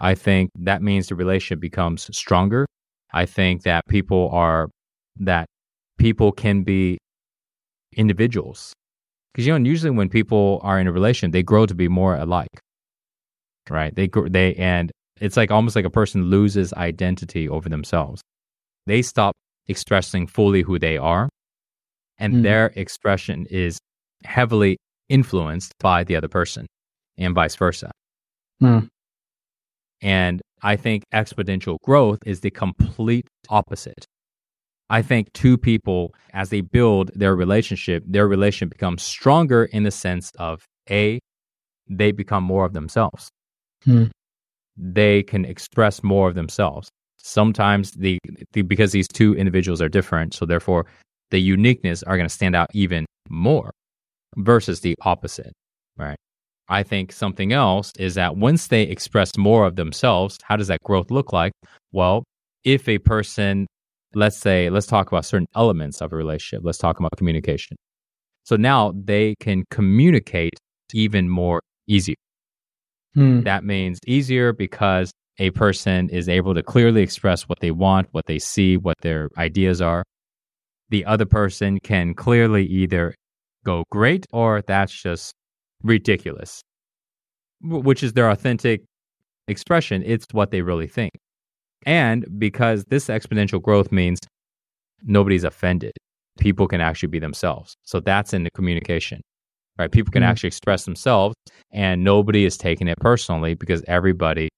I 0.00 0.14
think 0.14 0.50
that 0.60 0.82
means 0.82 1.08
the 1.08 1.16
relationship 1.16 1.60
becomes 1.60 2.08
stronger 2.16 2.66
I 3.12 3.26
think 3.26 3.62
that 3.62 3.86
people 3.88 4.30
are 4.32 4.68
that 5.20 5.46
people 5.98 6.32
can 6.32 6.62
be 6.62 6.98
individuals 7.96 8.72
because 9.32 9.46
you 9.46 9.58
know 9.58 9.68
usually 9.68 9.90
when 9.90 10.08
people 10.08 10.60
are 10.62 10.78
in 10.78 10.86
a 10.86 10.92
relation 10.92 11.30
they 11.30 11.42
grow 11.42 11.66
to 11.66 11.74
be 11.74 11.88
more 11.88 12.16
alike 12.16 12.60
right 13.70 13.94
they 13.94 14.08
they 14.28 14.54
and 14.54 14.92
it's 15.20 15.36
like 15.36 15.50
almost 15.50 15.74
like 15.74 15.84
a 15.84 15.90
person 15.90 16.24
loses 16.24 16.72
identity 16.74 17.48
over 17.48 17.68
themselves 17.68 18.22
they 18.86 19.02
stop 19.02 19.34
expressing 19.66 20.26
fully 20.26 20.62
who 20.62 20.78
they 20.78 20.96
are 20.96 21.28
and 22.18 22.34
mm. 22.34 22.42
their 22.42 22.66
expression 22.76 23.46
is 23.50 23.78
heavily 24.24 24.76
influenced 25.08 25.72
by 25.80 26.04
the 26.04 26.14
other 26.14 26.28
person 26.28 26.66
and 27.16 27.34
vice 27.34 27.56
versa 27.56 27.90
mm. 28.62 28.86
and 30.02 30.40
I 30.62 30.76
think 30.76 31.04
exponential 31.12 31.78
growth 31.82 32.18
is 32.26 32.40
the 32.40 32.50
complete 32.50 33.26
opposite. 33.48 34.04
I 34.90 35.02
think 35.02 35.32
two 35.32 35.58
people, 35.58 36.14
as 36.32 36.50
they 36.50 36.62
build 36.62 37.10
their 37.14 37.36
relationship, 37.36 38.02
their 38.06 38.26
relationship 38.26 38.70
becomes 38.70 39.02
stronger 39.02 39.66
in 39.66 39.82
the 39.82 39.90
sense 39.90 40.30
of 40.38 40.64
A, 40.90 41.20
they 41.88 42.12
become 42.12 42.44
more 42.44 42.64
of 42.64 42.72
themselves. 42.72 43.28
Hmm. 43.84 44.04
They 44.76 45.22
can 45.22 45.44
express 45.44 46.02
more 46.02 46.28
of 46.28 46.34
themselves. 46.34 46.88
Sometimes 47.18 47.90
the, 47.92 48.18
the 48.52 48.62
because 48.62 48.92
these 48.92 49.08
two 49.08 49.34
individuals 49.34 49.82
are 49.82 49.88
different, 49.88 50.34
so 50.34 50.46
therefore 50.46 50.86
the 51.30 51.40
uniqueness 51.40 52.02
are 52.04 52.16
going 52.16 52.28
to 52.28 52.34
stand 52.34 52.56
out 52.56 52.68
even 52.72 53.04
more 53.28 53.70
versus 54.36 54.80
the 54.80 54.94
opposite, 55.02 55.52
right? 55.96 56.16
I 56.68 56.82
think 56.82 57.12
something 57.12 57.52
else 57.52 57.92
is 57.98 58.14
that 58.14 58.36
once 58.36 58.66
they 58.66 58.82
express 58.82 59.36
more 59.36 59.66
of 59.66 59.76
themselves, 59.76 60.38
how 60.42 60.56
does 60.56 60.68
that 60.68 60.82
growth 60.84 61.10
look 61.10 61.32
like? 61.32 61.52
Well, 61.92 62.24
if 62.64 62.88
a 62.88 62.98
person, 62.98 63.66
let's 64.14 64.36
say, 64.36 64.68
let's 64.68 64.86
talk 64.86 65.08
about 65.08 65.24
certain 65.24 65.46
elements 65.56 66.02
of 66.02 66.12
a 66.12 66.16
relationship, 66.16 66.64
let's 66.64 66.78
talk 66.78 66.98
about 66.98 67.12
communication. 67.16 67.76
So 68.44 68.56
now 68.56 68.92
they 68.94 69.34
can 69.40 69.64
communicate 69.70 70.54
even 70.92 71.28
more 71.28 71.60
easier. 71.86 72.16
Hmm. 73.14 73.42
That 73.42 73.64
means 73.64 73.98
easier 74.06 74.52
because 74.52 75.10
a 75.38 75.50
person 75.50 76.08
is 76.10 76.28
able 76.28 76.54
to 76.54 76.62
clearly 76.62 77.02
express 77.02 77.48
what 77.48 77.60
they 77.60 77.70
want, 77.70 78.08
what 78.12 78.26
they 78.26 78.38
see, 78.38 78.76
what 78.76 78.96
their 79.00 79.30
ideas 79.38 79.80
are. 79.80 80.02
The 80.90 81.04
other 81.04 81.26
person 81.26 81.78
can 81.80 82.14
clearly 82.14 82.64
either 82.66 83.14
go 83.64 83.84
great 83.90 84.26
or 84.32 84.62
that's 84.66 84.92
just 84.92 85.34
ridiculous, 85.82 86.60
which 87.62 88.02
is 88.02 88.12
their 88.12 88.30
authentic 88.30 88.82
expression. 89.48 90.02
It's 90.04 90.26
what 90.32 90.50
they 90.50 90.62
really 90.62 90.86
think. 90.88 91.12
And 91.86 92.26
because 92.38 92.84
this 92.88 93.06
exponential 93.06 93.62
growth 93.62 93.92
means 93.92 94.18
nobody's 95.04 95.44
offended, 95.44 95.92
people 96.38 96.66
can 96.68 96.80
actually 96.80 97.08
be 97.08 97.18
themselves. 97.18 97.74
So 97.84 98.00
that's 98.00 98.32
in 98.34 98.44
the 98.44 98.50
communication. 98.50 99.20
right? 99.78 99.92
People 99.92 100.10
can 100.10 100.22
Mhm. 100.24 100.26
actually 100.26 100.48
express 100.48 100.84
themselves 100.86 101.36
and 101.70 102.02
nobody 102.02 102.44
is 102.44 102.56
taking 102.56 102.88
it 102.88 102.98
personally 102.98 103.54
because 103.54 103.80
everybody 103.86 104.48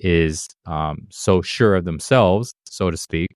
is 0.00 0.46
um, 0.66 1.06
so 1.10 1.40
sure 1.40 1.74
of 1.76 1.86
themselves, 1.86 2.52
so 2.68 2.90
to 2.90 2.96
speak, 2.98 3.28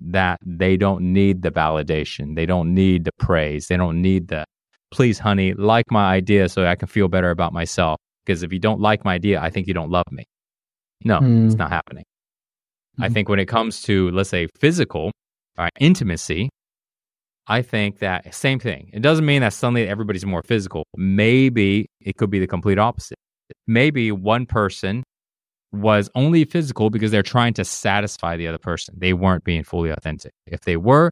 that 0.00 0.38
they 0.46 0.76
don't 0.76 1.02
need 1.12 1.42
the 1.42 1.50
validation. 1.50 2.36
They 2.36 2.46
don't 2.46 2.74
need 2.74 3.02
the 3.04 3.10
praise. 3.18 3.66
They 3.66 3.76
don't 3.76 4.00
need 4.00 4.28
the, 4.28 4.44
please, 4.90 5.18
honey, 5.18 5.54
like 5.54 5.84
my 5.90 6.04
idea 6.12 6.48
so 6.48 6.66
I 6.66 6.74
can 6.74 6.88
feel 6.88 7.08
better 7.08 7.30
about 7.30 7.52
myself. 7.52 7.98
Because 8.24 8.42
if 8.42 8.52
you 8.52 8.58
don't 8.58 8.80
like 8.80 9.04
my 9.04 9.14
idea, 9.14 9.40
I 9.40 9.50
think 9.50 9.66
you 9.66 9.74
don't 9.74 9.90
love 9.90 10.10
me. 10.10 10.24
No, 11.04 11.16
it's 11.18 11.54
Mm. 11.54 11.58
not 11.58 11.70
happening. 11.70 12.04
I 12.98 13.08
Mhm. 13.08 13.12
think 13.12 13.28
when 13.28 13.38
it 13.38 13.46
comes 13.46 13.82
to, 13.82 14.10
let's 14.10 14.28
say, 14.28 14.48
physical 14.58 15.12
or 15.56 15.68
intimacy, 15.80 16.48
I 17.46 17.62
think 17.62 18.00
that 18.00 18.34
same 18.34 18.58
thing. 18.58 18.90
It 18.92 19.00
doesn't 19.00 19.24
mean 19.24 19.40
that 19.40 19.54
suddenly 19.54 19.88
everybody's 19.88 20.26
more 20.26 20.42
physical. 20.42 20.84
Maybe 20.96 21.86
it 22.00 22.16
could 22.16 22.30
be 22.30 22.38
the 22.38 22.46
complete 22.46 22.78
opposite. 22.78 23.16
Maybe 23.66 24.12
one 24.12 24.44
person 24.44 25.02
was 25.72 26.10
only 26.14 26.44
physical 26.44 26.90
because 26.90 27.10
they're 27.10 27.22
trying 27.22 27.54
to 27.54 27.64
satisfy 27.64 28.36
the 28.36 28.46
other 28.46 28.58
person. 28.58 28.94
They 28.98 29.12
weren't 29.14 29.44
being 29.44 29.62
fully 29.64 29.90
authentic. 29.90 30.32
If 30.46 30.60
they 30.62 30.76
were, 30.76 31.10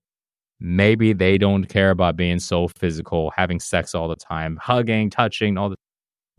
maybe 0.61 1.13
they 1.13 1.39
don't 1.39 1.65
care 1.67 1.91
about 1.91 2.17
being 2.17 2.39
so 2.39 2.69
physical, 2.79 3.33
having 3.37 3.61
sex 3.61 3.95
all 3.95 4.09
the 4.09 4.17
time, 4.17 4.59
hugging, 4.63 5.11
touching, 5.11 5.59
all 5.59 5.71
the 5.71 5.77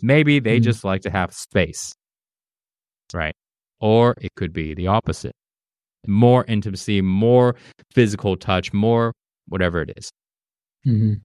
maybe 0.02 0.40
they 0.40 0.60
Mhm. 0.60 0.64
just 0.64 0.84
like 0.84 1.02
to 1.02 1.10
have 1.12 1.34
space. 1.34 1.94
Right? 3.14 3.34
Or 3.80 4.16
it 4.22 4.32
could 4.36 4.54
be 4.54 4.74
the 4.74 4.88
opposite. 4.88 5.34
More 6.08 6.46
intimacy, 6.48 7.02
more 7.02 7.56
physical 7.94 8.36
touch, 8.38 8.74
more 8.74 9.14
whatever 9.48 9.82
it 9.82 9.94
is. 9.98 10.12
Mhm. 10.86 11.22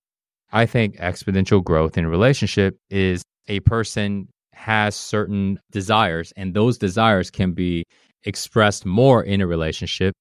I 0.53 0.67
think 0.67 0.97
exponential 0.99 1.65
growth 1.65 1.99
in 1.99 2.05
a 2.05 2.11
relationship 2.11 2.77
is 2.91 3.23
a 3.49 3.61
person 3.61 4.29
has 4.55 4.97
certain 4.97 5.59
desires, 5.73 6.33
and 6.37 6.55
those 6.55 6.79
desires 6.79 7.31
can 7.31 7.53
be 7.53 7.85
expressed 8.25 8.87
more 8.87 9.23
in 9.25 9.41
a 9.41 9.47
relationship, 9.47 10.15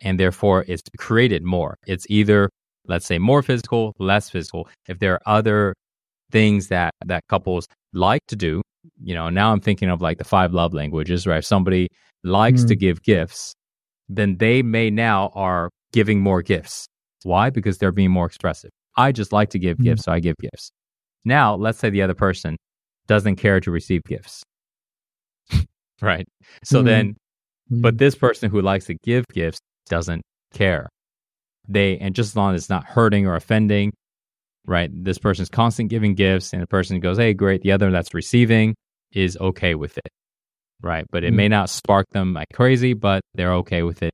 and 0.00 0.18
therefore 0.20 0.64
it's 0.68 0.82
created 0.98 1.42
more. 1.42 1.76
It's 1.86 2.06
either, 2.08 2.50
let's 2.86 3.06
say, 3.06 3.18
more 3.18 3.42
physical, 3.42 3.92
less 3.98 4.30
physical. 4.30 4.68
If 4.88 4.98
there 4.98 5.14
are 5.14 5.22
other 5.26 5.74
things 6.30 6.68
that 6.68 6.92
that 7.06 7.22
couples 7.28 7.66
like 7.92 8.20
to 8.28 8.36
do, 8.36 8.62
you 9.02 9.14
know, 9.14 9.28
now 9.30 9.52
I'm 9.52 9.60
thinking 9.60 9.88
of 9.88 10.00
like 10.00 10.18
the 10.18 10.24
five 10.24 10.52
love 10.52 10.74
languages, 10.74 11.26
right? 11.26 11.38
If 11.38 11.44
somebody 11.44 11.88
likes 12.24 12.64
to 12.64 12.76
Mm. 12.76 12.80
give 12.80 13.02
gifts, 13.02 13.54
then 14.08 14.36
they 14.38 14.62
may 14.62 14.90
now 14.90 15.30
are 15.34 15.70
giving 15.92 16.20
more 16.20 16.42
gifts. 16.42 16.86
Why? 17.24 17.50
Because 17.50 17.78
they're 17.78 17.92
being 17.92 18.10
more 18.10 18.26
expressive. 18.26 18.70
I 18.96 19.12
just 19.12 19.32
like 19.32 19.50
to 19.50 19.58
give 19.58 19.78
Mm. 19.78 19.84
gifts, 19.84 20.04
so 20.04 20.12
I 20.12 20.20
give 20.20 20.36
gifts. 20.40 20.70
Now, 21.24 21.54
let's 21.54 21.78
say 21.78 21.90
the 21.90 22.02
other 22.02 22.14
person 22.14 22.56
doesn't 23.08 23.36
care 23.36 23.60
to 23.60 23.70
receive 23.70 24.02
gifts. 24.04 24.42
right? 26.02 26.26
So 26.64 26.82
Mm. 26.82 26.84
then, 26.84 27.16
but 27.70 27.94
Mhm. 27.94 27.98
this 27.98 28.14
person 28.14 28.50
who 28.50 28.60
likes 28.62 28.86
to 28.86 28.94
give 29.02 29.24
gifts 29.32 29.58
doesn't 29.88 30.22
care. 30.54 30.88
They, 31.68 31.98
and 31.98 32.14
just 32.14 32.30
as 32.30 32.36
long 32.36 32.54
as 32.54 32.62
it's 32.62 32.70
not 32.70 32.84
hurting 32.84 33.26
or 33.26 33.34
offending, 33.34 33.92
right? 34.66 34.90
This 34.92 35.18
person's 35.18 35.48
constant 35.48 35.90
giving 35.90 36.14
gifts, 36.14 36.52
and 36.52 36.62
the 36.62 36.66
person 36.66 37.00
goes, 37.00 37.18
hey, 37.18 37.34
great. 37.34 37.62
The 37.62 37.72
other 37.72 37.90
that's 37.90 38.14
receiving 38.14 38.74
is 39.12 39.36
okay 39.38 39.74
with 39.74 39.96
it, 39.98 40.08
right? 40.82 41.04
But 41.10 41.24
it 41.24 41.32
Mm. 41.32 41.36
may 41.36 41.48
not 41.48 41.70
spark 41.70 42.06
them 42.10 42.34
like 42.34 42.48
crazy, 42.52 42.92
but 42.92 43.22
they're 43.34 43.54
okay 43.54 43.82
with 43.82 44.02
it. 44.02 44.12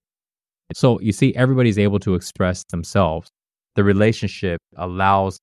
So 0.75 1.01
you 1.01 1.13
see, 1.13 1.35
everybody's 1.35 1.79
able 1.79 1.99
to 2.01 2.15
express 2.15 2.65
themselves. 2.71 3.29
The 3.75 3.85
relationship 3.85 4.59
allows 4.77 5.39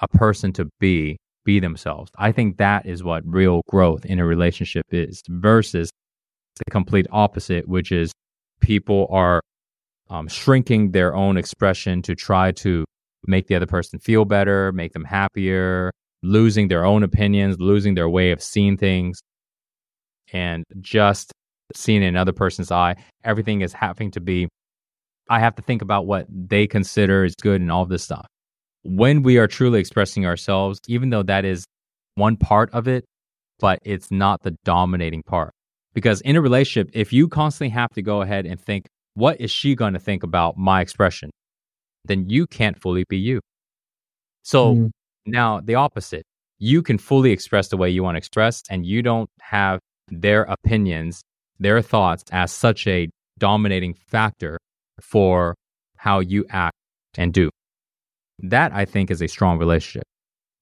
a 0.00 0.08
person 0.08 0.52
to 0.54 0.68
be 0.80 1.16
be 1.44 1.58
themselves. 1.58 2.10
I 2.16 2.30
think 2.30 2.58
that 2.58 2.86
is 2.86 3.02
what 3.02 3.24
real 3.26 3.62
growth 3.68 4.04
in 4.04 4.20
a 4.20 4.24
relationship 4.24 4.86
is 4.92 5.22
versus 5.28 5.90
the 6.64 6.70
complete 6.70 7.08
opposite, 7.10 7.66
which 7.66 7.90
is 7.90 8.12
people 8.60 9.08
are 9.10 9.40
um, 10.12 10.28
shrinking 10.28 10.90
their 10.90 11.16
own 11.16 11.38
expression 11.38 12.02
to 12.02 12.14
try 12.14 12.52
to 12.52 12.84
make 13.26 13.46
the 13.46 13.54
other 13.54 13.66
person 13.66 13.98
feel 13.98 14.26
better, 14.26 14.70
make 14.72 14.92
them 14.92 15.04
happier, 15.04 15.90
losing 16.22 16.68
their 16.68 16.84
own 16.84 17.02
opinions, 17.02 17.56
losing 17.58 17.94
their 17.94 18.10
way 18.10 18.30
of 18.30 18.42
seeing 18.42 18.76
things, 18.76 19.20
and 20.32 20.64
just 20.80 21.32
seeing 21.74 22.02
in 22.02 22.08
another 22.08 22.32
person's 22.32 22.70
eye. 22.70 22.94
Everything 23.24 23.62
is 23.62 23.72
having 23.72 24.10
to 24.10 24.20
be, 24.20 24.48
I 25.30 25.40
have 25.40 25.54
to 25.54 25.62
think 25.62 25.80
about 25.80 26.06
what 26.06 26.26
they 26.28 26.66
consider 26.66 27.24
is 27.24 27.34
good 27.34 27.62
and 27.62 27.72
all 27.72 27.86
this 27.86 28.02
stuff. 28.02 28.26
When 28.82 29.22
we 29.22 29.38
are 29.38 29.46
truly 29.46 29.80
expressing 29.80 30.26
ourselves, 30.26 30.78
even 30.88 31.08
though 31.08 31.22
that 31.22 31.46
is 31.46 31.64
one 32.16 32.36
part 32.36 32.68
of 32.74 32.86
it, 32.86 33.06
but 33.60 33.78
it's 33.82 34.10
not 34.10 34.42
the 34.42 34.56
dominating 34.64 35.22
part. 35.22 35.52
Because 35.94 36.20
in 36.20 36.36
a 36.36 36.42
relationship, 36.42 36.90
if 36.92 37.14
you 37.14 37.28
constantly 37.28 37.70
have 37.70 37.90
to 37.94 38.02
go 38.02 38.20
ahead 38.20 38.44
and 38.44 38.60
think, 38.60 38.86
what 39.14 39.40
is 39.40 39.50
she 39.50 39.74
going 39.74 39.92
to 39.92 39.98
think 39.98 40.22
about 40.22 40.56
my 40.56 40.80
expression? 40.80 41.30
Then 42.04 42.28
you 42.28 42.46
can't 42.46 42.80
fully 42.80 43.04
be 43.08 43.18
you. 43.18 43.40
So 44.42 44.74
Mm. 44.74 44.90
now 45.26 45.60
the 45.60 45.74
opposite. 45.76 46.24
You 46.58 46.82
can 46.82 46.98
fully 46.98 47.32
express 47.32 47.68
the 47.68 47.76
way 47.76 47.90
you 47.90 48.02
want 48.04 48.14
to 48.14 48.18
express, 48.18 48.62
and 48.70 48.86
you 48.86 49.02
don't 49.02 49.28
have 49.40 49.80
their 50.08 50.42
opinions, 50.44 51.22
their 51.58 51.82
thoughts 51.82 52.22
as 52.30 52.52
such 52.52 52.86
a 52.86 53.08
dominating 53.38 53.94
factor 53.94 54.58
for 55.00 55.54
how 55.96 56.20
you 56.20 56.44
act 56.50 56.76
and 57.16 57.32
do. 57.32 57.50
That 58.38 58.72
I 58.72 58.84
think 58.84 59.10
is 59.10 59.20
a 59.22 59.26
strong 59.28 59.58
relationship. 59.58 60.04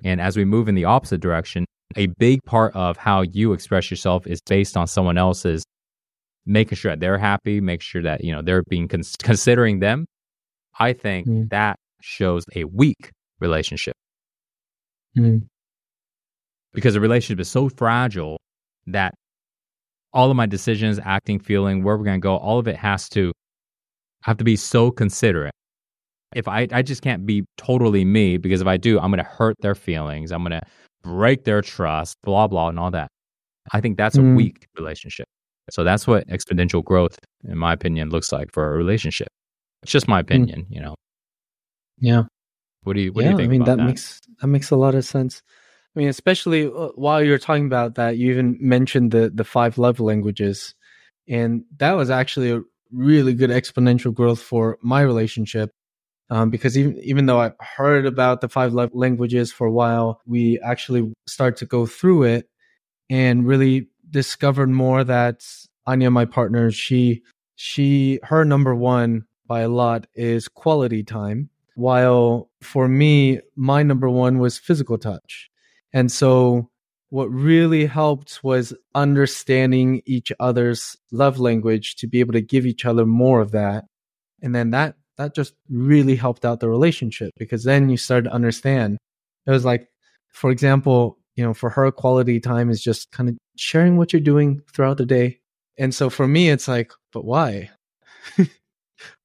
And 0.03 0.21
as 0.21 0.37
we 0.37 0.45
move 0.45 0.69
in 0.69 0.75
the 0.75 0.87
opposite 0.87 1.21
direction, 1.21 1.67
a 1.97 2.07
big 2.19 2.43
part 2.45 2.75
of 2.75 2.97
how 2.97 3.23
you 3.23 3.53
express 3.53 3.91
yourself 3.91 4.27
is 4.27 4.41
based 4.41 4.77
on 4.77 4.87
someone 4.87 5.19
else's 5.19 5.65
making 6.46 6.76
sure 6.76 6.92
that 6.92 7.00
they're 7.00 7.18
happy, 7.18 7.61
make 7.61 7.81
sure 7.83 8.03
that, 8.03 8.24
you 8.24 8.33
know, 8.33 8.42
they're 8.42 8.62
being 8.68 8.88
cons- 8.88 9.16
considering 9.22 9.81
them. 9.81 10.07
I 10.79 10.92
think 10.92 11.26
Mm. 11.26 11.50
that 11.50 11.76
shows 12.00 12.44
a 12.55 12.64
weak 12.64 13.11
relationship 13.40 13.94
Mm. 15.16 15.42
because 16.72 16.94
a 16.96 17.00
relationship 17.00 17.40
is 17.40 17.48
so 17.50 17.68
fragile 17.68 18.38
that 18.87 19.12
all 20.12 20.31
of 20.31 20.37
my 20.37 20.46
decisions, 20.46 20.98
acting, 21.05 21.38
feeling, 21.38 21.85
where 21.85 21.96
we're 21.96 22.05
going 22.05 22.20
to 22.20 22.22
go, 22.22 22.37
all 22.37 22.59
of 22.59 22.66
it 22.68 22.76
has 22.76 23.09
to 23.11 23.33
have 24.22 24.37
to 24.38 24.44
be 24.44 24.57
so 24.57 24.90
considerate. 24.90 25.53
If 26.35 26.46
I, 26.48 26.68
I 26.72 26.83
just 26.83 27.03
can't 27.03 27.26
be 27.26 27.44
totally 27.57 28.05
me 28.05 28.37
because 28.37 28.61
if 28.61 28.66
I 28.66 28.76
do, 28.76 28.98
I'm 29.00 29.11
going 29.11 29.22
to 29.22 29.31
hurt 29.31 29.57
their 29.61 29.74
feelings. 29.74 30.31
I'm 30.33 30.42
going 30.42 30.53
to 30.53 30.62
break 31.03 31.44
their 31.44 31.61
trust, 31.62 32.16
blah, 32.22 32.46
blah, 32.46 32.68
and 32.68 32.79
all 32.79 32.90
that. 32.92 33.09
I 33.72 33.81
think 33.81 33.96
that's 33.96 34.16
a 34.16 34.20
Mm. 34.20 34.37
weak 34.37 34.66
relationship. 34.76 35.26
So 35.72 35.85
that's 35.85 36.06
what 36.06 36.26
exponential 36.28 36.85
growth, 36.85 37.18
in 37.44 37.59
my 37.59 37.72
opinion, 37.72 38.11
looks 38.11 38.33
like 38.33 38.52
for 38.52 38.72
a 38.72 38.76
relationship. 38.76 39.28
It's 39.83 39.92
just 39.92 40.09
my 40.09 40.20
opinion, 40.20 40.66
you 40.68 40.80
know. 40.80 40.94
Yeah. 41.98 42.24
What 42.83 42.94
do 42.94 43.00
you 43.00 43.12
what 43.12 43.24
yeah, 43.24 43.28
do 43.28 43.30
you 43.33 43.37
think 43.37 43.48
I 43.48 43.52
mean 43.52 43.62
about 43.62 43.76
that, 43.76 43.76
that? 43.78 43.87
makes 43.87 44.20
that 44.40 44.46
makes 44.46 44.70
a 44.70 44.76
lot 44.76 44.94
of 44.94 45.04
sense. 45.04 45.42
I 45.94 45.98
mean, 45.98 46.09
especially 46.09 46.66
uh, 46.66 46.88
while 46.94 47.22
you 47.22 47.30
were 47.30 47.38
talking 47.38 47.66
about 47.66 47.96
that, 47.96 48.16
you 48.16 48.30
even 48.30 48.56
mentioned 48.61 49.11
the 49.11 49.30
the 49.35 49.44
five 49.44 49.76
love 49.78 50.00
languages, 50.00 50.74
and 51.28 51.64
that 51.78 51.92
was 51.92 52.11
actually 52.11 52.52
a 52.52 52.62
really 52.92 53.35
good 53.35 53.50
exponential 53.50 54.14
growth 54.14 54.40
for 54.40 54.78
my 54.83 55.00
relationship. 55.02 55.70
Um, 56.30 56.48
because 56.48 56.78
even 56.78 56.96
even 56.98 57.26
though 57.26 57.40
I've 57.40 57.56
heard 57.61 58.06
about 58.06 58.40
the 58.40 58.48
five 58.48 58.72
love 58.72 58.90
languages 58.94 59.52
for 59.52 59.66
a 59.66 59.72
while, 59.72 60.20
we 60.26 60.59
actually 60.61 61.12
start 61.26 61.56
to 61.59 61.66
go 61.66 61.87
through 61.87 62.22
it 62.24 62.48
and 63.11 63.46
really 63.46 63.88
discovered 64.11 64.70
more 64.70 65.05
that 65.05 65.44
Anya, 65.87 66.11
my 66.11 66.25
partner, 66.25 66.70
she 66.70 67.23
she 67.57 68.20
her 68.25 68.44
number 68.44 68.75
one 68.75 69.25
by 69.46 69.61
a 69.61 69.68
lot 69.68 70.07
is 70.14 70.49
quality 70.49 71.03
time 71.03 71.51
while 71.75 72.51
for 72.63 72.88
me 72.88 73.40
my 73.56 73.83
number 73.83 74.08
one 74.08 74.38
was 74.38 74.58
physical 74.58 74.98
touch. 74.98 75.50
And 75.92 76.11
so 76.11 76.71
what 77.08 77.27
really 77.27 77.87
helped 77.87 78.44
was 78.44 78.73
understanding 78.94 80.02
each 80.06 80.31
other's 80.38 80.96
love 81.11 81.38
language 81.40 81.96
to 81.96 82.06
be 82.06 82.21
able 82.21 82.33
to 82.35 82.40
give 82.40 82.67
each 82.67 82.85
other 82.85 83.04
more 83.04 83.40
of 83.40 83.50
that. 83.50 83.85
And 84.42 84.54
then 84.54 84.71
that 84.71 84.96
that 85.17 85.35
just 85.35 85.54
really 85.69 86.17
helped 86.17 86.44
out 86.44 86.61
the 86.61 86.69
relationship 86.69 87.33
because 87.37 87.65
then 87.65 87.90
you 87.90 87.96
started 87.96 88.29
to 88.29 88.35
understand. 88.35 88.98
It 89.46 89.50
was 89.50 89.65
like 89.65 89.88
for 90.29 90.50
example 90.50 91.19
you 91.35 91.44
know 91.44 91.54
for 91.54 91.71
her 91.71 91.90
quality 91.90 92.40
time 92.40 92.71
is 92.71 92.83
just 92.83 93.11
kind 93.11 93.29
of 93.29 93.37
sharing 93.61 93.96
what 93.98 94.13
you're 94.13 94.21
doing 94.21 94.63
throughout 94.73 94.98
the 94.98 95.06
day. 95.06 95.40
And 95.79 95.94
so 95.94 96.11
for 96.11 96.27
me 96.29 96.50
it's 96.50 96.69
like 96.69 96.92
but 97.13 97.25
why? 97.25 97.71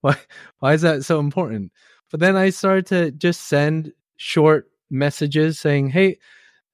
Why 0.01 0.17
why 0.59 0.73
is 0.73 0.81
that 0.81 1.03
so 1.05 1.19
important? 1.19 1.71
But 2.11 2.19
then 2.19 2.35
i 2.35 2.49
started 2.49 2.85
to 2.87 3.11
just 3.11 3.47
send 3.47 3.91
short 4.17 4.69
messages 4.89 5.59
saying 5.59 5.89
hey 5.89 6.17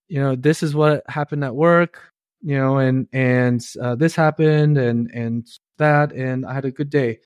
you 0.09 0.20
know 0.22 0.36
this 0.36 0.64
is 0.64 0.76
what 0.76 1.03
happened 1.09 1.43
at 1.45 1.55
work 1.55 2.12
you 2.41 2.57
know 2.57 2.78
and 2.80 3.07
and 3.14 3.66
uh, 3.82 3.95
this 3.95 4.16
happened 4.16 4.78
and 4.78 5.09
and 5.14 5.47
that 5.80 6.12
and 6.14 6.45
i 6.45 6.53
had 6.53 6.66
a 6.66 6.72
good 6.72 6.89
day. 6.91 7.20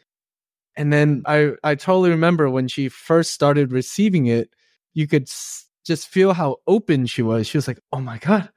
And 0.77 0.91
then 0.93 1.23
i 1.27 1.51
i 1.63 1.75
totally 1.75 2.09
remember 2.11 2.49
when 2.49 2.67
she 2.67 2.89
first 2.89 3.33
started 3.33 3.71
receiving 3.73 4.27
it 4.27 4.49
you 4.93 5.07
could 5.07 5.23
s- 5.23 5.67
just 5.85 6.07
feel 6.09 6.33
how 6.33 6.57
open 6.67 7.05
she 7.05 7.21
was. 7.21 7.47
She 7.47 7.57
was 7.57 7.67
like, 7.67 7.79
"Oh 7.93 8.01
my 8.01 8.17
god, 8.19 8.49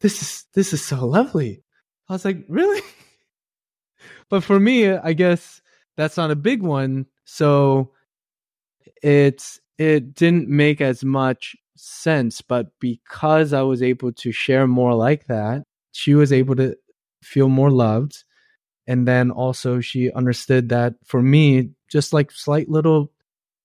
this 0.00 0.22
is 0.22 0.44
this 0.54 0.72
is 0.72 0.84
so 0.84 1.04
lovely." 1.06 1.62
I 2.08 2.14
was 2.14 2.24
like, 2.24 2.44
"Really?" 2.48 2.82
but 4.30 4.44
for 4.44 4.58
me, 4.58 4.88
I 4.90 5.12
guess 5.12 5.60
that's 5.96 6.16
not 6.16 6.30
a 6.30 6.36
big 6.36 6.62
one, 6.62 7.06
so 7.24 7.92
it's 9.02 9.60
it 9.78 10.14
didn't 10.14 10.48
make 10.48 10.80
as 10.80 11.04
much 11.04 11.56
sense. 11.76 12.40
But 12.40 12.68
because 12.80 13.52
I 13.52 13.62
was 13.62 13.82
able 13.82 14.12
to 14.12 14.32
share 14.32 14.66
more 14.66 14.94
like 14.94 15.26
that, 15.26 15.64
she 15.92 16.14
was 16.14 16.32
able 16.32 16.56
to 16.56 16.76
feel 17.22 17.48
more 17.48 17.70
loved. 17.70 18.24
And 18.86 19.06
then 19.06 19.30
also 19.30 19.80
she 19.80 20.10
understood 20.12 20.70
that 20.70 20.94
for 21.04 21.22
me, 21.22 21.70
just 21.88 22.12
like 22.12 22.30
slight 22.30 22.68
little 22.68 23.12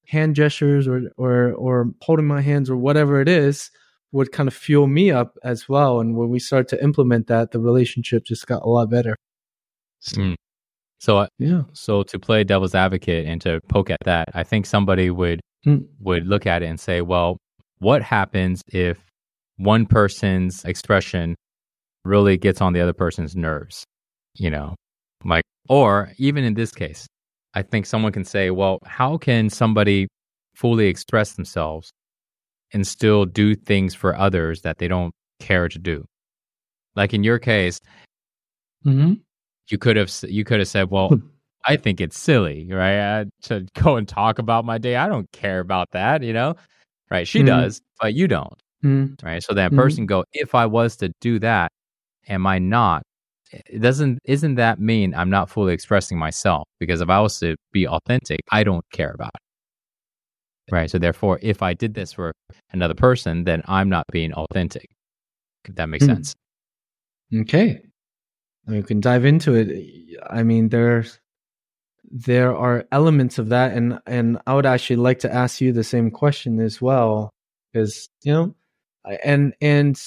hand 0.08 0.36
gestures 0.36 0.88
or 0.88 1.10
or 1.18 1.54
or 1.54 1.92
holding 2.02 2.28
my 2.28 2.42
hands 2.42 2.70
or 2.70 2.76
whatever 2.76 3.22
it 3.22 3.30
is 3.30 3.72
would 4.14 4.32
kind 4.32 4.47
of 4.47 4.53
fuel 4.53 4.88
me 4.88 5.11
up 5.11 5.38
as 5.43 5.68
well. 5.68 5.99
And 5.99 6.16
when 6.16 6.30
we 6.30 6.39
started 6.39 6.70
to 6.70 6.84
implement 6.84 7.28
that, 7.28 7.51
the 7.51 7.59
relationship 7.59 8.24
just 8.24 8.47
got 8.47 8.61
a 8.61 8.70
lot 8.70 8.89
better. 8.89 9.18
Mm. 10.11 10.36
So 10.99 11.18
uh, 11.18 11.28
yeah. 11.39 11.64
So 11.74 12.03
to 12.03 12.20
play 12.20 12.43
devil's 12.43 12.76
advocate 12.76 13.26
and 13.26 13.41
to 13.41 13.59
poke 13.68 13.89
at 13.89 13.99
that, 14.05 14.30
I 14.34 14.43
think 14.43 14.66
somebody 14.66 15.09
would 15.09 15.41
mm. 15.66 15.86
would 15.99 16.28
look 16.28 16.45
at 16.45 16.61
it 16.61 16.68
and 16.68 16.80
say, 16.80 17.01
well, 17.01 17.38
what 17.80 18.01
happens 18.01 18.61
if 18.68 18.99
one 19.57 19.86
person's 19.86 20.64
expression 20.64 21.36
really 22.05 22.38
gets 22.38 22.61
on 22.61 22.74
the 22.74 22.82
other 22.82 22.93
person's 22.93 23.36
nerves? 23.36 23.84
You 24.36 24.51
know, 24.51 24.76
like, 25.26 25.43
or 25.70 26.11
even 26.18 26.43
in 26.43 26.53
this 26.53 26.72
case, 26.72 27.07
I 27.53 27.64
think 27.64 27.86
someone 27.86 28.11
can 28.11 28.26
say, 28.26 28.51
well, 28.51 28.80
how 28.86 29.18
can 29.18 29.49
somebody 29.49 30.07
fully 30.55 30.88
express 30.88 31.34
themselves 31.34 31.91
and 32.74 32.86
still 32.86 33.26
do 33.26 33.55
things 33.55 33.93
for 33.93 34.15
others 34.15 34.61
that 34.61 34.78
they 34.78 34.88
don't 34.88 35.13
care 35.39 35.69
to 35.69 35.80
do? 35.80 36.05
Like 36.95 37.13
in 37.13 37.24
your 37.24 37.39
case, 37.39 37.80
mm-hmm. 38.86 39.13
you 39.69 39.78
could 39.78 39.97
have 39.97 40.11
you 40.24 40.43
could 40.43 40.59
have 40.59 40.67
said, 40.67 40.89
well, 40.89 41.09
hmm. 41.09 41.28
I 41.65 41.78
think 41.78 42.01
it's 42.01 42.19
silly, 42.19 42.67
right? 42.71 42.97
Uh, 42.97 43.26
to 43.43 43.65
go 43.82 43.95
and 43.95 44.07
talk 44.07 44.39
about 44.39 44.65
my 44.65 44.78
day. 44.78 44.95
I 44.95 45.07
don't 45.07 45.32
care 45.32 45.59
about 45.59 45.91
that, 45.91 46.21
you 46.24 46.34
know? 46.34 46.55
Right? 47.09 47.28
She 47.28 47.39
mm-hmm. 47.39 47.47
does, 47.47 47.82
but 48.01 48.13
you 48.13 48.28
don't. 48.28 48.61
Mm-hmm. 48.84 49.26
Right? 49.26 49.41
So 49.41 49.53
that 49.53 49.71
mm-hmm. 49.71 49.80
person 49.80 50.05
go, 50.05 50.26
if 50.34 50.55
I 50.55 50.65
was 50.65 50.97
to 50.97 51.11
do 51.21 51.39
that, 51.39 51.71
am 52.28 52.45
I 52.45 52.59
not 52.59 53.03
it 53.67 53.80
doesn't 53.82 54.19
isn't 54.26 54.55
that 54.55 54.80
mean 54.80 55.13
I'm 55.13 55.30
not 55.30 55.49
fully 55.49 55.74
expressing 55.74 56.17
myself? 56.17 56.67
Because 56.80 57.01
if 57.01 57.09
I 57.09 57.19
was 57.19 57.39
to 57.39 57.55
be 57.71 57.88
authentic, 57.88 58.41
I 58.51 58.63
don't 58.63 58.86
care 58.91 59.11
about 59.11 59.32
it. 59.36 59.41
Right. 60.72 60.89
So 60.89 60.97
therefore, 60.97 61.39
if 61.41 61.61
I 61.61 61.74
did 61.74 61.93
this 61.93 62.14
for 62.14 62.32
another 62.72 62.93
person, 62.93 63.43
then 63.43 63.64
I'm 63.66 63.89
not 63.89 64.05
being 64.11 64.34
authentic. 64.34 64.89
That 65.70 65.88
makes 65.88 66.05
mm. 66.05 66.07
sense. 66.07 66.36
Okay. 67.34 67.82
We 68.66 68.82
can 68.82 69.01
dive 69.01 69.26
into 69.26 69.53
it. 69.55 70.18
I 70.30 70.43
mean, 70.43 70.70
there's 70.70 71.20
there 72.09 72.55
are 72.55 72.86
elements 72.91 73.39
of 73.39 73.49
that 73.49 73.74
and 73.74 73.99
and 74.05 74.38
I 74.45 74.53
would 74.53 74.66
actually 74.66 74.97
like 74.97 75.20
to 75.20 75.34
ask 75.34 75.59
you 75.61 75.72
the 75.72 75.84
same 75.84 76.11
question 76.11 76.59
as 76.59 76.80
well 76.80 77.32
because 77.72 78.07
you 78.24 78.32
know 78.32 78.55
and 79.24 79.55
and 79.61 79.99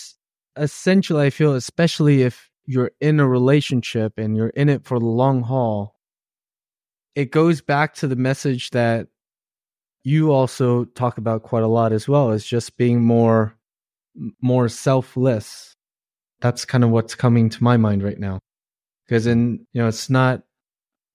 essentially 0.56 1.26
I 1.26 1.30
feel 1.30 1.54
especially 1.54 2.22
if 2.22 2.48
you're 2.66 2.92
in 3.00 3.18
a 3.18 3.26
relationship 3.26 4.14
and 4.18 4.36
you're 4.36 4.50
in 4.50 4.68
it 4.68 4.84
for 4.84 4.98
the 4.98 5.06
long 5.06 5.42
haul, 5.42 5.96
it 7.14 7.30
goes 7.30 7.60
back 7.60 7.94
to 7.94 8.08
the 8.08 8.16
message 8.16 8.70
that 8.70 9.08
you 10.06 10.30
also 10.30 10.84
talk 10.84 11.18
about 11.18 11.42
quite 11.42 11.64
a 11.64 11.66
lot 11.66 11.92
as 11.92 12.06
well 12.06 12.30
as 12.30 12.44
just 12.44 12.76
being 12.76 13.02
more 13.02 13.56
more 14.40 14.68
selfless. 14.68 15.74
That's 16.40 16.64
kind 16.64 16.84
of 16.84 16.90
what's 16.90 17.16
coming 17.16 17.50
to 17.50 17.64
my 17.64 17.76
mind 17.76 18.04
right 18.04 18.18
now. 18.18 18.38
Because 19.04 19.26
in 19.26 19.66
you 19.72 19.82
know, 19.82 19.88
it's 19.88 20.08
not 20.08 20.44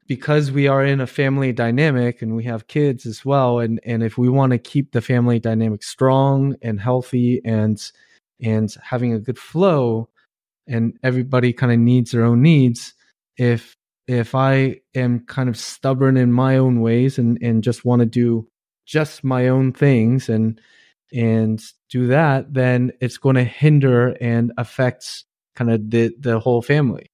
because 0.09 0.51
we 0.51 0.67
are 0.67 0.83
in 0.83 0.99
a 0.99 1.07
family 1.07 1.53
dynamic 1.53 2.21
and 2.21 2.35
we 2.35 2.43
have 2.43 2.67
kids 2.67 3.05
as 3.05 3.23
well 3.23 3.59
and 3.59 3.79
and 3.85 4.03
if 4.03 4.17
we 4.17 4.27
want 4.27 4.51
to 4.51 4.57
keep 4.57 4.91
the 4.91 4.99
family 4.99 5.39
dynamic 5.39 5.83
strong 5.83 6.53
and 6.61 6.81
healthy 6.81 7.39
and 7.45 7.93
and 8.41 8.75
having 8.83 9.13
a 9.13 9.19
good 9.19 9.39
flow 9.39 10.09
and 10.67 10.99
everybody 11.01 11.53
kind 11.53 11.71
of 11.71 11.79
needs 11.79 12.11
their 12.11 12.25
own 12.25 12.41
needs 12.41 12.93
if 13.37 13.77
if 14.07 14.35
i 14.35 14.75
am 14.95 15.21
kind 15.27 15.47
of 15.47 15.55
stubborn 15.55 16.17
in 16.17 16.29
my 16.29 16.57
own 16.57 16.81
ways 16.81 17.17
and 17.17 17.41
and 17.41 17.63
just 17.63 17.85
want 17.85 18.01
to 18.01 18.05
do 18.05 18.45
just 18.85 19.23
my 19.23 19.47
own 19.47 19.71
things 19.71 20.29
and 20.29 20.59
and 21.13 21.61
do 21.89 22.07
that 22.07 22.53
then 22.53 22.91
it's 23.01 23.17
going 23.17 23.35
to 23.35 23.43
hinder 23.43 24.15
and 24.21 24.51
affect 24.57 25.25
kind 25.55 25.69
of 25.69 25.89
the 25.89 26.13
the 26.19 26.39
whole 26.39 26.61
family 26.61 27.05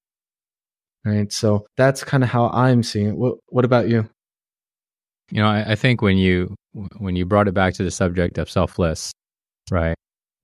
right 1.04 1.32
so 1.32 1.66
that's 1.76 2.04
kind 2.04 2.22
of 2.22 2.30
how 2.30 2.48
i'm 2.48 2.82
seeing 2.82 3.08
it 3.08 3.16
what 3.16 3.36
what 3.48 3.64
about 3.64 3.88
you 3.88 4.08
you 5.30 5.42
know 5.42 5.48
I, 5.48 5.72
I 5.72 5.74
think 5.74 6.00
when 6.00 6.16
you 6.16 6.54
when 6.98 7.16
you 7.16 7.26
brought 7.26 7.48
it 7.48 7.54
back 7.54 7.74
to 7.74 7.84
the 7.84 7.90
subject 7.90 8.38
of 8.38 8.48
selfless 8.48 9.12
right 9.70 9.96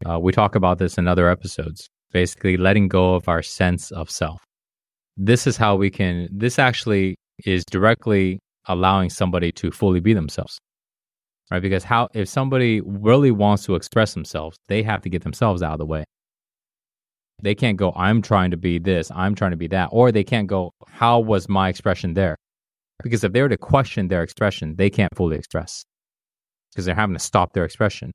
uh, 0.09 0.19
we 0.19 0.33
talk 0.33 0.55
about 0.55 0.79
this 0.79 0.99
in 0.99 1.07
other 1.07 1.29
episodes 1.31 1.89
basically 2.15 2.57
letting 2.57 2.89
go 2.89 3.15
of 3.17 3.29
our 3.29 3.43
sense 3.43 3.91
of 3.91 4.11
self. 4.11 4.43
This 5.19 5.47
is 5.47 5.59
how 5.59 5.77
we 5.77 5.91
can, 5.91 6.29
this 6.33 6.59
actually 6.59 7.17
is 7.45 7.65
directly 7.65 8.39
allowing 8.67 9.11
somebody 9.11 9.53
to 9.53 9.71
fully 9.71 10.01
be 10.01 10.15
themselves. 10.15 10.59
Right? 11.51 11.61
Because 11.61 11.85
how, 11.85 12.09
if 12.15 12.29
somebody 12.29 12.81
really 12.81 13.31
wants 13.31 13.65
to 13.67 13.75
express 13.75 14.15
themselves, 14.15 14.57
they 14.69 14.83
have 14.83 15.03
to 15.03 15.11
get 15.11 15.23
themselves 15.23 15.63
out 15.63 15.73
of 15.73 15.79
the 15.79 15.87
way. 15.87 16.05
They 17.43 17.55
can't 17.55 17.77
go, 17.77 17.93
I'm 17.95 18.23
trying 18.23 18.53
to 18.53 18.57
be 18.57 18.79
this, 18.79 19.11
I'm 19.15 19.35
trying 19.35 19.51
to 19.51 19.57
be 19.57 19.67
that. 19.69 19.91
Or 19.93 20.11
they 20.11 20.25
can't 20.25 20.47
go, 20.47 20.73
how 20.89 21.21
was 21.21 21.49
my 21.49 21.69
expression 21.69 22.15
there? 22.15 22.37
Because 23.03 23.25
if 23.25 23.33
they 23.33 23.43
were 23.43 23.49
to 23.49 23.59
question 23.59 24.09
their 24.09 24.23
expression, 24.23 24.77
they 24.77 24.89
can't 24.89 25.15
fully 25.15 25.37
express 25.37 25.85
because 26.71 26.85
they're 26.85 26.95
having 26.95 27.15
to 27.15 27.21
stop 27.21 27.53
their 27.53 27.65
expression. 27.65 28.13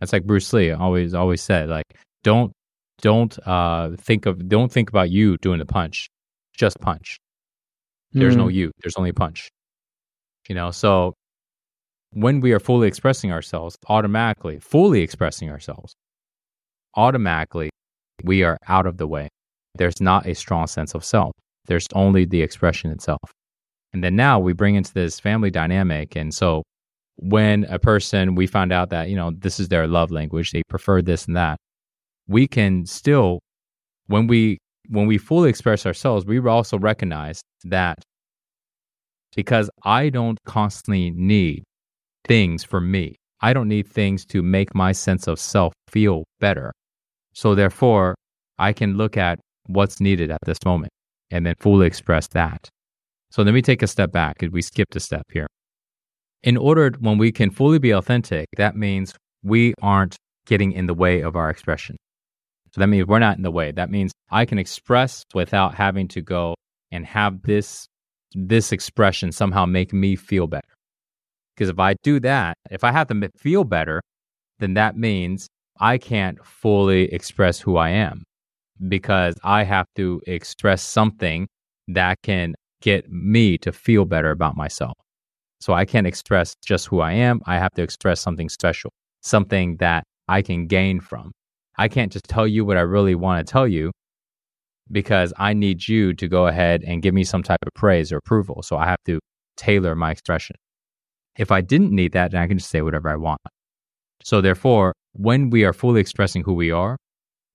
That's 0.00 0.12
like 0.12 0.24
Bruce 0.24 0.52
Lee 0.52 0.70
always 0.70 1.14
always 1.14 1.42
said, 1.42 1.68
like, 1.68 1.86
don't 2.22 2.52
don't 3.00 3.36
uh, 3.46 3.90
think 3.98 4.26
of 4.26 4.48
don't 4.48 4.70
think 4.70 4.88
about 4.88 5.10
you 5.10 5.36
doing 5.38 5.58
the 5.58 5.66
punch. 5.66 6.08
Just 6.56 6.80
punch. 6.80 7.18
There's 8.12 8.34
mm. 8.34 8.38
no 8.38 8.48
you. 8.48 8.70
There's 8.82 8.96
only 8.96 9.12
punch. 9.12 9.48
You 10.48 10.54
know, 10.54 10.70
so 10.70 11.14
when 12.14 12.40
we 12.40 12.52
are 12.52 12.60
fully 12.60 12.88
expressing 12.88 13.32
ourselves, 13.32 13.76
automatically, 13.88 14.58
fully 14.60 15.02
expressing 15.02 15.50
ourselves, 15.50 15.94
automatically, 16.96 17.70
we 18.22 18.42
are 18.42 18.56
out 18.68 18.86
of 18.86 18.96
the 18.96 19.06
way. 19.06 19.28
There's 19.74 20.00
not 20.00 20.26
a 20.26 20.34
strong 20.34 20.66
sense 20.66 20.94
of 20.94 21.04
self. 21.04 21.32
There's 21.66 21.86
only 21.94 22.24
the 22.24 22.42
expression 22.42 22.90
itself. 22.90 23.32
And 23.92 24.02
then 24.02 24.16
now 24.16 24.38
we 24.38 24.52
bring 24.52 24.76
into 24.76 24.92
this 24.92 25.18
family 25.18 25.50
dynamic. 25.50 26.16
And 26.16 26.32
so 26.32 26.62
when 27.16 27.64
a 27.64 27.78
person, 27.78 28.34
we 28.34 28.46
find 28.46 28.72
out 28.72 28.90
that, 28.90 29.08
you 29.08 29.16
know, 29.16 29.32
this 29.36 29.58
is 29.58 29.68
their 29.68 29.86
love 29.86 30.10
language, 30.10 30.50
they 30.50 30.62
prefer 30.68 31.02
this 31.02 31.26
and 31.26 31.36
that, 31.36 31.58
we 32.26 32.46
can 32.46 32.86
still 32.86 33.40
when 34.06 34.26
we 34.26 34.58
when 34.88 35.06
we 35.06 35.18
fully 35.18 35.48
express 35.48 35.86
ourselves 35.86 36.24
we 36.24 36.38
also 36.40 36.78
recognize 36.78 37.40
that 37.64 37.98
because 39.34 39.70
i 39.82 40.08
don't 40.08 40.38
constantly 40.44 41.10
need 41.10 41.62
things 42.24 42.64
for 42.64 42.80
me. 42.80 43.16
I 43.40 43.52
don't 43.52 43.68
need 43.68 43.86
things 43.86 44.24
to 44.26 44.42
make 44.42 44.74
my 44.74 44.92
sense 44.92 45.26
of 45.26 45.38
self 45.38 45.72
feel 45.88 46.24
better. 46.40 46.72
So 47.34 47.54
therefore 47.54 48.14
i 48.56 48.72
can 48.72 48.96
look 48.96 49.16
at 49.16 49.40
what's 49.66 50.00
needed 50.00 50.30
at 50.30 50.38
this 50.46 50.58
moment 50.64 50.92
and 51.30 51.44
then 51.44 51.54
fully 51.58 51.86
express 51.86 52.28
that. 52.28 52.68
So 53.30 53.42
let 53.42 53.52
me 53.52 53.62
take 53.62 53.82
a 53.82 53.86
step 53.86 54.12
back 54.12 54.36
we 54.52 54.62
skipped 54.62 54.96
a 54.96 55.00
step 55.00 55.24
here. 55.32 55.48
In 56.42 56.56
order 56.56 56.92
when 57.00 57.18
we 57.18 57.32
can 57.32 57.50
fully 57.50 57.78
be 57.78 57.90
authentic 57.90 58.46
that 58.56 58.76
means 58.76 59.14
we 59.42 59.74
aren't 59.82 60.16
getting 60.46 60.72
in 60.72 60.86
the 60.86 60.94
way 60.94 61.20
of 61.20 61.36
our 61.36 61.50
expression. 61.50 61.96
So 62.72 62.80
that 62.80 62.88
means 62.88 63.06
we're 63.06 63.18
not 63.18 63.36
in 63.36 63.42
the 63.42 63.50
way. 63.50 63.70
That 63.70 63.90
means 63.90 64.12
I 64.30 64.44
can 64.46 64.58
express 64.58 65.24
without 65.32 65.74
having 65.74 66.08
to 66.08 66.20
go 66.20 66.54
and 66.90 67.06
have 67.06 67.42
this 67.42 67.86
this 68.34 68.72
expression 68.72 69.30
somehow 69.30 69.64
make 69.64 69.92
me 69.92 70.16
feel 70.16 70.46
better. 70.46 70.66
Because 71.54 71.68
if 71.68 71.78
I 71.78 71.94
do 72.02 72.20
that, 72.20 72.56
if 72.70 72.84
I 72.84 72.92
have 72.92 73.08
to 73.08 73.30
feel 73.36 73.64
better, 73.64 74.02
then 74.58 74.74
that 74.74 74.96
means 74.96 75.48
I 75.80 75.98
can't 75.98 76.44
fully 76.44 77.12
express 77.12 77.60
who 77.60 77.76
I 77.76 77.90
am 77.90 78.24
because 78.88 79.36
I 79.44 79.64
have 79.64 79.86
to 79.96 80.20
express 80.26 80.82
something 80.82 81.46
that 81.88 82.18
can 82.22 82.54
get 82.80 83.10
me 83.10 83.58
to 83.58 83.72
feel 83.72 84.04
better 84.04 84.30
about 84.30 84.56
myself. 84.56 84.94
So 85.60 85.72
I 85.72 85.84
can't 85.84 86.06
express 86.06 86.54
just 86.64 86.86
who 86.86 87.00
I 87.00 87.12
am. 87.12 87.40
I 87.46 87.58
have 87.58 87.72
to 87.72 87.82
express 87.82 88.20
something 88.20 88.48
special, 88.48 88.90
something 89.22 89.76
that 89.78 90.04
I 90.28 90.42
can 90.42 90.66
gain 90.66 91.00
from. 91.00 91.32
I 91.78 91.88
can't 91.88 92.12
just 92.12 92.26
tell 92.26 92.46
you 92.46 92.64
what 92.64 92.76
I 92.76 92.82
really 92.82 93.14
want 93.14 93.46
to 93.46 93.50
tell 93.50 93.66
you 93.66 93.90
because 94.92 95.32
I 95.38 95.54
need 95.54 95.88
you 95.88 96.12
to 96.14 96.28
go 96.28 96.46
ahead 96.46 96.84
and 96.86 97.02
give 97.02 97.14
me 97.14 97.24
some 97.24 97.42
type 97.42 97.60
of 97.66 97.72
praise 97.74 98.12
or 98.12 98.18
approval. 98.18 98.62
So 98.62 98.76
I 98.76 98.86
have 98.86 99.02
to 99.06 99.18
tailor 99.56 99.94
my 99.94 100.10
expression. 100.10 100.56
If 101.36 101.50
I 101.50 101.60
didn't 101.60 101.92
need 101.92 102.12
that, 102.12 102.30
then 102.30 102.42
I 102.42 102.46
can 102.46 102.58
just 102.58 102.70
say 102.70 102.82
whatever 102.82 103.08
I 103.08 103.16
want. 103.16 103.40
So, 104.22 104.40
therefore, 104.40 104.92
when 105.12 105.50
we 105.50 105.64
are 105.64 105.72
fully 105.72 106.00
expressing 106.00 106.42
who 106.42 106.54
we 106.54 106.70
are, 106.70 106.96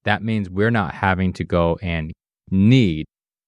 that 0.04 0.24
means 0.24 0.50
we're 0.50 0.72
not 0.72 0.94
having 0.94 1.34
to 1.34 1.44
go 1.44 1.78
and 1.82 2.12
need 2.52 3.06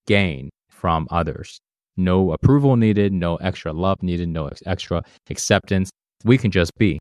gain 0.08 0.50
from 0.70 1.08
others. 1.12 1.60
No 1.98 2.32
approval 2.32 2.78
needed, 2.78 3.14
no 3.14 3.36
extra 3.38 3.74
love 3.74 4.02
needed, 4.02 4.30
no 4.30 4.50
extra 4.66 5.04
acceptance. 5.30 5.90
We 6.24 6.38
can 6.38 6.52
just 6.52 6.72
be. 6.78 7.00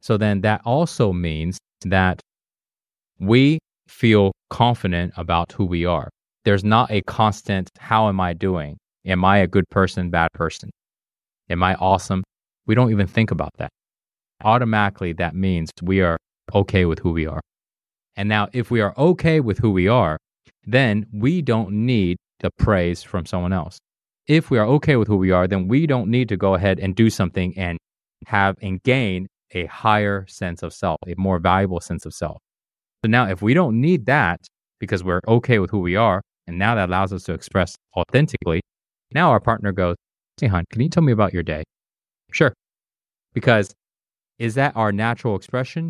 So 0.00 0.16
then 0.16 0.40
that 0.42 0.60
also 0.64 1.12
means 1.12 1.58
that 1.84 2.20
we 3.18 3.58
feel 3.88 4.32
confident 4.50 5.12
about 5.16 5.52
who 5.52 5.64
we 5.64 5.84
are. 5.84 6.08
There's 6.44 6.64
not 6.64 6.90
a 6.90 7.02
constant, 7.02 7.68
how 7.78 8.08
am 8.08 8.20
I 8.20 8.32
doing? 8.32 8.76
Am 9.06 9.24
I 9.24 9.38
a 9.38 9.46
good 9.46 9.64
person, 9.70 10.10
bad 10.10 10.32
person? 10.32 10.70
Am 11.52 11.62
I 11.62 11.74
awesome? 11.74 12.24
We 12.66 12.74
don't 12.74 12.90
even 12.90 13.06
think 13.06 13.30
about 13.30 13.50
that. 13.58 13.70
Automatically, 14.42 15.12
that 15.14 15.34
means 15.34 15.70
we 15.82 16.00
are 16.00 16.16
okay 16.54 16.86
with 16.86 16.98
who 17.00 17.12
we 17.12 17.26
are. 17.26 17.40
And 18.16 18.28
now, 18.28 18.48
if 18.52 18.70
we 18.70 18.80
are 18.80 18.94
okay 18.96 19.40
with 19.40 19.58
who 19.58 19.70
we 19.70 19.86
are, 19.86 20.16
then 20.64 21.06
we 21.12 21.42
don't 21.42 21.70
need 21.86 22.16
the 22.40 22.50
praise 22.58 23.02
from 23.02 23.26
someone 23.26 23.52
else. 23.52 23.78
If 24.26 24.50
we 24.50 24.58
are 24.58 24.66
okay 24.66 24.96
with 24.96 25.08
who 25.08 25.16
we 25.16 25.30
are, 25.30 25.46
then 25.46 25.68
we 25.68 25.86
don't 25.86 26.08
need 26.08 26.28
to 26.30 26.36
go 26.36 26.54
ahead 26.54 26.78
and 26.80 26.94
do 26.94 27.10
something 27.10 27.56
and 27.58 27.78
have 28.26 28.56
and 28.62 28.82
gain 28.82 29.26
a 29.52 29.66
higher 29.66 30.24
sense 30.28 30.62
of 30.62 30.72
self, 30.72 30.98
a 31.06 31.14
more 31.16 31.38
valuable 31.38 31.80
sense 31.80 32.06
of 32.06 32.14
self. 32.14 32.38
So 33.04 33.10
now, 33.10 33.28
if 33.28 33.42
we 33.42 33.52
don't 33.52 33.80
need 33.80 34.06
that 34.06 34.40
because 34.78 35.04
we're 35.04 35.20
okay 35.28 35.58
with 35.58 35.70
who 35.70 35.80
we 35.80 35.96
are, 35.96 36.22
and 36.46 36.58
now 36.58 36.74
that 36.74 36.88
allows 36.88 37.12
us 37.12 37.24
to 37.24 37.34
express 37.34 37.74
authentically, 37.96 38.60
now 39.12 39.30
our 39.30 39.40
partner 39.40 39.72
goes, 39.72 39.96
Hey, 40.42 40.48
hon, 40.48 40.64
can 40.72 40.82
you 40.82 40.88
tell 40.88 41.04
me 41.04 41.12
about 41.12 41.32
your 41.32 41.44
day? 41.44 41.62
Sure. 42.32 42.52
Because 43.32 43.72
is 44.40 44.56
that 44.56 44.74
our 44.74 44.90
natural 44.90 45.36
expression? 45.36 45.88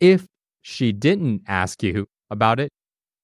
If 0.00 0.26
she 0.62 0.90
didn't 0.90 1.42
ask 1.46 1.80
you 1.80 2.04
about 2.28 2.58
it, 2.58 2.70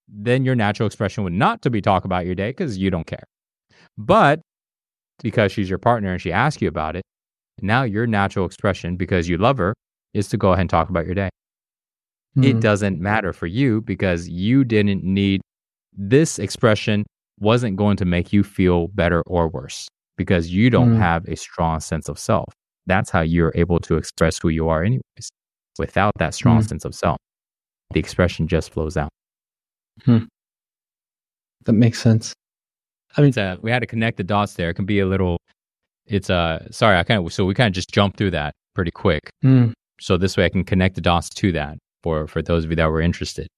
then 0.06 0.44
your 0.44 0.54
natural 0.54 0.86
expression 0.86 1.24
would 1.24 1.32
not 1.32 1.60
to 1.62 1.70
be 1.70 1.80
talk 1.80 2.04
about 2.04 2.24
your 2.24 2.36
day 2.36 2.50
because 2.50 2.78
you 2.78 2.88
don't 2.88 3.04
care. 3.04 3.24
But 3.98 4.42
because 5.24 5.50
she's 5.50 5.68
your 5.68 5.80
partner 5.80 6.12
and 6.12 6.22
she 6.22 6.30
asks 6.30 6.62
you 6.62 6.68
about 6.68 6.94
it, 6.94 7.02
now 7.60 7.82
your 7.82 8.06
natural 8.06 8.46
expression, 8.46 8.96
because 8.96 9.28
you 9.28 9.38
love 9.38 9.58
her, 9.58 9.74
is 10.14 10.28
to 10.28 10.36
go 10.36 10.52
ahead 10.52 10.60
and 10.60 10.70
talk 10.70 10.88
about 10.88 11.04
your 11.04 11.16
day. 11.16 11.30
Mm-hmm. 12.36 12.44
It 12.44 12.52
hmm. 12.52 12.60
doesn't 12.60 13.00
matter 13.00 13.32
for 13.32 13.48
you 13.48 13.80
because 13.80 14.28
you 14.28 14.62
didn't 14.62 15.02
need 15.02 15.40
this 15.92 16.38
expression 16.38 17.04
wasn't 17.40 17.76
going 17.76 17.96
to 17.96 18.04
make 18.04 18.32
you 18.32 18.44
feel 18.44 18.86
better 18.86 19.24
or 19.26 19.48
worse 19.48 19.88
because 20.20 20.50
you 20.50 20.68
don't 20.68 20.90
mm-hmm. 20.90 21.00
have 21.00 21.26
a 21.28 21.34
strong 21.34 21.80
sense 21.80 22.06
of 22.06 22.18
self. 22.18 22.52
That's 22.84 23.08
how 23.08 23.22
you're 23.22 23.52
able 23.54 23.78
to 23.78 23.96
express 23.96 24.38
who 24.38 24.50
you 24.50 24.68
are, 24.68 24.84
anyways. 24.84 25.30
Without 25.78 26.12
that 26.18 26.34
strong 26.34 26.58
mm-hmm. 26.58 26.68
sense 26.68 26.84
of 26.84 26.94
self, 26.94 27.16
the 27.94 28.00
expression 28.00 28.46
just 28.46 28.70
flows 28.70 28.98
out. 28.98 29.08
Hmm. 30.04 30.24
That 31.64 31.72
makes 31.72 32.02
sense. 32.02 32.34
I 33.16 33.22
mean, 33.22 33.32
uh, 33.38 33.56
we 33.62 33.70
had 33.70 33.78
to 33.78 33.86
connect 33.86 34.18
the 34.18 34.24
dots 34.24 34.52
there. 34.56 34.68
It 34.68 34.74
can 34.74 34.84
be 34.84 35.00
a 35.00 35.06
little. 35.06 35.38
It's 36.04 36.28
a, 36.28 36.68
sorry, 36.70 36.98
I 36.98 37.02
kind 37.02 37.24
of 37.24 37.32
so 37.32 37.46
we 37.46 37.54
kind 37.54 37.68
of 37.68 37.72
just 37.72 37.90
jumped 37.90 38.18
through 38.18 38.32
that 38.32 38.52
pretty 38.74 38.90
quick. 38.90 39.30
Hmm. 39.40 39.70
So 40.02 40.18
this 40.18 40.36
way, 40.36 40.44
I 40.44 40.50
can 40.50 40.64
connect 40.64 40.96
the 40.96 41.00
dots 41.00 41.30
to 41.30 41.50
that 41.52 41.78
for 42.02 42.26
for 42.26 42.42
those 42.42 42.64
of 42.64 42.70
you 42.70 42.76
that 42.76 42.90
were 42.90 43.00
interested. 43.00 43.48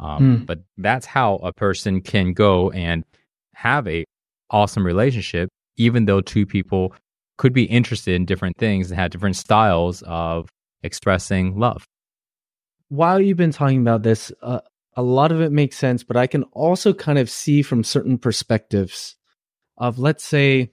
Um, 0.00 0.18
hmm. 0.18 0.44
But 0.44 0.58
that's 0.76 1.06
how 1.06 1.36
a 1.36 1.54
person 1.54 2.02
can 2.02 2.34
go 2.34 2.70
and 2.72 3.04
have 3.54 3.88
a 3.88 4.04
awesome 4.50 4.84
relationship, 4.84 5.48
even 5.76 6.04
though 6.04 6.20
two 6.20 6.46
people 6.46 6.94
could 7.36 7.52
be 7.52 7.64
interested 7.64 8.14
in 8.14 8.24
different 8.24 8.56
things 8.58 8.90
and 8.90 8.98
have 8.98 9.10
different 9.10 9.36
styles 9.36 10.02
of 10.02 10.48
expressing 10.82 11.58
love. 11.58 11.84
While 12.88 13.20
you've 13.20 13.36
been 13.36 13.52
talking 13.52 13.80
about 13.80 14.02
this, 14.02 14.30
uh, 14.42 14.60
a 14.96 15.02
lot 15.02 15.32
of 15.32 15.40
it 15.40 15.50
makes 15.50 15.76
sense, 15.76 16.04
but 16.04 16.16
I 16.16 16.26
can 16.26 16.44
also 16.52 16.92
kind 16.92 17.18
of 17.18 17.28
see 17.28 17.62
from 17.62 17.82
certain 17.82 18.18
perspectives 18.18 19.16
of 19.76 19.98
let's 19.98 20.24
say 20.24 20.70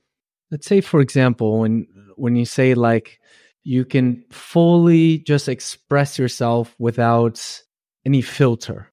let's 0.51 0.67
say 0.67 0.81
for 0.81 1.01
example 1.01 1.61
when 1.61 1.87
when 2.15 2.35
you 2.35 2.45
say 2.45 2.75
like 2.75 3.19
you 3.63 3.85
can 3.85 4.23
fully 4.29 5.19
just 5.19 5.47
express 5.49 6.19
yourself 6.19 6.75
without 6.77 7.61
any 8.05 8.21
filter, 8.21 8.91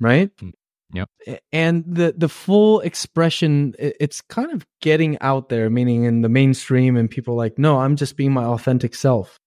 right? 0.00 0.30
Mm, 0.36 0.52
yep. 0.92 1.08
And 1.52 1.84
the 1.86 2.14
the 2.16 2.28
full 2.28 2.80
expression 2.80 3.74
it's 3.78 4.20
kind 4.20 4.52
of 4.52 4.66
getting 4.80 5.18
out 5.20 5.48
there 5.48 5.70
meaning 5.70 6.04
in 6.04 6.22
the 6.22 6.28
mainstream 6.28 6.96
and 6.96 7.10
people 7.10 7.34
like 7.34 7.58
no, 7.58 7.78
I'm 7.78 7.96
just 7.96 8.16
being 8.16 8.32
my 8.32 8.44
authentic 8.44 8.94
self. 8.94 9.38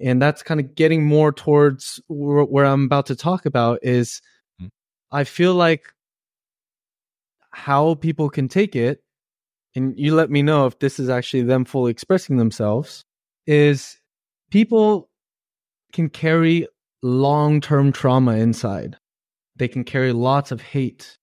And 0.00 0.20
that's 0.20 0.42
kind 0.42 0.58
of 0.60 0.74
getting 0.74 1.04
more 1.04 1.32
towards 1.32 2.00
where 2.08 2.64
I'm 2.64 2.84
about 2.84 3.06
to 3.06 3.16
talk 3.16 3.46
about 3.46 3.80
is 3.82 4.20
mm. 4.60 4.68
I 5.10 5.24
feel 5.24 5.54
like 5.54 5.92
how 7.52 7.94
people 7.94 8.30
can 8.30 8.48
take 8.48 8.74
it, 8.74 9.02
and 9.76 9.94
you 9.98 10.14
let 10.14 10.30
me 10.30 10.42
know 10.42 10.66
if 10.66 10.78
this 10.78 10.98
is 10.98 11.08
actually 11.08 11.42
them 11.42 11.64
fully 11.64 11.90
expressing 11.90 12.38
themselves, 12.38 13.04
is 13.46 13.98
people 14.50 15.10
can 15.92 16.08
carry 16.08 16.66
long 17.02 17.60
term 17.60 17.92
trauma 17.92 18.36
inside. 18.36 18.96
They 19.62 19.68
can 19.68 19.84
carry 19.84 20.12
lots 20.12 20.50
of 20.50 20.60
hate. 20.60 21.18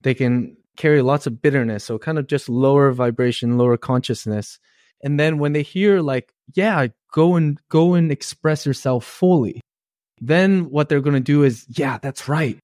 They 0.00 0.14
can 0.14 0.56
carry 0.76 1.00
lots 1.00 1.28
of 1.28 1.40
bitterness. 1.40 1.84
So, 1.84 1.96
kind 1.96 2.18
of 2.18 2.26
just 2.26 2.48
lower 2.48 2.90
vibration, 2.90 3.56
lower 3.56 3.76
consciousness. 3.76 4.58
And 5.04 5.20
then 5.20 5.38
when 5.38 5.52
they 5.52 5.62
hear, 5.62 6.00
like, 6.00 6.32
yeah, 6.54 6.88
go 7.12 7.36
and 7.36 7.60
go 7.68 7.94
and 7.94 8.10
express 8.10 8.66
yourself 8.66 9.04
fully, 9.04 9.60
then 10.20 10.70
what 10.70 10.88
they're 10.88 11.00
going 11.00 11.14
to 11.14 11.20
do 11.20 11.44
is, 11.44 11.64
yeah, 11.68 11.98
that's 11.98 12.28
right 12.28 12.58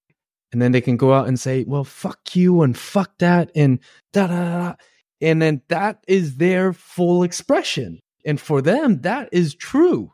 and 0.53 0.63
then 0.63 0.73
they 0.73 0.81
can 0.81 0.97
go 0.97 1.13
out 1.13 1.29
and 1.29 1.39
say, 1.39 1.65
"Well, 1.67 1.85
fuck 1.85 2.35
you 2.35 2.63
and 2.63 2.77
fuck 2.77 3.19
that 3.19 3.51
and 3.55 3.81
da 4.13 4.27
da 4.27 4.45
da," 4.45 4.75
and 5.21 5.43
then 5.43 5.63
that 5.69 6.03
is 6.09 6.37
their 6.37 6.73
full 6.73 7.23
expression, 7.23 8.01
and 8.25 8.41
for 8.41 8.63
them, 8.63 9.03
that 9.03 9.29
is 9.33 9.55
true. 9.55 10.13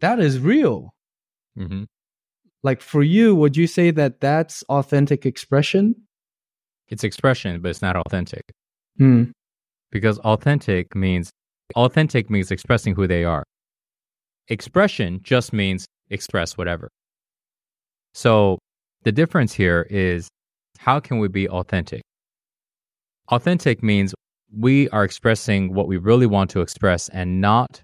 That 0.00 0.20
is 0.20 0.38
real. 0.38 0.94
Mm-hmm. 1.58 1.84
Like 2.62 2.80
for 2.80 3.02
you, 3.02 3.34
would 3.34 3.56
you 3.56 3.66
say 3.66 3.90
that 3.92 4.20
that's 4.20 4.62
authentic 4.68 5.24
expression? 5.24 5.94
It's 6.88 7.04
expression, 7.04 7.60
but 7.60 7.68
it's 7.70 7.82
not 7.82 7.96
authentic. 7.96 8.42
Hmm. 8.96 9.24
Because 9.90 10.18
authentic 10.20 10.94
means 10.94 11.30
authentic 11.76 12.30
means 12.30 12.50
expressing 12.50 12.94
who 12.94 13.06
they 13.06 13.24
are. 13.24 13.44
Expression 14.48 15.20
just 15.22 15.52
means 15.52 15.86
express 16.10 16.56
whatever. 16.56 16.88
So 18.14 18.58
the 19.04 19.12
difference 19.12 19.52
here 19.52 19.86
is 19.90 20.28
how 20.78 20.98
can 21.00 21.18
we 21.18 21.28
be 21.28 21.48
authentic? 21.48 22.02
Authentic 23.30 23.82
means 23.82 24.14
we 24.56 24.88
are 24.88 25.04
expressing 25.04 25.74
what 25.74 25.86
we 25.86 25.98
really 25.98 26.26
want 26.26 26.50
to 26.50 26.60
express 26.62 27.08
and 27.10 27.40
not 27.40 27.82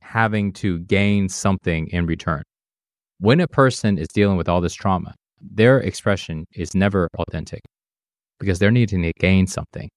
having 0.00 0.52
to 0.52 0.78
gain 0.80 1.28
something 1.28 1.88
in 1.88 2.06
return. 2.06 2.42
When 3.22 3.38
a 3.38 3.46
person 3.46 3.98
is 3.98 4.08
dealing 4.08 4.36
with 4.36 4.48
all 4.48 4.60
this 4.60 4.74
trauma, 4.74 5.14
their 5.40 5.78
expression 5.78 6.44
is 6.54 6.74
never 6.74 7.08
authentic 7.18 7.62
because 8.40 8.58
they're 8.58 8.72
needing 8.72 9.02
to 9.02 9.12
gain 9.20 9.46
something. 9.46 9.88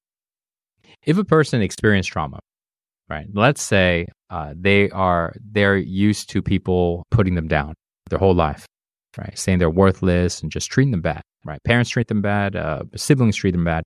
If 1.04 1.18
a 1.18 1.26
person 1.26 1.64
experienced 1.64 2.12
trauma, 2.12 2.40
right? 3.10 3.26
Let's 3.34 3.64
say 3.64 4.06
uh, 4.30 4.54
they 4.56 4.92
are 4.92 5.34
they're 5.52 5.76
used 5.76 6.30
to 6.30 6.44
people 6.44 7.04
putting 7.10 7.34
them 7.34 7.48
down 7.48 7.74
their 8.12 8.20
whole 8.20 8.36
life 8.36 8.68
right? 9.18 9.38
Saying 9.38 9.60
they're 9.60 9.70
worthless 9.70 10.42
and 10.42 10.52
just 10.52 10.70
treating 10.70 10.92
them 10.92 11.02
bad, 11.02 11.22
right? 11.46 11.60
Parents 11.64 11.90
treat 11.90 12.08
them 12.08 12.22
bad, 12.22 12.56
uh, 12.56 12.84
siblings 12.96 13.36
treat 13.38 13.52
them 13.52 13.64
bad. 13.64 13.84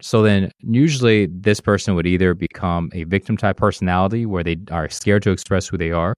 So 0.00 0.22
then, 0.22 0.50
usually, 0.60 1.26
this 1.26 1.60
person 1.60 1.94
would 1.96 2.06
either 2.06 2.34
become 2.34 2.88
a 2.94 3.04
victim 3.04 3.36
type 3.36 3.56
personality 3.56 4.26
where 4.26 4.44
they 4.44 4.56
are 4.70 4.88
scared 4.88 5.22
to 5.24 5.32
express 5.32 5.66
who 5.66 5.76
they 5.76 5.90
are, 5.90 6.14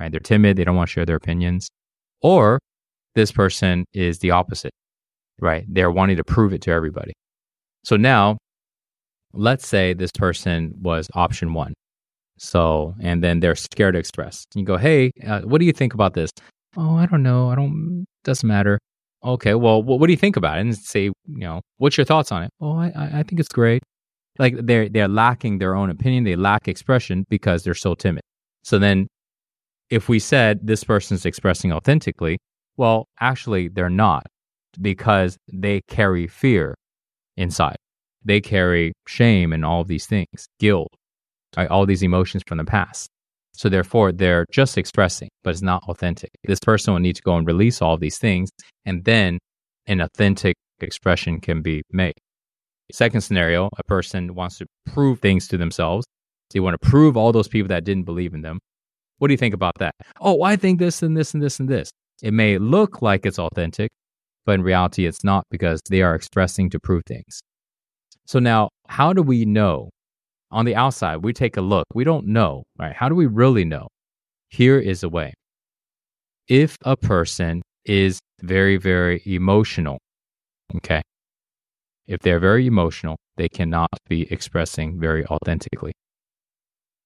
right? 0.00 0.10
They're 0.10 0.20
timid, 0.20 0.56
they 0.56 0.64
don't 0.64 0.76
want 0.76 0.88
to 0.88 0.92
share 0.92 1.06
their 1.06 1.16
opinions, 1.16 1.68
or 2.22 2.58
this 3.14 3.30
person 3.30 3.84
is 3.92 4.18
the 4.18 4.30
opposite, 4.30 4.72
right? 5.40 5.64
They're 5.68 5.90
wanting 5.90 6.16
to 6.16 6.24
prove 6.24 6.52
it 6.52 6.62
to 6.62 6.70
everybody. 6.70 7.12
So 7.84 7.96
now, 7.96 8.38
let's 9.32 9.66
say 9.66 9.92
this 9.92 10.10
person 10.12 10.74
was 10.80 11.08
option 11.14 11.54
one. 11.54 11.74
So, 12.38 12.94
and 13.00 13.22
then 13.22 13.40
they're 13.40 13.54
scared 13.54 13.94
to 13.94 14.00
express. 14.00 14.44
You 14.54 14.64
go, 14.64 14.78
hey, 14.78 15.12
uh, 15.26 15.42
what 15.42 15.58
do 15.58 15.66
you 15.66 15.72
think 15.72 15.92
about 15.92 16.14
this? 16.14 16.30
oh, 16.76 16.96
I 16.96 17.06
don't 17.06 17.22
know. 17.22 17.50
I 17.50 17.54
don't, 17.54 18.06
doesn't 18.24 18.46
matter. 18.46 18.78
Okay, 19.24 19.54
well, 19.54 19.82
what, 19.82 20.00
what 20.00 20.06
do 20.06 20.12
you 20.12 20.16
think 20.16 20.36
about 20.36 20.58
it? 20.58 20.62
And 20.62 20.76
say, 20.76 21.04
you 21.04 21.14
know, 21.26 21.60
what's 21.78 21.96
your 21.96 22.04
thoughts 22.04 22.32
on 22.32 22.42
it? 22.44 22.50
Oh, 22.60 22.78
I, 22.78 22.92
I 22.96 23.22
think 23.22 23.40
it's 23.40 23.48
great. 23.48 23.82
Like 24.38 24.54
they're, 24.56 24.88
they're 24.88 25.08
lacking 25.08 25.58
their 25.58 25.74
own 25.74 25.90
opinion. 25.90 26.24
They 26.24 26.36
lack 26.36 26.68
expression 26.68 27.24
because 27.28 27.62
they're 27.62 27.74
so 27.74 27.94
timid. 27.94 28.22
So 28.62 28.78
then 28.78 29.08
if 29.90 30.08
we 30.08 30.18
said 30.18 30.60
this 30.62 30.84
person's 30.84 31.26
expressing 31.26 31.72
authentically, 31.72 32.38
well, 32.76 33.06
actually 33.20 33.68
they're 33.68 33.90
not 33.90 34.24
because 34.80 35.36
they 35.52 35.82
carry 35.88 36.26
fear 36.26 36.76
inside. 37.36 37.76
They 38.24 38.40
carry 38.40 38.92
shame 39.06 39.52
and 39.52 39.64
all 39.64 39.84
these 39.84 40.06
things, 40.06 40.46
guilt, 40.58 40.88
right? 41.56 41.68
all 41.68 41.86
these 41.86 42.02
emotions 42.02 42.42
from 42.46 42.58
the 42.58 42.64
past. 42.64 43.08
So 43.52 43.68
therefore, 43.68 44.12
they're 44.12 44.46
just 44.52 44.78
expressing, 44.78 45.28
but 45.42 45.50
it's 45.50 45.62
not 45.62 45.82
authentic. 45.88 46.30
This 46.44 46.60
person 46.60 46.94
will 46.94 47.00
need 47.00 47.16
to 47.16 47.22
go 47.22 47.36
and 47.36 47.46
release 47.46 47.82
all 47.82 47.96
these 47.96 48.16
things, 48.18 48.50
and 48.86 49.04
then 49.04 49.38
an 49.86 50.00
authentic 50.00 50.54
expression 50.80 51.40
can 51.40 51.60
be 51.60 51.82
made. 51.90 52.14
Second 52.92 53.20
scenario, 53.22 53.68
a 53.76 53.84
person 53.84 54.34
wants 54.34 54.58
to 54.58 54.66
prove 54.86 55.20
things 55.20 55.48
to 55.48 55.58
themselves. 55.58 56.06
They 56.52 56.60
want 56.60 56.80
to 56.80 56.88
prove 56.88 57.16
all 57.16 57.32
those 57.32 57.48
people 57.48 57.68
that 57.68 57.84
didn't 57.84 58.04
believe 58.04 58.34
in 58.34 58.42
them. 58.42 58.60
What 59.20 59.28
do 59.28 59.34
you 59.34 59.38
think 59.38 59.52
about 59.52 59.74
that? 59.80 59.94
Oh, 60.22 60.42
I 60.42 60.56
think 60.56 60.78
this 60.78 61.02
and 61.02 61.14
this 61.14 61.34
and 61.34 61.42
this 61.42 61.60
and 61.60 61.68
this. 61.68 61.90
It 62.22 62.32
may 62.32 62.56
look 62.56 63.02
like 63.02 63.26
it's 63.26 63.38
authentic, 63.38 63.90
but 64.46 64.52
in 64.52 64.62
reality, 64.62 65.04
it's 65.04 65.22
not 65.22 65.44
because 65.50 65.78
they 65.90 66.00
are 66.00 66.14
expressing 66.14 66.70
to 66.70 66.80
prove 66.80 67.02
things. 67.06 67.42
So 68.24 68.38
now, 68.38 68.70
how 68.88 69.12
do 69.12 69.22
we 69.22 69.44
know? 69.44 69.90
On 70.50 70.64
the 70.64 70.74
outside, 70.74 71.18
we 71.18 71.34
take 71.34 71.58
a 71.58 71.60
look. 71.60 71.84
We 71.92 72.02
don't 72.02 72.28
know, 72.28 72.62
right? 72.78 72.94
How 72.96 73.10
do 73.10 73.14
we 73.14 73.26
really 73.26 73.64
know? 73.64 73.88
Here 74.48 74.78
is 74.78 75.02
a 75.02 75.08
way. 75.10 75.34
If 76.48 76.78
a 76.86 76.96
person 76.96 77.60
is 77.84 78.20
very, 78.40 78.78
very 78.78 79.22
emotional, 79.26 79.98
okay, 80.76 81.02
if 82.06 82.20
they're 82.20 82.40
very 82.40 82.66
emotional, 82.66 83.16
they 83.36 83.50
cannot 83.50 83.90
be 84.08 84.32
expressing 84.32 84.98
very 84.98 85.26
authentically. 85.26 85.92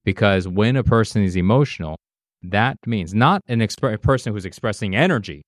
Because 0.05 0.47
when 0.47 0.77
a 0.77 0.85
person 0.85 1.25
is 1.25 1.35
emotional, 1.35 1.97
that 2.51 2.77
means 2.87 3.15
not 3.15 3.41
an 3.49 3.61
exp- 3.61 3.93
a 3.93 3.99
person 3.99 4.33
who's 4.33 4.45
expressing 4.45 4.95
energy. 4.95 5.43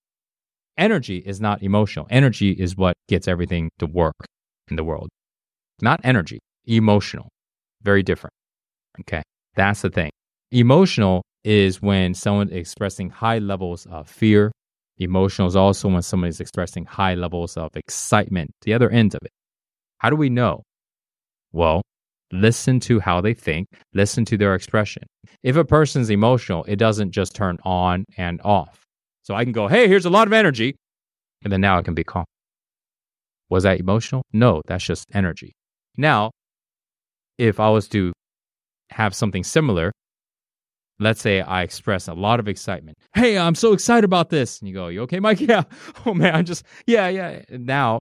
Energy 0.78 1.18
is 1.18 1.40
not 1.40 1.62
emotional. 1.62 2.06
Energy 2.10 2.50
is 2.50 2.76
what 2.76 2.94
gets 3.08 3.28
everything 3.28 3.70
to 3.78 3.86
work 3.86 4.14
in 4.68 4.76
the 4.76 4.84
world. 4.84 5.08
Not 5.80 6.00
energy, 6.04 6.40
emotional. 6.64 7.28
Very 7.82 8.02
different. 8.02 8.32
Okay. 9.00 9.22
That's 9.54 9.82
the 9.82 9.90
thing. 9.90 10.10
Emotional 10.50 11.22
is 11.44 11.80
when 11.80 12.14
someone 12.14 12.50
expressing 12.50 13.10
high 13.10 13.38
levels 13.38 13.86
of 13.86 14.08
fear. 14.08 14.52
Emotional 14.98 15.48
is 15.48 15.56
also 15.56 15.88
when 15.88 16.02
someone 16.02 16.28
is 16.28 16.40
expressing 16.40 16.84
high 16.84 17.14
levels 17.14 17.56
of 17.56 17.76
excitement, 17.76 18.50
the 18.62 18.74
other 18.74 18.90
end 18.90 19.14
of 19.14 19.20
it. 19.22 19.30
How 19.98 20.10
do 20.10 20.16
we 20.16 20.30
know? 20.30 20.62
Well, 21.52 21.82
listen 22.40 22.80
to 22.80 23.00
how 23.00 23.20
they 23.20 23.34
think, 23.34 23.68
listen 23.94 24.24
to 24.26 24.36
their 24.36 24.54
expression. 24.54 25.02
If 25.42 25.56
a 25.56 25.64
person's 25.64 26.10
emotional, 26.10 26.64
it 26.64 26.76
doesn't 26.76 27.12
just 27.12 27.34
turn 27.34 27.58
on 27.64 28.04
and 28.16 28.40
off. 28.42 28.84
So 29.22 29.34
I 29.34 29.44
can 29.44 29.52
go, 29.52 29.68
hey, 29.68 29.88
here's 29.88 30.06
a 30.06 30.10
lot 30.10 30.26
of 30.26 30.32
energy. 30.32 30.76
And 31.42 31.52
then 31.52 31.60
now 31.60 31.78
I 31.78 31.82
can 31.82 31.94
be 31.94 32.04
calm. 32.04 32.24
Was 33.50 33.62
that 33.64 33.80
emotional? 33.80 34.22
No, 34.32 34.62
that's 34.66 34.84
just 34.84 35.06
energy. 35.12 35.52
Now, 35.96 36.30
if 37.38 37.60
I 37.60 37.68
was 37.70 37.88
to 37.88 38.12
have 38.90 39.14
something 39.14 39.44
similar, 39.44 39.92
let's 40.98 41.20
say 41.20 41.40
I 41.40 41.62
express 41.62 42.08
a 42.08 42.14
lot 42.14 42.40
of 42.40 42.48
excitement. 42.48 42.96
Hey, 43.14 43.38
I'm 43.38 43.54
so 43.54 43.72
excited 43.72 44.04
about 44.04 44.30
this. 44.30 44.60
And 44.60 44.68
you 44.68 44.74
go, 44.74 44.88
you 44.88 45.02
okay, 45.02 45.20
Mike? 45.20 45.40
Yeah. 45.46 45.64
Oh 46.04 46.14
man, 46.14 46.34
I'm 46.34 46.44
just, 46.44 46.64
yeah, 46.86 47.08
yeah. 47.08 47.42
Now, 47.50 48.00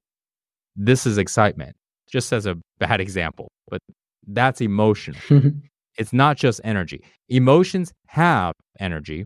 this 0.76 1.06
is 1.06 1.18
excitement, 1.18 1.76
just 2.10 2.34
as 2.34 2.46
a 2.46 2.56
bad 2.80 3.00
example, 3.06 3.50
but 3.70 3.80
that's 4.28 4.62
emotional. 4.62 5.20
it's 5.98 6.14
not 6.14 6.38
just 6.38 6.62
energy. 6.64 7.04
Emotions 7.30 7.94
have 8.08 8.54
energy, 8.80 9.26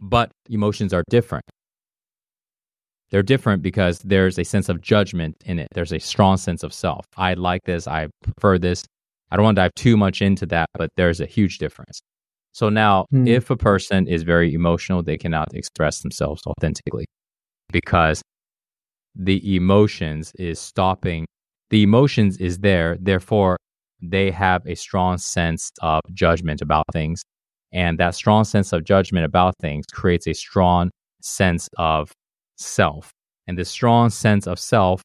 but 0.00 0.30
emotions 0.48 0.92
are 0.92 1.04
different. 1.10 1.44
They're 3.10 3.22
different 3.22 3.62
because 3.62 3.98
there's 4.00 4.38
a 4.38 4.44
sense 4.44 4.68
of 4.68 4.80
judgment 4.80 5.36
in 5.44 5.58
it. 5.58 5.68
There's 5.74 5.92
a 5.92 5.98
strong 5.98 6.36
sense 6.36 6.62
of 6.62 6.72
self. 6.72 7.04
I 7.16 7.34
like 7.34 7.62
this. 7.64 7.88
I 7.88 8.08
prefer 8.22 8.56
this. 8.58 8.84
I 9.30 9.36
don't 9.36 9.44
want 9.44 9.56
to 9.56 9.62
dive 9.62 9.74
too 9.74 9.96
much 9.96 10.22
into 10.22 10.46
that, 10.46 10.68
but 10.74 10.90
there's 10.96 11.20
a 11.20 11.26
huge 11.26 11.58
difference. 11.58 12.00
So 12.52 12.68
now, 12.68 13.06
mm. 13.12 13.28
if 13.28 13.50
a 13.50 13.56
person 13.56 14.06
is 14.08 14.22
very 14.22 14.54
emotional, 14.54 15.02
they 15.02 15.18
cannot 15.18 15.54
express 15.54 16.02
themselves 16.02 16.42
authentically 16.46 17.06
because 17.72 18.22
the 19.14 19.56
emotions 19.56 20.32
is 20.36 20.58
stopping. 20.58 21.26
The 21.70 21.82
emotions 21.82 22.38
is 22.38 22.58
there. 22.58 22.96
Therefore, 23.00 23.56
they 24.02 24.30
have 24.30 24.66
a 24.66 24.74
strong 24.74 25.18
sense 25.18 25.70
of 25.82 26.00
judgment 26.12 26.62
about 26.62 26.84
things. 26.92 27.22
And 27.72 27.98
that 27.98 28.14
strong 28.14 28.44
sense 28.44 28.72
of 28.72 28.84
judgment 28.84 29.24
about 29.24 29.54
things 29.60 29.86
creates 29.92 30.26
a 30.26 30.34
strong 30.34 30.90
sense 31.22 31.68
of 31.78 32.12
self. 32.56 33.10
And 33.46 33.56
the 33.56 33.64
strong 33.64 34.10
sense 34.10 34.46
of 34.46 34.58
self 34.58 35.02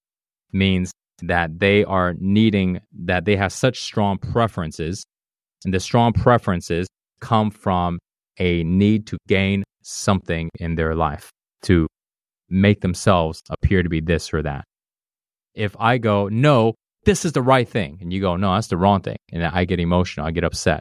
means 0.52 0.91
that 1.22 1.60
they 1.60 1.84
are 1.84 2.16
needing, 2.20 2.80
that 3.06 3.26
they 3.26 3.36
have 3.36 3.54
such 3.54 3.82
strong 3.82 4.18
preferences. 4.18 5.04
And 5.64 5.74
the 5.74 5.80
strong 5.80 6.14
preferences 6.14 6.88
come 7.22 7.52
from 7.52 8.00
a 8.39 8.64
need 8.64 9.08
to 9.08 9.18
gain 9.28 9.64
something 9.84 10.50
in 10.60 10.76
their 10.76 10.96
life, 10.96 11.30
to 11.64 11.88
make 12.50 12.82
themselves 12.82 13.41
appear 13.50 13.84
to 13.84 13.89
be 13.89 14.02
this 14.02 14.34
or 14.34 14.41
that. 14.43 14.66
If 15.54 15.76
I 15.80 15.98
go, 15.98 16.28
no, 16.28 16.74
this 17.06 17.26
is 17.26 17.32
the 17.32 17.41
right 17.41 17.68
thing, 17.68 17.97
and 18.01 18.12
you 18.12 18.22
go, 18.22 18.36
no, 18.36 18.53
that's 18.53 18.68
the 18.68 18.78
wrong 18.78 19.01
thing, 19.01 19.18
and 19.32 19.43
I 19.43 19.66
get 19.66 19.80
emotional, 19.80 20.26
I 20.26 20.32
get 20.32 20.43
upset. 20.43 20.80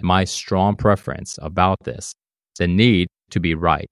My 0.00 0.24
strong 0.24 0.76
preference 0.76 1.38
about 1.42 1.78
this, 1.84 2.12
the 2.58 2.68
need 2.68 3.08
to 3.30 3.40
be 3.40 3.54
right, 3.54 3.88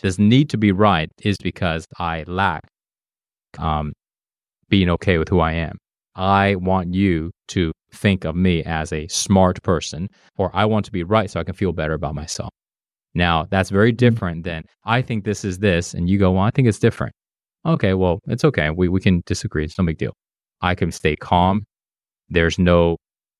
this 0.00 0.18
need 0.18 0.48
to 0.50 0.56
be 0.56 0.72
right 0.72 1.10
is 1.22 1.36
because 1.42 1.86
I 1.98 2.24
lack 2.26 2.62
um, 3.58 3.92
being 4.68 4.88
okay 4.90 5.18
with 5.18 5.28
who 5.28 5.40
I 5.40 5.52
am. 5.52 5.76
I 6.16 6.54
want 6.56 6.94
you 6.94 7.30
to 7.48 7.72
think 7.92 8.24
of 8.24 8.34
me 8.34 8.64
as 8.64 8.92
a 8.92 9.06
smart 9.08 9.62
person, 9.62 10.08
or 10.36 10.50
I 10.54 10.64
want 10.64 10.86
to 10.86 10.92
be 10.92 11.02
right 11.02 11.30
so 11.30 11.40
I 11.40 11.44
can 11.44 11.54
feel 11.54 11.72
better 11.72 11.94
about 11.94 12.14
myself. 12.14 12.50
Now, 13.14 13.46
that's 13.50 13.70
very 13.70 13.90
mm-hmm. 13.90 13.96
different 13.96 14.44
than 14.44 14.64
I 14.84 15.02
think 15.02 15.24
this 15.24 15.44
is 15.44 15.58
this, 15.58 15.94
and 15.94 16.08
you 16.08 16.18
go, 16.18 16.32
well, 16.32 16.44
I 16.44 16.50
think 16.50 16.68
it's 16.68 16.78
different. 16.78 17.12
Okay, 17.66 17.94
well, 17.94 18.20
it's 18.26 18.44
okay. 18.44 18.70
We, 18.70 18.88
we 18.88 19.00
can 19.00 19.22
disagree. 19.26 19.64
It's 19.64 19.78
no 19.78 19.84
big 19.84 19.98
deal. 19.98 20.14
I 20.60 20.74
can 20.74 20.92
stay 20.92 21.16
calm. 21.16 21.64
There's 22.28 22.58
no 22.58 22.96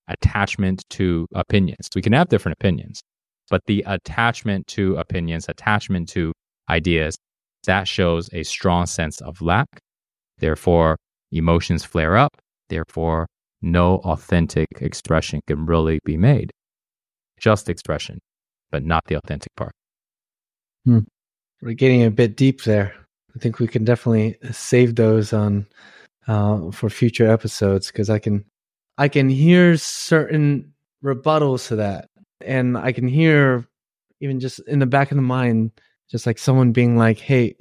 attachment 0.09 0.83
to 0.91 1.27
opinions. 1.35 1.89
We 1.95 2.03
can 2.03 2.12
have 2.12 2.29
different 2.29 2.57
opinions, 2.59 3.01
but 3.49 3.62
the 3.66 3.85
attachment 3.87 4.66
to 4.68 4.97
opinions, 4.97 5.47
attachment 5.49 6.09
to 6.11 6.33
ideas, 6.68 7.16
that 7.64 7.87
shows 7.87 8.29
a 8.33 8.43
strong 8.43 8.87
sense 8.87 9.21
of 9.21 9.41
lack. 9.43 9.68
Therefore, 10.39 10.97
emotions 11.31 11.85
flare 11.85 12.16
up. 12.16 12.37
Therefore, 12.68 13.27
no 13.62 13.97
authentic 13.99 14.68
expression 14.81 15.41
can 15.47 15.66
really 15.66 16.01
be 16.05 16.16
made. 16.16 16.51
Just 17.39 17.68
expression, 17.68 18.18
but 18.71 18.85
not 18.85 19.05
the 19.07 19.16
authentic 19.16 19.55
part. 19.57 19.73
Hmm. 20.85 21.01
We're 21.62 21.75
getting 21.75 22.05
a 22.05 22.11
bit 22.11 22.37
deep 22.37 22.62
there. 22.62 22.95
I 23.37 23.39
think 23.39 23.59
we 23.59 23.68
can 23.68 23.85
definitely 23.85 24.37
save 24.51 24.95
those 24.95 25.33
on 25.33 25.66
uh, 26.27 26.71
for 26.71 26.91
future 26.91 27.31
episodes 27.31 27.89
because 27.89 28.11
I 28.11 28.18
can 28.18 28.45
I 28.99 29.09
can 29.09 29.29
hear 29.29 29.77
certain 29.77 30.73
rebuttals 31.03 31.68
to 31.68 31.77
that, 31.77 32.09
and 32.41 32.77
I 32.77 32.93
can 32.93 33.09
hear 33.09 33.66
even 34.21 34.41
just 34.41 34.61
in 34.61 34.79
the 34.79 34.87
back 34.87 35.11
of 35.11 35.16
the 35.16 35.23
mind 35.23 35.73
just 36.11 36.27
like 36.27 36.39
someone 36.39 36.73
being 36.73 36.97
like, 36.97 37.18
"Hey, 37.18 37.57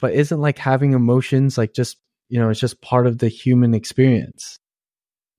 but 0.00 0.14
isn't 0.14 0.40
like 0.40 0.58
having 0.58 0.92
emotions 0.92 1.58
like 1.58 1.74
just 1.74 1.98
you 2.28 2.38
know 2.40 2.50
it's 2.50 2.60
just 2.60 2.80
part 2.80 3.06
of 3.06 3.18
the 3.18 3.28
human 3.28 3.74
experience." 3.74 4.58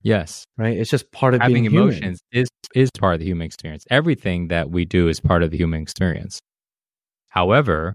Yes, 0.02 0.44
right. 0.58 0.76
It's 0.76 0.90
just 0.90 1.10
part 1.12 1.34
of 1.34 1.40
having 1.40 1.64
emotions 1.64 2.20
human. 2.30 2.44
is 2.44 2.48
is 2.74 2.90
part 2.98 3.14
of 3.14 3.20
the 3.20 3.26
human 3.26 3.46
experience. 3.46 3.84
Everything 3.90 4.48
that 4.48 4.70
we 4.70 4.84
do 4.84 5.08
is 5.08 5.20
part 5.20 5.42
of 5.42 5.50
the 5.50 5.56
human 5.56 5.82
experience. 5.82 6.40
However, 7.28 7.94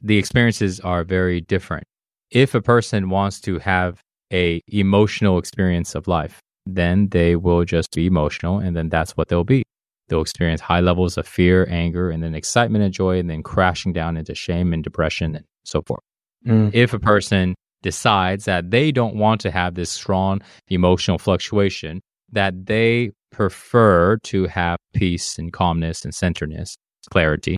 the 0.00 0.16
experiences 0.16 0.80
are 0.80 1.04
very 1.04 1.40
different. 1.40 1.84
If 2.30 2.54
a 2.54 2.62
person 2.62 3.10
wants 3.10 3.40
to 3.42 3.58
have 3.58 4.00
a 4.32 4.60
emotional 4.68 5.38
experience 5.38 5.94
of 5.94 6.06
life, 6.08 6.40
then 6.66 7.08
they 7.08 7.36
will 7.36 7.64
just 7.64 7.92
be 7.92 8.06
emotional, 8.06 8.58
and 8.58 8.76
then 8.76 8.88
that's 8.88 9.16
what 9.16 9.28
they'll 9.28 9.44
be. 9.44 9.62
They'll 10.08 10.22
experience 10.22 10.60
high 10.60 10.80
levels 10.80 11.16
of 11.16 11.26
fear, 11.26 11.66
anger, 11.70 12.10
and 12.10 12.22
then 12.22 12.34
excitement 12.34 12.84
and 12.84 12.92
joy, 12.92 13.18
and 13.18 13.30
then 13.30 13.42
crashing 13.42 13.92
down 13.92 14.16
into 14.16 14.34
shame 14.34 14.72
and 14.72 14.84
depression 14.84 15.36
and 15.36 15.44
so 15.64 15.82
forth. 15.82 16.02
Mm. 16.46 16.74
If 16.74 16.92
a 16.92 16.98
person 16.98 17.54
decides 17.82 18.44
that 18.44 18.70
they 18.70 18.92
don't 18.92 19.16
want 19.16 19.40
to 19.42 19.50
have 19.50 19.74
this 19.74 19.90
strong 19.90 20.42
emotional 20.68 21.18
fluctuation, 21.18 22.00
that 22.32 22.66
they 22.66 23.12
prefer 23.30 24.18
to 24.24 24.46
have 24.46 24.78
peace 24.94 25.38
and 25.38 25.52
calmness 25.52 26.04
and 26.04 26.14
centeredness, 26.14 26.76
clarity, 27.10 27.56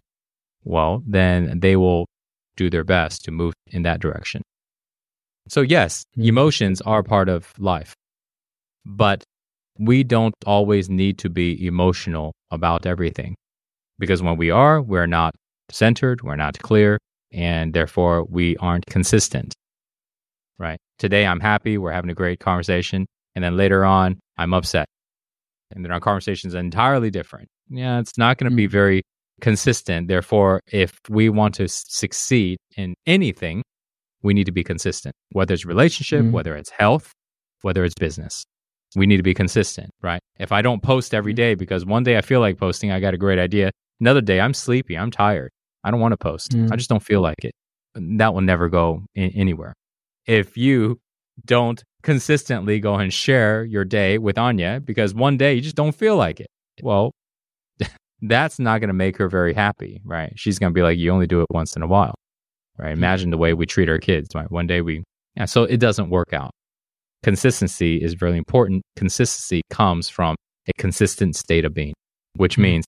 well, 0.64 1.02
then 1.06 1.60
they 1.60 1.76
will 1.76 2.06
do 2.56 2.68
their 2.70 2.84
best 2.84 3.24
to 3.24 3.30
move 3.30 3.54
in 3.68 3.82
that 3.82 4.00
direction. 4.00 4.42
So, 5.50 5.62
yes, 5.62 6.04
mm. 6.16 6.26
emotions 6.26 6.80
are 6.82 7.02
part 7.02 7.28
of 7.28 7.52
life, 7.58 7.92
but 8.86 9.24
we 9.78 10.04
don't 10.04 10.34
always 10.46 10.88
need 10.88 11.18
to 11.18 11.28
be 11.28 11.66
emotional 11.66 12.32
about 12.52 12.86
everything. 12.86 13.34
Because 13.98 14.22
when 14.22 14.36
we 14.36 14.50
are, 14.50 14.80
we're 14.80 15.08
not 15.08 15.34
centered, 15.70 16.22
we're 16.22 16.36
not 16.36 16.58
clear, 16.60 16.98
and 17.32 17.74
therefore 17.74 18.24
we 18.24 18.56
aren't 18.58 18.86
consistent. 18.86 19.54
Right? 20.58 20.78
Today 20.98 21.26
I'm 21.26 21.40
happy, 21.40 21.78
we're 21.78 21.92
having 21.92 22.10
a 22.10 22.14
great 22.14 22.38
conversation, 22.38 23.06
and 23.34 23.42
then 23.42 23.56
later 23.56 23.84
on 23.84 24.20
I'm 24.38 24.54
upset. 24.54 24.86
And 25.72 25.84
then 25.84 25.90
our 25.90 26.00
conversation 26.00 26.48
is 26.48 26.54
entirely 26.54 27.10
different. 27.10 27.48
yeah, 27.68 27.98
it's 28.00 28.18
not 28.18 28.38
going 28.38 28.50
to 28.50 28.56
be 28.56 28.68
Mm. 28.68 28.72
very 28.72 29.02
consistent. 29.40 30.06
Therefore, 30.08 30.60
if 30.70 30.92
we 31.08 31.28
want 31.28 31.54
to 31.56 31.66
succeed 31.68 32.58
in 32.76 32.94
anything, 33.06 33.62
we 34.22 34.34
need 34.34 34.44
to 34.44 34.52
be 34.52 34.62
consistent, 34.64 35.14
whether 35.32 35.54
it's 35.54 35.64
relationship, 35.64 36.24
Mm. 36.24 36.30
whether 36.32 36.56
it's 36.56 36.70
health, 36.70 37.12
whether 37.62 37.84
it's 37.84 37.94
business. 37.94 38.44
We 38.96 39.06
need 39.06 39.18
to 39.18 39.22
be 39.22 39.34
consistent, 39.34 39.90
right? 40.02 40.20
If 40.38 40.50
I 40.52 40.62
don't 40.62 40.82
post 40.82 41.14
every 41.14 41.32
day 41.32 41.54
because 41.54 41.86
one 41.86 42.02
day 42.02 42.18
I 42.18 42.22
feel 42.22 42.40
like 42.40 42.58
posting, 42.58 42.90
I 42.90 42.98
got 43.00 43.14
a 43.14 43.18
great 43.18 43.38
idea. 43.38 43.70
Another 44.00 44.20
day 44.20 44.40
I'm 44.40 44.52
sleepy, 44.54 44.96
I'm 44.98 45.10
tired. 45.10 45.50
I 45.84 45.90
don't 45.90 46.00
want 46.00 46.12
to 46.12 46.16
post. 46.18 46.50
Mm. 46.52 46.72
I 46.72 46.76
just 46.76 46.88
don't 46.90 47.02
feel 47.02 47.20
like 47.20 47.44
it. 47.44 47.52
That 47.94 48.34
will 48.34 48.40
never 48.40 48.68
go 48.68 49.04
in- 49.14 49.30
anywhere. 49.34 49.74
If 50.26 50.56
you 50.56 51.00
don't 51.46 51.82
consistently 52.02 52.80
go 52.80 52.94
and 52.96 53.12
share 53.12 53.64
your 53.64 53.84
day 53.84 54.18
with 54.18 54.36
Anya 54.38 54.80
because 54.84 55.14
one 55.14 55.36
day 55.36 55.54
you 55.54 55.60
just 55.60 55.76
don't 55.76 55.92
feel 55.94 56.16
like 56.16 56.40
it, 56.40 56.48
well, 56.82 57.12
that's 58.22 58.58
not 58.58 58.80
going 58.80 58.88
to 58.88 58.94
make 58.94 59.16
her 59.18 59.28
very 59.28 59.54
happy, 59.54 60.00
right? 60.04 60.32
She's 60.36 60.58
going 60.58 60.70
to 60.72 60.74
be 60.74 60.82
like, 60.82 60.98
you 60.98 61.10
only 61.10 61.26
do 61.26 61.40
it 61.42 61.46
once 61.50 61.76
in 61.76 61.82
a 61.82 61.86
while, 61.86 62.14
right? 62.78 62.92
Imagine 62.92 63.30
the 63.30 63.38
way 63.38 63.54
we 63.54 63.66
treat 63.66 63.88
our 63.88 63.98
kids, 63.98 64.28
right? 64.34 64.50
One 64.50 64.66
day 64.66 64.80
we, 64.80 65.02
yeah, 65.36 65.44
so 65.44 65.64
it 65.64 65.78
doesn't 65.78 66.10
work 66.10 66.32
out. 66.32 66.50
Consistency 67.22 67.96
is 68.02 68.20
really 68.22 68.38
important. 68.38 68.82
Consistency 68.96 69.62
comes 69.70 70.08
from 70.08 70.36
a 70.68 70.72
consistent 70.78 71.36
state 71.36 71.64
of 71.64 71.74
being, 71.74 71.94
which 72.36 72.56
Mhm. 72.56 72.62
means 72.62 72.84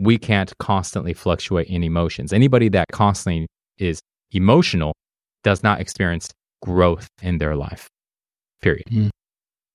we 0.00 0.18
can't 0.18 0.52
constantly 0.58 1.12
fluctuate 1.12 1.68
in 1.68 1.82
emotions. 1.84 2.32
Anybody 2.32 2.68
that 2.70 2.86
constantly 2.92 3.46
is 3.78 4.00
emotional 4.32 4.94
does 5.42 5.62
not 5.62 5.80
experience 5.80 6.30
growth 6.62 7.06
in 7.22 7.38
their 7.38 7.54
life, 7.54 7.86
period. 8.62 8.84
Mm. 8.90 9.10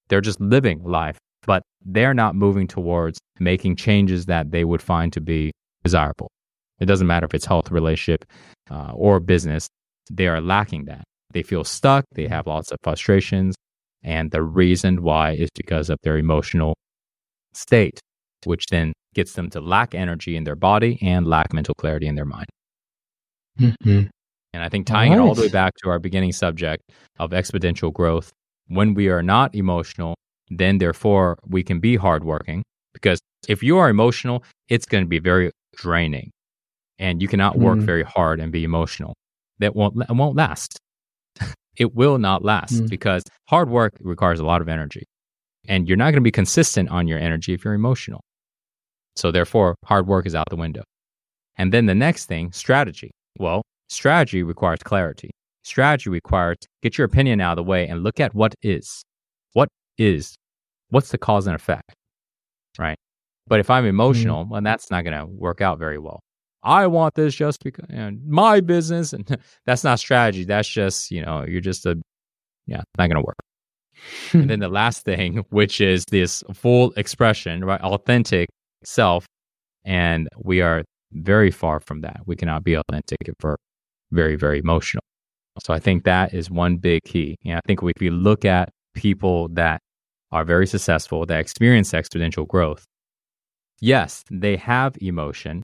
They're 0.10 0.22
just 0.22 0.42
living 0.42 0.84
life, 0.84 1.18
but 1.46 1.62
they're 1.86 2.16
not 2.16 2.36
moving 2.36 2.68
towards 2.68 3.20
making 3.40 3.76
changes 3.76 4.26
that 4.26 4.52
they 4.52 4.66
would 4.66 4.82
find 4.82 5.14
to 5.14 5.22
be 5.22 5.52
desirable. 5.84 6.30
It 6.80 6.86
doesn't 6.86 7.08
matter 7.08 7.26
if 7.26 7.34
it's 7.34 7.46
health, 7.46 7.72
relationship, 7.72 8.26
uh, 8.70 8.92
or 8.94 9.20
business, 9.20 9.68
they 10.12 10.28
are 10.28 10.42
lacking 10.42 10.86
that. 10.86 11.04
They 11.32 11.44
feel 11.44 11.64
stuck, 11.64 12.06
they 12.14 12.28
have 12.28 12.48
lots 12.48 12.72
of 12.72 12.80
frustrations, 12.84 13.56
and 14.04 14.32
the 14.32 14.42
reason 14.42 15.04
why 15.04 15.32
is 15.34 15.50
because 15.56 15.90
of 15.90 15.98
their 16.04 16.18
emotional 16.18 16.76
state, 17.54 18.00
which 18.46 18.66
then 18.72 18.94
gets 19.14 19.34
them 19.34 19.50
to 19.52 19.60
lack 19.62 19.94
energy 19.94 20.36
in 20.36 20.44
their 20.44 20.56
body 20.56 20.98
and 21.02 21.28
lack 21.28 21.54
mental 21.54 21.76
clarity 21.76 22.08
in 22.08 22.16
their 22.16 22.26
mind. 22.26 22.48
Mhm. 23.60 24.10
And 24.54 24.64
I 24.64 24.70
think 24.70 24.88
tying 24.88 25.12
it 25.14 25.20
all 25.20 25.36
the 25.36 25.44
way 25.44 25.50
back 25.50 25.74
to 25.84 25.90
our 25.90 26.00
beginning 26.00 26.32
subject 26.32 26.84
of 27.20 27.32
exponential 27.32 27.94
growth, 27.94 28.32
when 28.68 28.94
we 28.94 29.10
are 29.10 29.22
not 29.22 29.54
emotional, 29.56 30.16
then 30.50 30.80
therefore 30.80 31.38
we 31.48 31.64
can 31.64 31.80
be 31.80 31.96
hardworking. 31.96 32.64
Because 32.94 33.20
if 33.48 33.62
you 33.62 33.78
are 33.78 33.90
emotional, 33.90 34.44
it's 34.68 34.86
going 34.86 35.04
to 35.04 35.08
be 35.08 35.20
very 35.20 35.52
draining. 35.76 36.32
And 37.00 37.22
you 37.22 37.28
cannot 37.28 37.58
work 37.58 37.80
Mm. 37.80 37.84
very 37.84 38.04
hard 38.04 38.40
and 38.40 38.52
be 38.52 38.64
emotional. 38.64 39.16
That 39.60 39.76
won't, 39.76 39.96
won't 40.10 40.36
last. 40.36 40.78
it 41.78 41.96
will 41.96 42.18
not 42.18 42.44
last 42.44 42.74
Mm. 42.74 42.90
because 42.90 43.24
hard 43.48 43.70
work 43.70 43.94
requires 44.02 44.40
a 44.40 44.46
lot 44.46 44.62
of 44.62 44.68
energy. 44.70 45.04
And 45.68 45.88
you're 45.88 45.98
not 45.98 46.06
going 46.12 46.16
to 46.16 46.22
be 46.22 46.32
consistent 46.32 46.90
on 46.90 47.08
your 47.08 47.20
energy 47.20 47.54
if 47.54 47.64
you're 47.64 47.74
emotional. 47.74 48.22
So 49.16 49.32
therefore, 49.32 49.76
hard 49.86 50.08
work 50.08 50.26
is 50.26 50.36
out 50.36 50.48
the 50.50 50.56
window. 50.56 50.84
And 51.58 51.74
then 51.74 51.86
the 51.86 51.96
next 51.96 52.26
thing, 52.26 52.52
strategy. 52.52 53.12
Well, 53.38 53.62
strategy 53.90 54.44
requires 54.44 54.80
clarity. 54.84 55.30
Strategy 55.64 56.10
requires 56.10 56.58
get 56.82 56.98
your 56.98 57.06
opinion 57.06 57.42
out 57.42 57.54
of 57.54 57.58
the 57.58 57.70
way 57.70 57.88
and 57.88 58.02
look 58.04 58.20
at 58.20 58.34
what 58.34 58.56
is. 58.62 59.04
What 59.54 59.68
is? 59.98 60.36
What's 60.90 61.12
the 61.12 61.18
cause 61.18 61.48
and 61.48 61.56
effect? 61.56 61.94
Right? 62.78 62.98
But 63.48 63.60
if 63.60 63.70
I'm 63.70 63.86
emotional, 63.86 64.46
well, 64.50 64.62
that's 64.62 64.90
not 64.90 65.04
going 65.04 65.18
to 65.18 65.26
work 65.26 65.60
out 65.62 65.80
very 65.80 65.98
well. 65.98 66.22
I 66.64 66.88
want 66.88 67.16
this 67.16 67.36
just 67.36 67.64
because 67.64 67.86
and 67.90 68.26
my 68.26 68.60
business, 68.60 69.14
and 69.14 69.38
that's 69.66 69.84
not 69.84 70.00
strategy. 70.00 70.44
That's 70.44 70.68
just 70.68 71.12
you 71.12 71.24
know 71.24 71.46
you're 71.46 71.62
just 71.62 71.86
a 71.86 72.00
yeah, 72.70 72.84
not 72.98 73.10
going 73.10 73.16
to 73.16 73.22
work. 73.22 73.40
and 74.34 74.50
then 74.50 74.60
the 74.68 74.70
last 74.70 75.04
thing, 75.04 75.44
which 75.50 75.82
is 75.82 76.06
this 76.12 76.44
full 76.54 76.94
expression, 76.94 77.66
right? 77.66 77.82
Authentic 77.82 78.48
self. 78.84 79.26
And 79.84 80.30
we 80.38 80.62
are 80.62 80.84
very 81.12 81.52
far 81.52 81.80
from 81.80 82.02
that. 82.02 82.22
We 82.26 82.36
cannot 82.36 82.64
be 82.64 82.76
authentic 82.76 83.18
if 83.26 83.34
we're 83.42 83.56
very, 84.12 84.36
very 84.36 84.60
emotional. 84.60 85.02
So 85.64 85.74
I 85.74 85.80
think 85.80 86.04
that 86.04 86.34
is 86.34 86.50
one 86.50 86.78
big 86.78 87.02
key. 87.04 87.36
And 87.44 87.56
I 87.56 87.62
think 87.66 87.82
if 87.82 88.00
we 88.00 88.10
look 88.10 88.46
at 88.46 88.70
people 88.94 89.48
that 89.50 89.82
are 90.32 90.46
very 90.46 90.68
successful, 90.68 91.26
that 91.26 91.40
experience 91.40 91.92
exponential 91.92 92.48
growth, 92.48 92.86
yes, 93.82 94.24
they 94.30 94.56
have 94.58 94.96
emotion, 95.02 95.64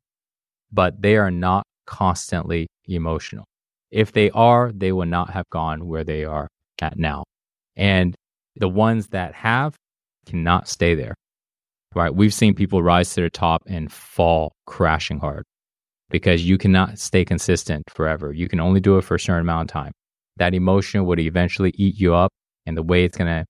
but 0.76 1.01
they 1.01 1.15
are 1.15 1.32
not 1.32 1.63
constantly 1.88 2.67
emotional. 2.88 3.45
If 3.91 4.11
they 4.11 4.30
are, 4.32 4.71
they 4.73 4.91
will 4.91 5.05
not 5.05 5.30
have 5.32 5.45
gone 5.49 5.88
where 5.88 6.03
they 6.03 6.26
are 6.26 6.49
at 6.82 6.99
now. 6.99 7.23
And 7.78 8.13
the 8.57 8.67
ones 8.67 9.07
that 9.07 9.34
have 9.34 9.76
cannot 10.26 10.67
stay 10.67 10.95
there. 10.95 11.15
Right? 11.93 12.13
We've 12.13 12.34
seen 12.34 12.55
people 12.55 12.84
rise 12.84 13.13
to 13.13 13.21
the 13.21 13.30
top 13.30 13.63
and 13.67 13.89
fall 13.89 14.51
crashing 14.67 15.19
hard 15.19 15.45
because 16.09 16.43
you 16.47 16.57
cannot 16.57 16.99
stay 16.99 17.23
consistent 17.23 17.84
forever. 17.89 18.34
You 18.34 18.49
can 18.49 18.59
only 18.59 18.82
do 18.82 18.97
it 18.97 19.03
for 19.03 19.15
a 19.15 19.19
certain 19.19 19.41
amount 19.41 19.71
of 19.71 19.73
time. 19.73 19.93
That 20.38 20.53
emotion 20.53 21.05
would 21.05 21.19
eventually 21.19 21.71
eat 21.76 21.97
you 21.97 22.13
up, 22.13 22.32
and 22.65 22.76
the 22.76 22.84
way 22.84 23.05
it's 23.05 23.17
going 23.17 23.34
to 23.34 23.45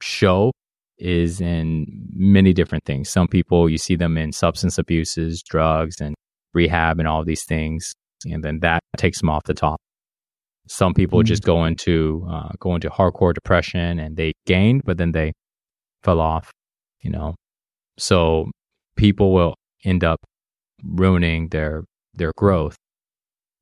show 0.00 0.52
is 0.98 1.40
in 1.40 1.86
many 2.12 2.52
different 2.52 2.84
things. 2.84 3.08
Some 3.08 3.26
people, 3.26 3.68
you 3.68 3.78
see 3.78 3.96
them 3.96 4.16
in 4.16 4.30
substance 4.32 4.78
abuses, 4.78 5.42
drugs, 5.42 6.00
and 6.00 6.14
rehab, 6.60 6.94
and 7.00 7.08
all 7.08 7.24
these 7.24 7.44
things, 7.54 7.80
and 8.32 8.40
then 8.44 8.56
that 8.66 8.80
takes 8.96 9.18
them 9.20 9.30
off 9.34 9.44
the 9.44 9.54
top. 9.66 9.78
Some 10.80 10.92
people 11.00 11.18
Mm. 11.20 11.24
just 11.32 11.42
go 11.52 11.64
into 11.70 12.26
uh, 12.34 12.50
go 12.64 12.74
into 12.76 12.88
hardcore 12.98 13.34
depression, 13.40 13.98
and 14.02 14.16
they 14.20 14.30
gained, 14.46 14.82
but 14.84 14.96
then 15.00 15.12
they 15.12 15.32
fell 16.06 16.20
off. 16.20 16.46
You 17.04 17.10
know, 17.16 17.28
so 17.98 18.50
people 18.96 19.28
will 19.32 19.54
end 19.84 20.02
up 20.04 20.18
ruining 20.84 21.48
their 21.48 21.84
their 22.20 22.32
growth. 22.36 22.76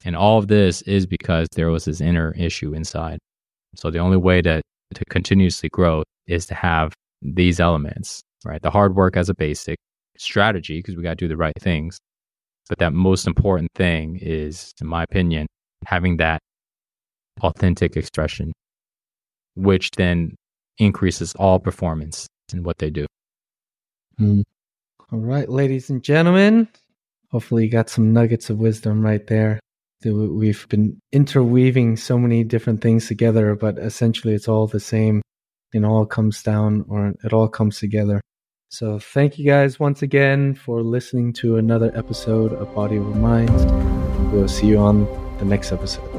And 0.04 0.14
all 0.16 0.38
of 0.38 0.46
this 0.48 0.82
is 0.82 1.06
because 1.06 1.46
there 1.56 1.70
was 1.70 1.84
this 1.84 2.00
inner 2.00 2.32
issue 2.48 2.74
inside. 2.74 3.18
So 3.80 3.90
the 3.90 3.98
only 4.06 4.16
way 4.28 4.42
to 4.42 4.60
to 4.98 5.04
continuously 5.10 5.68
grow 5.78 6.02
is 6.26 6.46
to 6.46 6.54
have 6.54 6.92
these 7.22 7.60
elements, 7.60 8.22
right? 8.44 8.62
The 8.62 8.70
hard 8.70 8.94
work 8.94 9.16
as 9.16 9.28
a 9.28 9.34
basic 9.34 9.78
strategy 10.18 10.78
because 10.78 10.96
we 10.96 11.02
got 11.02 11.18
to 11.18 11.24
do 11.24 11.28
the 11.28 11.36
right 11.36 11.58
things. 11.60 11.98
But 12.68 12.78
that 12.78 12.92
most 12.92 13.26
important 13.26 13.70
thing 13.74 14.18
is 14.20 14.72
in 14.80 14.86
my 14.86 15.02
opinion 15.02 15.46
having 15.84 16.16
that 16.16 16.40
authentic 17.42 17.96
expression 17.96 18.52
which 19.56 19.90
then 19.92 20.36
increases 20.78 21.34
all 21.34 21.58
performance 21.58 22.26
in 22.52 22.62
what 22.62 22.78
they 22.78 22.90
do. 22.90 23.06
Mm. 24.20 24.44
All 25.12 25.18
right, 25.18 25.48
ladies 25.48 25.90
and 25.90 26.02
gentlemen. 26.02 26.68
Hopefully, 27.30 27.64
you 27.64 27.70
got 27.70 27.88
some 27.88 28.12
nuggets 28.12 28.50
of 28.50 28.58
wisdom 28.58 29.02
right 29.02 29.26
there. 29.26 29.58
We've 30.04 30.68
been 30.68 31.00
interweaving 31.12 31.96
so 31.96 32.18
many 32.18 32.44
different 32.44 32.80
things 32.80 33.08
together, 33.08 33.54
but 33.56 33.78
essentially, 33.78 34.34
it's 34.34 34.48
all 34.48 34.66
the 34.66 34.80
same. 34.80 35.22
It 35.72 35.84
all 35.84 36.06
comes 36.06 36.42
down, 36.42 36.84
or 36.88 37.14
it 37.24 37.32
all 37.32 37.48
comes 37.48 37.78
together. 37.78 38.20
So, 38.68 38.98
thank 38.98 39.38
you 39.38 39.44
guys 39.46 39.78
once 39.78 40.02
again 40.02 40.54
for 40.54 40.82
listening 40.82 41.32
to 41.34 41.56
another 41.56 41.92
episode 41.94 42.52
of 42.52 42.74
Body 42.74 42.98
Over 42.98 43.14
Mind. 43.18 44.32
We'll 44.32 44.48
see 44.48 44.66
you 44.66 44.78
on 44.78 45.04
the 45.38 45.44
next 45.44 45.72
episode. 45.72 46.15